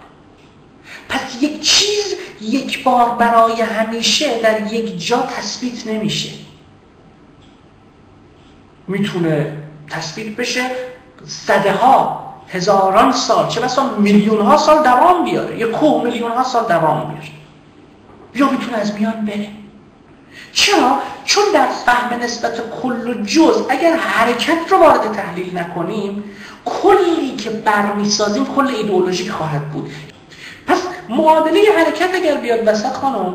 پس 1.09 1.43
یک 1.43 1.61
چیز 1.61 2.15
یک 2.41 2.85
بار 2.85 3.11
برای 3.11 3.63
همیشه 3.63 4.43
در 4.43 4.73
یک 4.73 5.07
جا 5.07 5.23
تثبیت 5.23 5.87
نمیشه. 5.87 6.31
می‌تونه 8.89 9.57
تثبیت 9.91 10.37
بشه 10.37 10.71
صده 11.27 11.73
ها 11.73 12.24
هزاران 12.55 13.13
سال 13.13 13.49
چه 13.49 13.61
بسا 13.61 13.91
میلیون 13.99 14.41
ها 14.41 14.57
سال 14.57 14.83
دوام 14.83 15.25
بیاره. 15.25 15.59
یه 15.59 15.67
کوه 15.67 16.05
میلیون 16.05 16.33
ها 16.33 16.45
سال 16.45 16.65
دوام 16.69 17.09
بیاره. 17.09 17.29
یا 18.35 18.51
می‌تونه 18.51 18.77
از 18.77 18.95
میان 18.95 19.25
بره. 19.25 19.49
چرا؟ 20.53 20.99
چون 21.25 21.45
در 21.55 21.67
فهم 21.67 22.21
نسبت 22.21 22.53
کل 22.83 23.09
و 23.09 23.25
جز 23.25 23.63
اگر 23.69 23.97
حرکت 23.97 24.59
رو 24.71 24.79
وارد 24.79 25.13
تحلیل 25.13 25.59
نکنیم 25.59 26.25
کلی 26.65 27.37
که 27.37 27.51
برمیسازیم 27.51 28.47
کل 28.47 28.67
ایدئولوژیک 28.67 29.31
خواهد 29.31 29.71
بود. 29.71 29.91
پس 30.67 30.83
معادله 31.09 31.61
حرکت 31.79 32.15
اگر 32.15 32.37
بیاد 32.37 32.69
وسط 32.69 32.93
خانم 32.93 33.35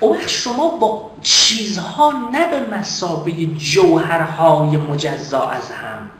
اون 0.00 0.18
شما 0.26 0.68
با 0.68 1.10
چیزها 1.22 2.12
نه 2.32 2.46
به 2.46 2.76
مسابه 2.76 3.32
جوهرهای 3.46 4.76
مجزا 4.76 5.48
از 5.48 5.70
هم. 5.70 6.10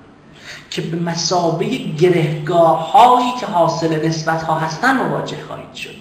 که 0.77 0.83
به 0.83 0.97
مسابه 0.97 1.67
گرهگاه 1.77 2.93
هایی 2.93 3.33
که 3.41 3.47
حاصل 3.47 4.07
نسبت 4.07 4.43
ها 4.43 4.59
هستن 4.59 4.97
مواجه 4.97 5.37
خواهید 5.47 5.75
شد. 5.75 5.95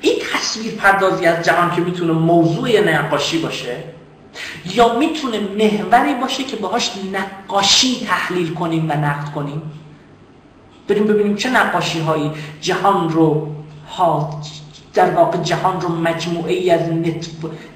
این 0.00 0.14
تصویر 0.32 0.74
پردازی 0.74 1.26
از 1.26 1.44
جهان 1.44 1.76
که 1.76 1.80
می‌تونه 1.80 2.12
موضوع 2.12 2.80
نقاشی 2.80 3.38
باشه 3.38 3.76
یا 4.74 4.98
می‌تونه 4.98 5.40
محوری 5.40 6.14
باشه 6.14 6.44
که 6.44 6.56
باهاش 6.56 6.90
نقاشی 7.12 8.06
تحلیل 8.06 8.54
کنیم 8.54 8.90
و 8.90 8.92
نقد 8.92 9.32
کنیم؟ 9.32 9.62
بریم 10.88 11.06
ببینیم 11.06 11.36
چه 11.36 11.50
نقاشی 11.50 12.00
هایی 12.00 12.30
جهان 12.60 13.10
رو 13.10 13.48
ها 13.96 14.40
در 14.94 15.10
واقع 15.10 15.38
جهان 15.38 15.80
رو 15.80 15.88
مجموعه 15.88 16.52
ای 16.52 16.70
از 16.70 16.88
نت 16.92 17.26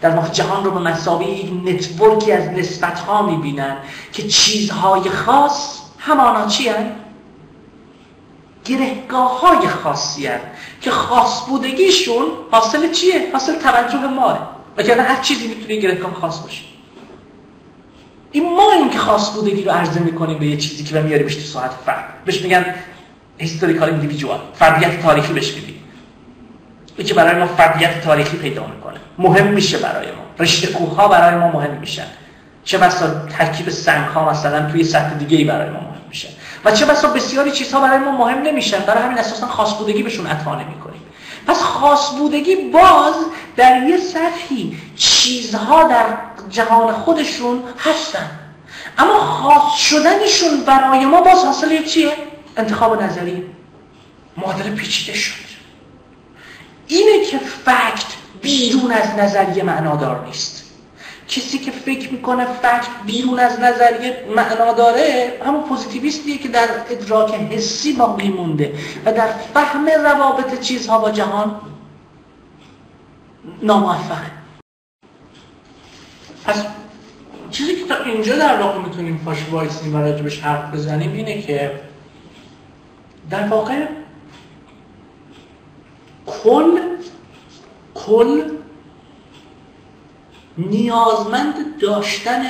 در 0.01 0.11
واقع 0.11 0.29
جهان 0.29 0.65
رو 0.65 0.71
به 0.71 0.81
مسابقه 0.81 1.31
یک 1.31 1.51
نتورکی 1.65 2.33
از 2.33 2.49
نسبت 2.49 3.01
ها 3.01 3.23
می‌بینن 3.23 3.77
که 4.13 4.23
چیزهای 4.29 5.11
خاص 5.11 5.86
همانا 6.07 6.47
چی 6.47 6.69
هست؟ 6.69 6.91
گرهگاه 8.65 9.41
های 9.41 9.69
خاصی 9.69 10.27
هست 10.27 10.45
که 10.81 10.91
خاص 10.91 11.47
بودگیشون 11.49 12.25
حاصل 12.51 12.93
چیه؟ 12.93 13.31
حاصل 13.33 13.59
توجه 13.59 14.07
ماست. 14.07 14.57
وگرنه 14.77 15.03
هر 15.03 15.23
چیزی 15.23 15.49
می‌تونه 15.49 15.77
گرهگاه 15.77 16.13
خاص 16.13 16.41
باشه. 16.41 16.63
این 18.33 18.57
ما 18.57 18.73
این 18.73 18.91
که 18.91 18.99
خاص 18.99 19.31
بودگی 19.31 19.63
رو 19.63 19.71
عرضه 19.71 20.01
می‌کنیم 20.01 20.39
به 20.39 20.47
یه 20.47 20.57
چیزی 20.57 20.85
که 20.85 21.01
میاریمش 21.01 21.35
تو 21.35 21.41
ساحت 21.41 21.71
فرد 21.87 22.05
بهش 22.25 22.43
میگن 22.43 22.75
historical 23.39 23.89
individual 23.91 24.41
فردیت 24.55 25.03
تاریخی 25.03 25.33
بهش 25.33 25.55
میدیم 25.55 25.83
این 26.97 27.07
که 27.07 27.15
برای 27.15 27.41
ما 27.41 27.47
فردیت 27.47 28.01
تاریخی 28.01 28.37
پیدا 28.37 28.67
می‌کنه. 28.67 28.97
مهم 29.19 29.47
میشه 29.47 29.79
برای 29.79 30.07
ما. 30.07 30.23
رشته 30.39 30.67
کوه 30.67 30.97
ها 30.97 31.09
برای 31.09 31.41
ما 31.41 31.49
مهم 31.49 31.71
میشن. 31.71 32.07
چه 32.67 32.79
بسا 32.79 33.27
ترکیب 33.39 33.71
سنگ 33.71 34.05
ها 34.05 34.31
مثلا 34.31 34.71
توی 34.71 34.85
سطح 34.85 35.15
دیگه 35.15 35.37
ای 35.37 35.45
برای 35.45 35.71
ما 35.71 35.81
مهم 35.81 36.01
میشن 36.09 36.29
و 36.65 36.71
چه 36.71 36.87
بسا 36.87 37.09
بسیاری 37.09 37.51
چیزها 37.51 37.81
برای 37.81 37.99
ما 37.99 38.11
مهم 38.11 38.43
نمیشن 38.43 38.79
برای 38.79 39.03
همین 39.03 39.19
اساسا 39.19 39.47
خاص 39.47 39.75
بودگی 39.75 40.03
بهشون 40.03 40.27
عطا 40.27 40.55
نمی‌کنیم. 40.55 41.01
پس 41.47 41.63
خاص 41.63 42.11
بودگی 42.11 42.57
باز 42.57 43.15
در 43.57 43.83
یه 43.83 43.99
سطحی 43.99 44.77
چیزها 44.97 45.83
در 45.83 46.05
جهان 46.51 46.93
خودشون 46.93 47.63
هستن. 47.79 48.31
اما 48.99 49.19
خاص 49.19 49.79
شدنشون 49.79 50.61
برای 50.67 51.05
ما 51.05 51.21
باز 51.21 51.45
حاصل 51.45 51.85
چیه؟ 51.85 52.13
انتخاب 52.57 53.03
نظری. 53.03 53.43
معادله 54.37 54.71
پیچیده 54.71 55.19
شد. 55.19 55.47
اینه 56.87 57.25
که 57.25 57.39
فکت 57.39 58.07
بیرون 58.43 58.93
از 58.93 59.15
نظریه 59.19 59.63
معنادار 59.63 60.25
نیست. 60.27 60.56
کسی 61.37 61.59
که 61.59 61.71
فکر 61.71 62.13
می‌کنه 62.13 62.45
فکت 62.45 62.89
بیرون 63.07 63.39
از 63.39 63.61
نظریه 63.61 64.25
معنا 64.37 64.73
داره 64.73 65.33
همون 65.47 65.63
پوزیتیویستیه 65.63 66.39
که 66.39 66.49
در 66.49 66.69
ادراک 66.91 67.35
حسی 67.35 67.93
باقی 67.93 68.29
مونده 68.29 68.75
و 69.05 69.13
در 69.13 69.27
فهم 69.27 69.87
روابط 69.87 70.61
چیزها 70.61 70.99
با 70.99 71.11
جهان 71.11 71.61
ناموفقه. 73.63 74.31
پس 76.45 76.65
چیزی 77.51 77.77
که 77.77 77.85
تا 77.87 78.05
اینجا 78.05 78.37
در 78.37 78.63
واقع 78.63 78.79
می‌تونیم 78.79 79.23
پاش 79.25 79.39
وایسیم 79.51 79.95
و 79.95 79.99
راجبش 79.99 80.41
حرف 80.41 80.75
بزنیم 80.75 81.13
اینه 81.13 81.43
که 81.43 81.81
در 83.31 83.49
واقع 83.49 83.87
کل 86.27 86.79
کل 87.95 88.56
نیازمند 90.59 91.79
داشتن 91.81 92.43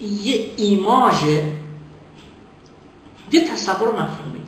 یه 0.00 0.50
ایماژ 0.56 1.24
یه 3.32 3.48
تصور 3.48 3.88
مفهومی. 3.88 4.40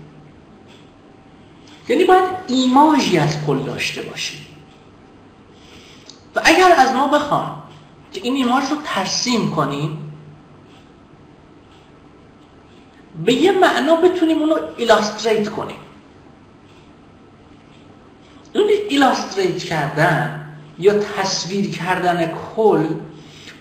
یعنی 1.88 2.04
باید 2.04 2.24
ایماژی 2.48 3.18
از 3.18 3.46
کل 3.46 3.58
داشته 3.58 4.02
باشیم. 4.02 4.46
و 6.36 6.40
اگر 6.44 6.74
از 6.78 6.94
ما 6.94 7.08
بخوان 7.08 7.62
که 8.12 8.20
این 8.24 8.34
ایماژ 8.34 8.64
رو 8.70 8.76
ترسیم 8.84 9.50
کنیم 9.50 10.12
به 13.24 13.32
یه 13.32 13.52
معنا 13.52 13.96
بتونیم 13.96 14.38
اونو 14.38 14.56
illustrate 14.76 15.48
کنیم. 15.48 15.76
اون 18.54 18.64
illustrate 18.88 19.58
کردن 19.64 20.41
یا 20.82 20.98
تصویر 20.98 21.70
کردن 21.70 22.32
کل 22.56 22.86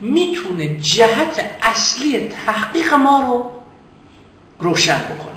می‌تونه 0.02 0.80
جهت 0.80 1.50
اصلی 1.62 2.28
تحقیق 2.46 2.94
ما 2.94 3.22
رو 3.22 3.52
روشن 4.60 5.00
بکنه. 5.00 5.32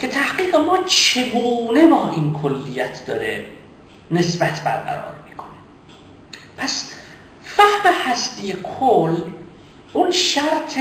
که 0.00 0.08
تحقیق 0.08 0.56
ما 0.56 0.78
چگونه 0.86 1.86
با 1.86 2.10
این 2.10 2.32
کلیت 2.32 3.06
داره 3.06 3.44
نسبت 4.10 4.60
برقرار 4.60 5.14
می‌کنه. 5.28 5.48
پس 6.58 6.92
فهم 7.42 7.92
هستی 8.06 8.52
کل 8.80 9.16
اون 9.92 10.10
شرط 10.10 10.78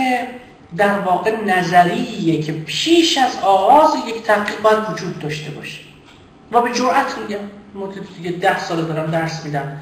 در 0.77 0.99
واقع 0.99 1.43
نظریه 1.43 2.41
که 2.43 2.51
پیش 2.51 3.17
از 3.17 3.39
آغاز 3.43 3.95
یک 4.07 4.23
تحقیق 4.23 4.61
باید 4.61 4.89
وجود 4.93 5.19
داشته 5.19 5.51
باشه. 5.51 5.79
و 6.51 6.61
به 6.61 6.73
جرأت 6.73 7.17
میگم. 7.17 7.39
مدت 7.75 8.15
دیگه 8.17 8.31
ده 8.31 8.59
سال 8.59 8.85
دارم 8.85 9.11
درس 9.11 9.45
میدم. 9.45 9.81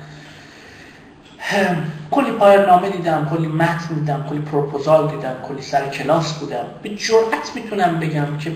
کلی 2.11 2.31
پایان 2.31 2.65
نامه 2.65 2.89
دیدم 2.89 3.27
کلی 3.31 3.47
متن 3.47 3.95
دیدم 3.95 4.25
کلی 4.29 4.39
پروپوزال 4.39 5.09
دیدم 5.09 5.35
کلی 5.47 5.61
سر 5.61 5.89
کلاس 5.89 6.33
بودم. 6.33 6.65
به 6.83 6.89
جرأت 6.89 7.51
می‌تونم 7.55 7.99
بگم 7.99 8.37
که 8.37 8.51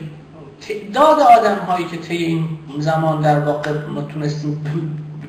تعداد 0.62 1.20
آدم 1.20 1.56
هایی 1.56 1.86
که 1.86 1.98
طی 1.98 2.18
این 2.18 2.48
زمان 2.80 3.22
در 3.22 3.40
واقع 3.40 3.72
ما 3.88 4.02
تونستیم 4.02 4.62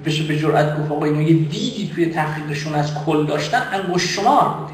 بشه 0.05 0.25
به 0.25 0.39
جرأت 0.39 0.81
گفت 0.81 0.93
آقا 0.93 1.05
اینا 1.05 1.23
یه 1.23 1.35
دیدی 1.35 1.91
توی 1.95 2.07
تحقیقشون 2.07 2.75
از 2.75 2.95
کل 3.07 3.27
داشتن 3.27 3.63
انگوش 3.73 4.03
شمار 4.03 4.49
بوده. 4.49 4.73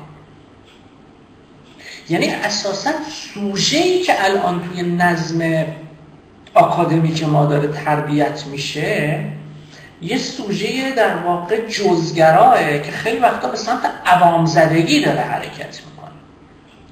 یعنی 2.09 2.27
اساسا 2.31 2.91
سوژه 3.11 3.79
ای 3.79 4.03
که 4.03 4.25
الان 4.25 4.61
توی 4.63 4.83
نظم 4.83 5.65
آکادمیک 6.55 7.25
ما 7.25 7.47
داره 7.47 7.69
تربیت 7.69 8.45
میشه 8.47 9.25
یه 10.03 10.19
سوژه 10.19 10.93
در 10.93 11.17
واقع 11.17 11.67
جزگراه 11.67 12.79
که 12.79 12.91
خیلی 12.93 13.19
وقتا 13.19 13.49
به 13.49 13.57
سمت 13.57 13.81
عوام 14.07 14.47
زدگی 14.47 15.05
داره 15.05 15.21
حرکت 15.21 15.81
می‌کنه. 15.87 16.15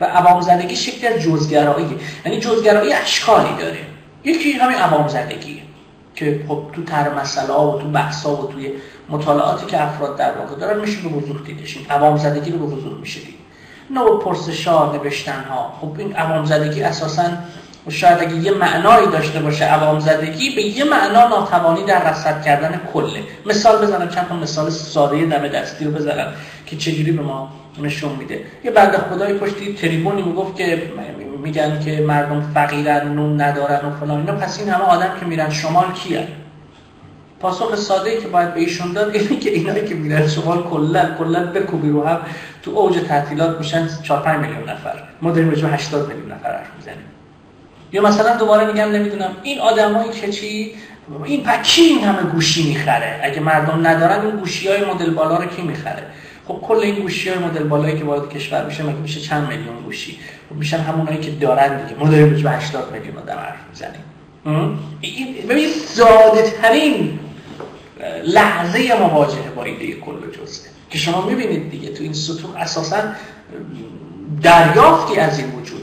و 0.00 0.04
عوام 0.04 0.40
زدگی 0.40 0.76
شکل 0.76 1.06
از 1.06 1.22
جزگرایی. 1.22 1.98
یعنی 2.24 2.40
جزگرایی 2.40 2.92
اشکالی 2.92 3.56
داره. 3.58 3.78
یکی 4.24 4.52
همین 4.52 4.78
عوام 4.78 5.08
زدگیه 5.08 5.62
که 6.14 6.44
خب 6.48 6.62
تو 6.72 6.82
تر 6.82 7.14
مسئله 7.14 7.54
و 7.54 7.78
تو 7.80 7.88
بحثا 7.88 8.36
و 8.36 8.52
توی 8.52 8.72
مطالعاتی 9.08 9.66
که 9.66 9.82
افراد 9.82 10.18
در 10.18 10.32
واقع 10.38 10.56
دارن 10.56 10.80
میشه 10.80 11.00
به 11.00 11.08
وضوح 11.08 11.42
دیدش 11.46 11.76
این 11.76 12.16
زدگی 12.16 12.50
رو 12.50 12.58
به 12.58 12.76
وضوح 12.76 13.00
میشه 13.00 13.20
دید. 13.20 13.34
نوع 13.90 14.24
پرسشا 14.24 14.92
نوشتن 14.92 15.44
ها 15.50 15.72
خب 15.80 15.94
این 15.98 16.16
عوام 16.16 16.44
زدگی 16.44 16.82
اساساً 16.82 17.22
شاید 17.90 18.18
اگه 18.20 18.34
یه 18.34 18.50
معنایی 18.50 19.06
داشته 19.06 19.40
باشه 19.40 19.64
عوام 19.64 20.00
زدگی 20.00 20.54
به 20.54 20.62
یه 20.62 20.84
معنا 20.84 21.28
ناتوانی 21.28 21.84
در 21.84 22.10
رصد 22.10 22.42
کردن 22.44 22.80
کله. 22.92 23.22
مثال 23.46 23.86
بزنم 23.86 24.08
چند 24.08 24.28
تا 24.28 24.36
مثال 24.36 24.70
ساده 24.70 25.26
دم 25.26 25.48
دستی 25.48 25.84
رو 25.84 25.90
بزنم 25.90 26.32
که 26.66 26.76
چجوری 26.76 27.12
به 27.12 27.22
ما 27.22 27.52
نشون 27.82 28.12
میده. 28.12 28.40
یه 28.64 28.70
بعد 28.70 28.96
خدای 28.96 29.34
پشتی 29.34 29.74
تریبونی 29.74 30.22
می‌گفت 30.22 30.56
که 30.56 30.82
میگن 31.42 31.80
که 31.80 32.00
مردم 32.00 32.50
فقیرن 32.54 33.08
نون 33.08 33.40
ندارن 33.40 33.88
و 33.88 33.90
فلان 34.00 34.18
اینا. 34.18 34.32
پس 34.32 34.58
این 34.58 34.68
همه 34.68 34.84
آدم 34.84 35.10
که 35.20 35.26
میرن 35.26 35.50
شمال 35.50 35.92
کیه؟ 35.92 36.28
پاسخ 37.40 37.74
ساده 37.74 38.10
ای 38.10 38.18
که 38.18 38.28
باید 38.28 38.54
به 38.54 38.60
ایشون 38.60 38.92
داد 38.92 39.14
اینه 39.14 39.40
که 39.40 39.50
اینایی 39.50 39.88
که 39.88 39.94
میرن 39.94 40.28
شمال 40.28 40.62
کلا 40.62 41.14
کلا 41.18 41.46
بکوبی 41.46 41.90
رو 41.90 42.06
هم 42.06 42.20
تو 42.62 42.70
اوج 42.70 42.98
تعطیلات 43.08 43.58
میشن 43.58 43.88
4 44.02 44.22
5 44.22 44.40
میلیون 44.40 44.68
نفر. 44.68 45.02
ما 45.22 45.30
داریم 45.30 45.50
به 45.50 45.68
80 45.68 46.08
میلیون 46.08 46.32
نفر 46.32 46.52
حرف 46.52 46.70
می‌زنیم. 46.76 47.15
یا 47.92 48.02
مثلا 48.02 48.36
دوباره 48.36 48.66
میگم 48.66 48.90
نمی‌دونم 48.90 49.30
این 49.42 49.58
آدمایی 49.58 50.10
که 50.10 50.28
چی؟ 50.28 50.72
این 51.24 51.42
پکی 51.42 51.82
این 51.82 52.04
همه 52.04 52.22
گوشی 52.22 52.68
می‌خره؟ 52.68 53.20
اگه 53.22 53.40
مردم 53.40 53.86
ندارن 53.86 54.26
این 54.26 54.36
گوشی 54.36 54.68
های 54.68 54.84
مدل 54.84 55.10
بالا 55.10 55.36
رو 55.36 55.46
کی 55.46 55.62
می‌خره؟ 55.62 56.02
خب 56.48 56.60
کل 56.62 56.74
این 56.74 56.94
گوشی 56.94 57.28
های 57.28 57.38
مدل 57.38 57.62
بالایی 57.62 57.98
که 57.98 58.04
وارد 58.04 58.30
کشور 58.30 58.64
میشه 58.64 58.82
مگه 58.82 58.96
میشه 58.96 59.20
چند 59.20 59.48
میلیون 59.48 59.82
گوشی؟ 59.84 60.18
خب 60.50 60.56
میشن 60.56 60.78
همونایی 60.78 61.18
که 61.18 61.30
دارن 61.30 61.86
دیگه. 61.86 62.00
ما 62.00 62.08
داریم 62.08 62.42
به 62.42 62.50
80 62.50 62.92
میلیون 62.92 63.16
آدم 63.16 63.36
حرف 63.36 63.56
می‌زنیم. 63.70 64.00
ببین 65.48 65.68
ساده 65.88 66.50
ترین 66.62 67.18
لحظه 68.24 69.00
مواجهه 69.00 69.50
با 69.56 69.64
ایده 69.64 69.92
کل 69.92 70.12
جزئه 70.42 70.70
که 70.90 70.98
شما 70.98 71.26
می‌بینید 71.26 71.70
دیگه 71.70 71.88
تو 71.92 72.02
این 72.02 72.12
سطوح 72.12 72.56
اساسا 72.56 72.96
دریافتی 74.42 75.20
از 75.20 75.38
این 75.38 75.50
وجود 75.50 75.75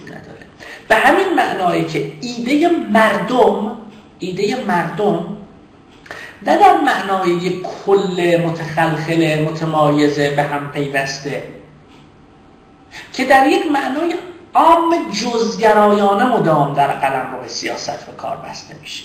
به 0.93 0.99
همین 0.99 1.33
معنایی 1.35 1.85
که 1.85 2.11
ایده 2.21 2.69
مردم 2.69 3.77
ایده 4.19 4.63
مردم 4.67 5.37
نه 6.43 6.57
در 6.57 6.77
معنای 6.85 7.29
یک 7.29 7.61
کل 7.61 8.41
متخلخل 8.45 9.43
متمایزه 9.43 10.29
به 10.29 10.43
هم 10.43 10.71
پیوسته 10.71 11.43
که 13.13 13.25
در 13.25 13.47
یک 13.47 13.71
معنای 13.71 14.15
عام 14.53 14.95
جزگرایانه 15.11 16.25
مدام 16.25 16.73
در 16.73 16.87
قلم 16.87 17.35
رو 17.35 17.47
سیاست 17.47 18.09
و 18.09 18.11
کار 18.17 18.37
بسته 18.37 18.75
میشه. 18.81 19.03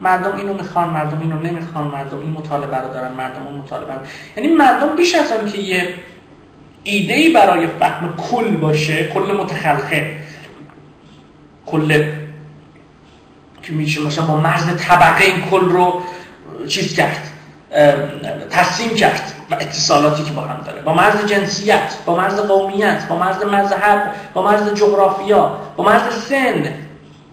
مردم 0.00 0.36
اینو 0.36 0.54
می‌خوان 0.54 0.90
مردم 0.90 1.20
اینو 1.20 1.38
نمی‌خوان 1.38 1.84
مردم 1.84 2.18
این 2.18 2.30
مطالبه 2.30 2.76
رو 2.76 2.92
دارن 2.92 3.12
مردم 3.12 3.46
اون 3.46 3.58
مطالبه 3.58 3.92
رو. 3.92 4.00
یعنی 4.36 4.54
مردم 4.54 4.96
بیش 4.96 5.14
از 5.14 5.32
آن 5.32 5.52
که 5.52 5.58
یه 5.58 5.94
ایده 6.84 7.30
برای 7.34 7.66
فهم 7.66 8.14
کل 8.30 8.56
باشه 8.56 9.08
کل 9.08 9.36
متخلخل 9.36 10.27
کل 11.70 12.04
که 13.62 13.72
میشه 13.72 14.00
مثلا 14.00 14.26
با 14.26 14.36
مرز 14.36 14.76
طبقه 14.76 15.24
این 15.24 15.42
کل 15.50 15.64
رو 15.64 16.02
چیز 16.68 16.94
کرد 16.94 17.28
ترسیم 18.50 18.94
کرد 18.94 19.32
و 19.50 19.54
اتصالاتی 19.54 20.24
که 20.24 20.30
با 20.30 20.42
هم 20.42 20.62
داره. 20.66 20.82
با 20.82 20.94
مرز 20.94 21.26
جنسیت 21.26 21.94
با 22.06 22.16
مرز 22.16 22.40
قومیت 22.40 23.08
با 23.08 23.18
مرز 23.18 23.42
مذهب 23.44 24.12
با 24.34 24.42
مرز 24.42 24.74
جغرافیا 24.74 25.58
با 25.76 25.84
مرز 25.84 26.14
سن. 26.28 26.74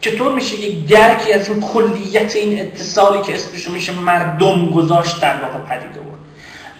چطور 0.01 0.33
میشه 0.33 0.59
یک 0.59 0.87
درکی 0.87 1.33
از 1.33 1.49
این 1.49 1.61
کلیت 1.61 2.35
این 2.35 2.61
اتصالی 2.61 3.21
که 3.21 3.35
اسمشو 3.35 3.71
میشه 3.71 3.93
مردم 3.93 4.71
گذاشت 4.71 5.21
در 5.21 5.35
واقع 5.35 5.57
پدید 5.57 5.97
آورد؟ 5.97 6.19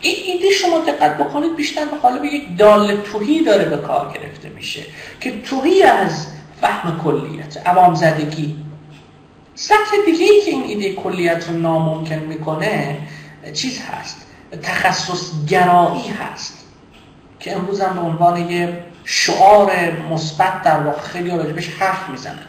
این 0.02 0.16
ایده 0.26 0.52
شما 0.52 0.80
دقت 0.80 1.18
بکنید 1.18 1.56
بیشتر 1.56 1.86
به 1.86 1.98
قالب 1.98 2.26
یک 2.26 2.58
دال 2.58 3.02
توهی 3.02 3.44
داره 3.44 3.66
به 3.66 3.78
کار 3.78 4.14
گرفته 4.14 4.50
میشه 4.50 4.82
که 5.20 5.42
توهی 5.42 5.84
از 5.84 6.28
فهم 6.62 7.00
کلیت 7.04 7.68
عوام 7.68 7.96
زدگی. 7.96 8.66
سطح 9.56 9.92
دیگه 10.06 10.26
ای 10.26 10.42
که 10.42 10.52
این 10.52 10.64
ایده 10.64 10.94
کلیت 10.94 11.50
رو 11.50 11.58
ناممکن 11.58 12.16
می‌کنه 12.16 12.98
چیز 13.54 13.80
هست؟ 13.82 14.18
تخصص 14.64 15.46
گرایی 15.48 16.08
هست. 16.08 16.54
که 17.40 17.56
امروز 17.56 17.82
هم 17.82 17.96
به 17.96 18.02
عنوان 18.02 18.50
یه 18.50 18.84
شعار 19.04 19.72
مثبت 20.12 20.62
در 20.62 20.80
واقع 20.80 21.02
خیلی 21.02 21.30
حرف 21.80 22.10
می‌زنن. 22.10 22.46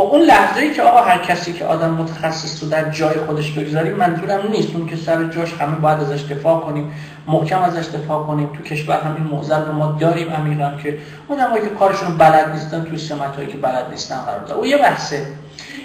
با 0.00 0.06
اون 0.06 0.22
لحظه 0.22 0.74
که 0.74 0.82
آقا 0.82 1.00
هر 1.00 1.18
کسی 1.18 1.52
که 1.52 1.64
آدم 1.64 1.90
متخصص 1.90 2.62
رو 2.62 2.68
در 2.68 2.90
جای 2.90 3.14
خودش 3.14 3.50
بگذاریم 3.50 3.92
منظورم 3.92 4.48
نیست. 4.50 4.68
اون 4.74 4.86
که 4.86 4.96
سر 4.96 5.24
جاش 5.24 5.52
همه 5.52 5.76
باید 5.76 6.00
ازش 6.00 6.22
دفاع 6.22 6.60
کنیم 6.60 6.92
محکم 7.26 7.62
ازش 7.62 7.88
دفاع 7.88 8.26
کنیم. 8.26 8.46
تو 8.46 8.62
کشور 8.62 9.00
هم 9.00 9.14
این 9.14 9.24
موزل 9.24 9.64
رو 9.64 9.72
ما 9.72 9.96
داریم 10.00 10.30
عمیقا 10.30 10.72
که 10.82 10.98
آدمایی 11.28 11.62
که 11.62 11.68
کارشون 11.68 12.18
بلد 12.18 12.52
نیستن 12.52 12.84
توی 12.84 12.98
سمت 12.98 13.48
که 13.48 13.56
بلد 13.56 13.86
نیستن 13.90 14.16
قرار 14.16 14.40
داره 14.40 14.58
او 14.58 14.66
یه 14.66 14.78
بحثه. 14.78 15.26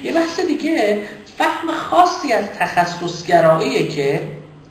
یه 0.04 0.14
بحث 0.14 0.40
دیگه 0.40 1.02
فهم 1.38 1.72
خاصی 1.90 2.34
از 2.34 2.46
تخصصگراییه 2.60 3.88
که 3.88 4.22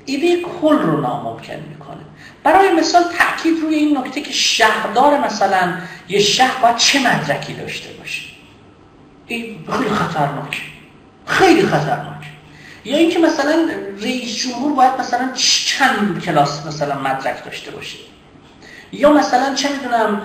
ایده 0.05 0.36
کل 0.61 0.78
رو 0.78 1.01
ناممکن 1.01 1.55
می‌کنه. 1.70 2.05
برای 2.45 2.72
مثال 2.72 3.03
تاکید 3.03 3.62
روی 3.62 3.74
این 3.74 3.99
نکته 3.99 4.20
که 4.20 4.32
شهردار 4.32 5.18
مثلا 5.18 5.72
یه 6.09 6.20
شهر 6.20 6.62
باید 6.62 6.76
چه 6.76 6.99
مدرکی 6.99 7.53
داشته 7.53 7.88
باشه؟ 7.99 8.34
این 9.27 9.64
خیلی 9.72 9.91
خطرناک. 9.91 10.62
خیلی 11.27 11.66
خطرناک. 11.66 12.25
یا 12.85 12.97
اینکه 12.97 13.18
مثلا 13.18 13.68
رئیس 14.01 14.37
جمهور 14.37 14.72
باید 14.72 14.93
مثلا 15.01 15.33
چند 15.35 16.22
کلاس 16.25 16.66
مثلا 16.66 16.99
مدرک 16.99 17.45
داشته 17.45 17.70
باشه. 17.70 17.99
یا 18.93 19.12
مثلا 19.12 19.55
چه 19.55 19.68
می‌دونم 19.72 20.22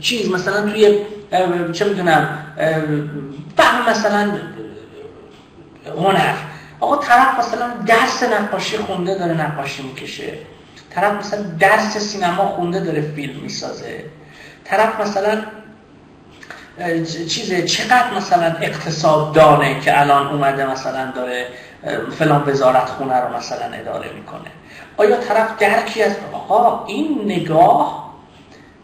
چیز 0.00 0.30
مثلا 0.30 0.70
توی 0.70 0.98
چه 1.72 1.84
می‌دونم 1.84 2.38
فهم 3.56 3.90
مثلا 3.90 4.38
هنر. 5.98 6.34
آقا 6.80 6.96
طرف 6.96 7.38
مثلا 7.38 7.68
درس 7.86 8.22
نقاشی 8.22 8.76
خونده 8.76 9.18
داره 9.18 9.32
نقاشی 9.32 9.82
می‌کشه. 9.82 10.32
طرف 10.90 11.12
مثلا 11.12 11.42
درس 11.42 11.98
سینما 11.98 12.46
خونده 12.46 12.80
داره 12.80 13.12
فیلم 13.16 13.40
می‌سازه. 13.40 14.04
طرف 14.64 15.00
مثلا 15.00 15.42
چیز 17.28 17.64
چقدر 17.64 18.14
مثلا 18.16 18.54
اقتصاد 18.60 19.32
دانه 19.32 19.80
که 19.80 20.00
الان 20.00 20.26
اومده 20.26 20.70
مثلا 20.70 21.10
داره 21.10 21.46
فلان 22.18 22.44
وزارت 22.46 22.88
خونه 22.88 23.20
رو 23.20 23.36
مثلا 23.36 23.66
اداره 23.72 24.12
می‌کنه. 24.12 24.50
آیا 24.96 25.16
طرف 25.16 25.58
درکی 25.58 26.02
از 26.02 26.16
آقا 26.32 26.86
این 26.86 27.22
نگاه 27.24 28.14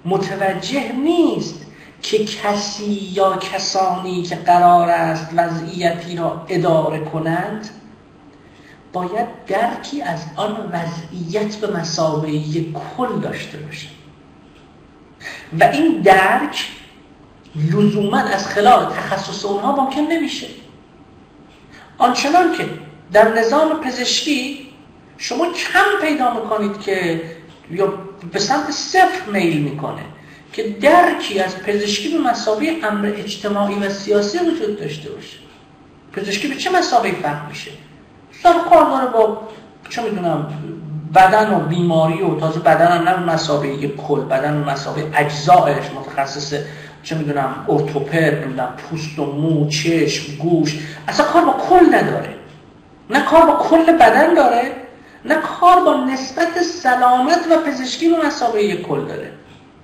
متوجه 0.05 0.93
نیست 0.93 1.55
که 2.03 2.25
کسی 2.25 3.11
یا 3.13 3.37
کسانی 3.37 4.23
که 4.23 4.37
قرار 4.37 4.89
است 4.89 5.27
وضعیتی 5.37 6.17
را 6.17 6.45
اداره 6.49 7.01
کنند 7.01 7.71
باید 8.93 9.27
درکی 9.47 10.03
از 10.03 10.25
آن 10.37 10.73
وضعیت 10.73 11.57
به 11.57 11.77
مسابقه 11.77 12.41
کل 12.97 13.21
داشته 13.21 13.59
باشه 13.59 13.89
و 15.61 15.65
این 15.65 16.01
درک 16.01 16.69
لزوما 17.57 18.19
از 18.19 18.49
خلال 18.49 18.93
تخصص 18.93 19.45
اونها 19.45 19.85
ممکن 19.85 20.01
نمیشه. 20.01 20.47
آنچنان 21.99 22.53
که 22.53 22.65
در 23.13 23.39
نظام 23.39 23.81
پزشکی 23.81 24.67
شما 25.19 25.47
کم 25.53 26.07
پیدا 26.07 26.35
می‌کنید 26.35 26.81
که 26.81 27.23
یا 27.71 27.93
به 28.33 28.39
سمت 28.39 28.71
صفر 28.71 29.31
میل 29.33 29.63
می‌کنه 29.63 30.03
که 30.53 30.63
درکی 30.69 31.41
از 31.41 31.59
پزشکی 31.59 32.09
به 32.09 32.19
مسابقه 32.19 32.77
امر 32.83 33.13
اجتماعی 33.17 33.75
و 33.75 33.89
سیاسی 33.89 34.39
وجود 34.39 34.81
داشته 34.81 35.11
باشه. 35.11 35.37
پزشکی 36.13 36.49
به 36.49 36.55
چه 36.55 36.71
مسابقه 36.71 37.13
فهم 37.23 37.49
میشه؟ 37.49 37.71
سر 38.43 38.55
کار 38.71 39.07
با 39.07 39.49
چه 39.91 40.03
می‌دونم 40.03 40.53
بدن 41.15 41.55
و 41.55 41.61
بیماری 41.61 42.23
و 42.23 42.41
تازه 42.41 42.61
بدن 42.61 42.97
هم 42.97 43.09
نه 43.09 43.33
مسابقه 43.33 43.89
کل 43.89 44.21
بدن 44.21 44.63
و 44.63 44.71
مسابقه 44.71 45.11
اجزایش 45.15 45.85
متخصص 45.97 46.55
چه 47.03 47.15
می‌دونم 47.15 47.67
ارتوپد 47.69 48.45
نمی‌دونم 48.45 48.75
پوست 48.77 49.19
و 49.19 49.25
مو 49.25 49.69
چشم 49.69 50.37
گوش 50.37 50.79
اصلا 51.09 51.27
کار 51.27 51.45
با 51.45 51.53
کل 51.53 51.95
نداره. 51.95 52.35
نه 53.11 53.25
کار 53.25 53.47
با 53.47 53.53
کل 53.53 53.93
بدن 53.93 54.35
داره 54.35 54.73
نه 55.25 55.35
کار 55.35 55.85
با 55.85 56.05
نسبت 56.05 56.63
سلامت 56.63 57.41
و 57.51 57.71
پزشکی 57.71 58.09
به 58.09 58.27
مسابقه 58.27 58.77
کل 58.77 59.05
داره. 59.05 59.31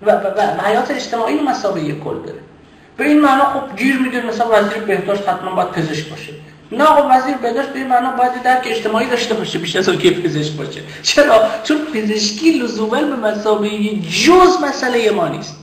و, 0.03 0.11
و, 0.11 0.15
و 0.15 0.61
حیات 0.65 0.91
اجتماعی 0.91 1.37
به 1.37 1.43
مسابقه 1.43 1.93
کل 1.93 2.23
داره. 2.27 2.39
به 2.97 3.05
این 3.05 3.21
معنا 3.21 3.45
خب 3.45 3.77
گیر 3.77 3.99
می‌دید 3.99 4.25
مثلا 4.25 4.47
وزیر 4.53 4.79
بهداشت 4.79 5.29
حتما 5.29 5.55
باید 5.55 5.69
پزشک 5.69 6.09
باشه. 6.11 6.33
نه 6.73 6.85
آقا 6.85 7.09
وزیر 7.11 7.37
بهداشت 7.37 7.69
به 7.69 7.79
این 7.79 7.89
معنا 7.89 8.11
باید 8.11 8.43
درک 8.43 8.67
اجتماعی 8.67 9.07
داشته 9.07 9.35
باشه 9.35 9.59
بیش 9.59 9.77
از 9.77 9.91
که 9.91 10.11
پزشک 10.11 10.53
باشه. 10.53 10.81
چرا؟ 11.03 11.43
چون 11.65 11.79
پزشکی 11.95 12.59
لزوما 12.59 13.03
به 13.03 13.17
مسابقه 13.17 13.97
جز 14.27 14.63
مسئله 14.63 15.11
ما 15.11 15.29
نیست. 15.29 15.57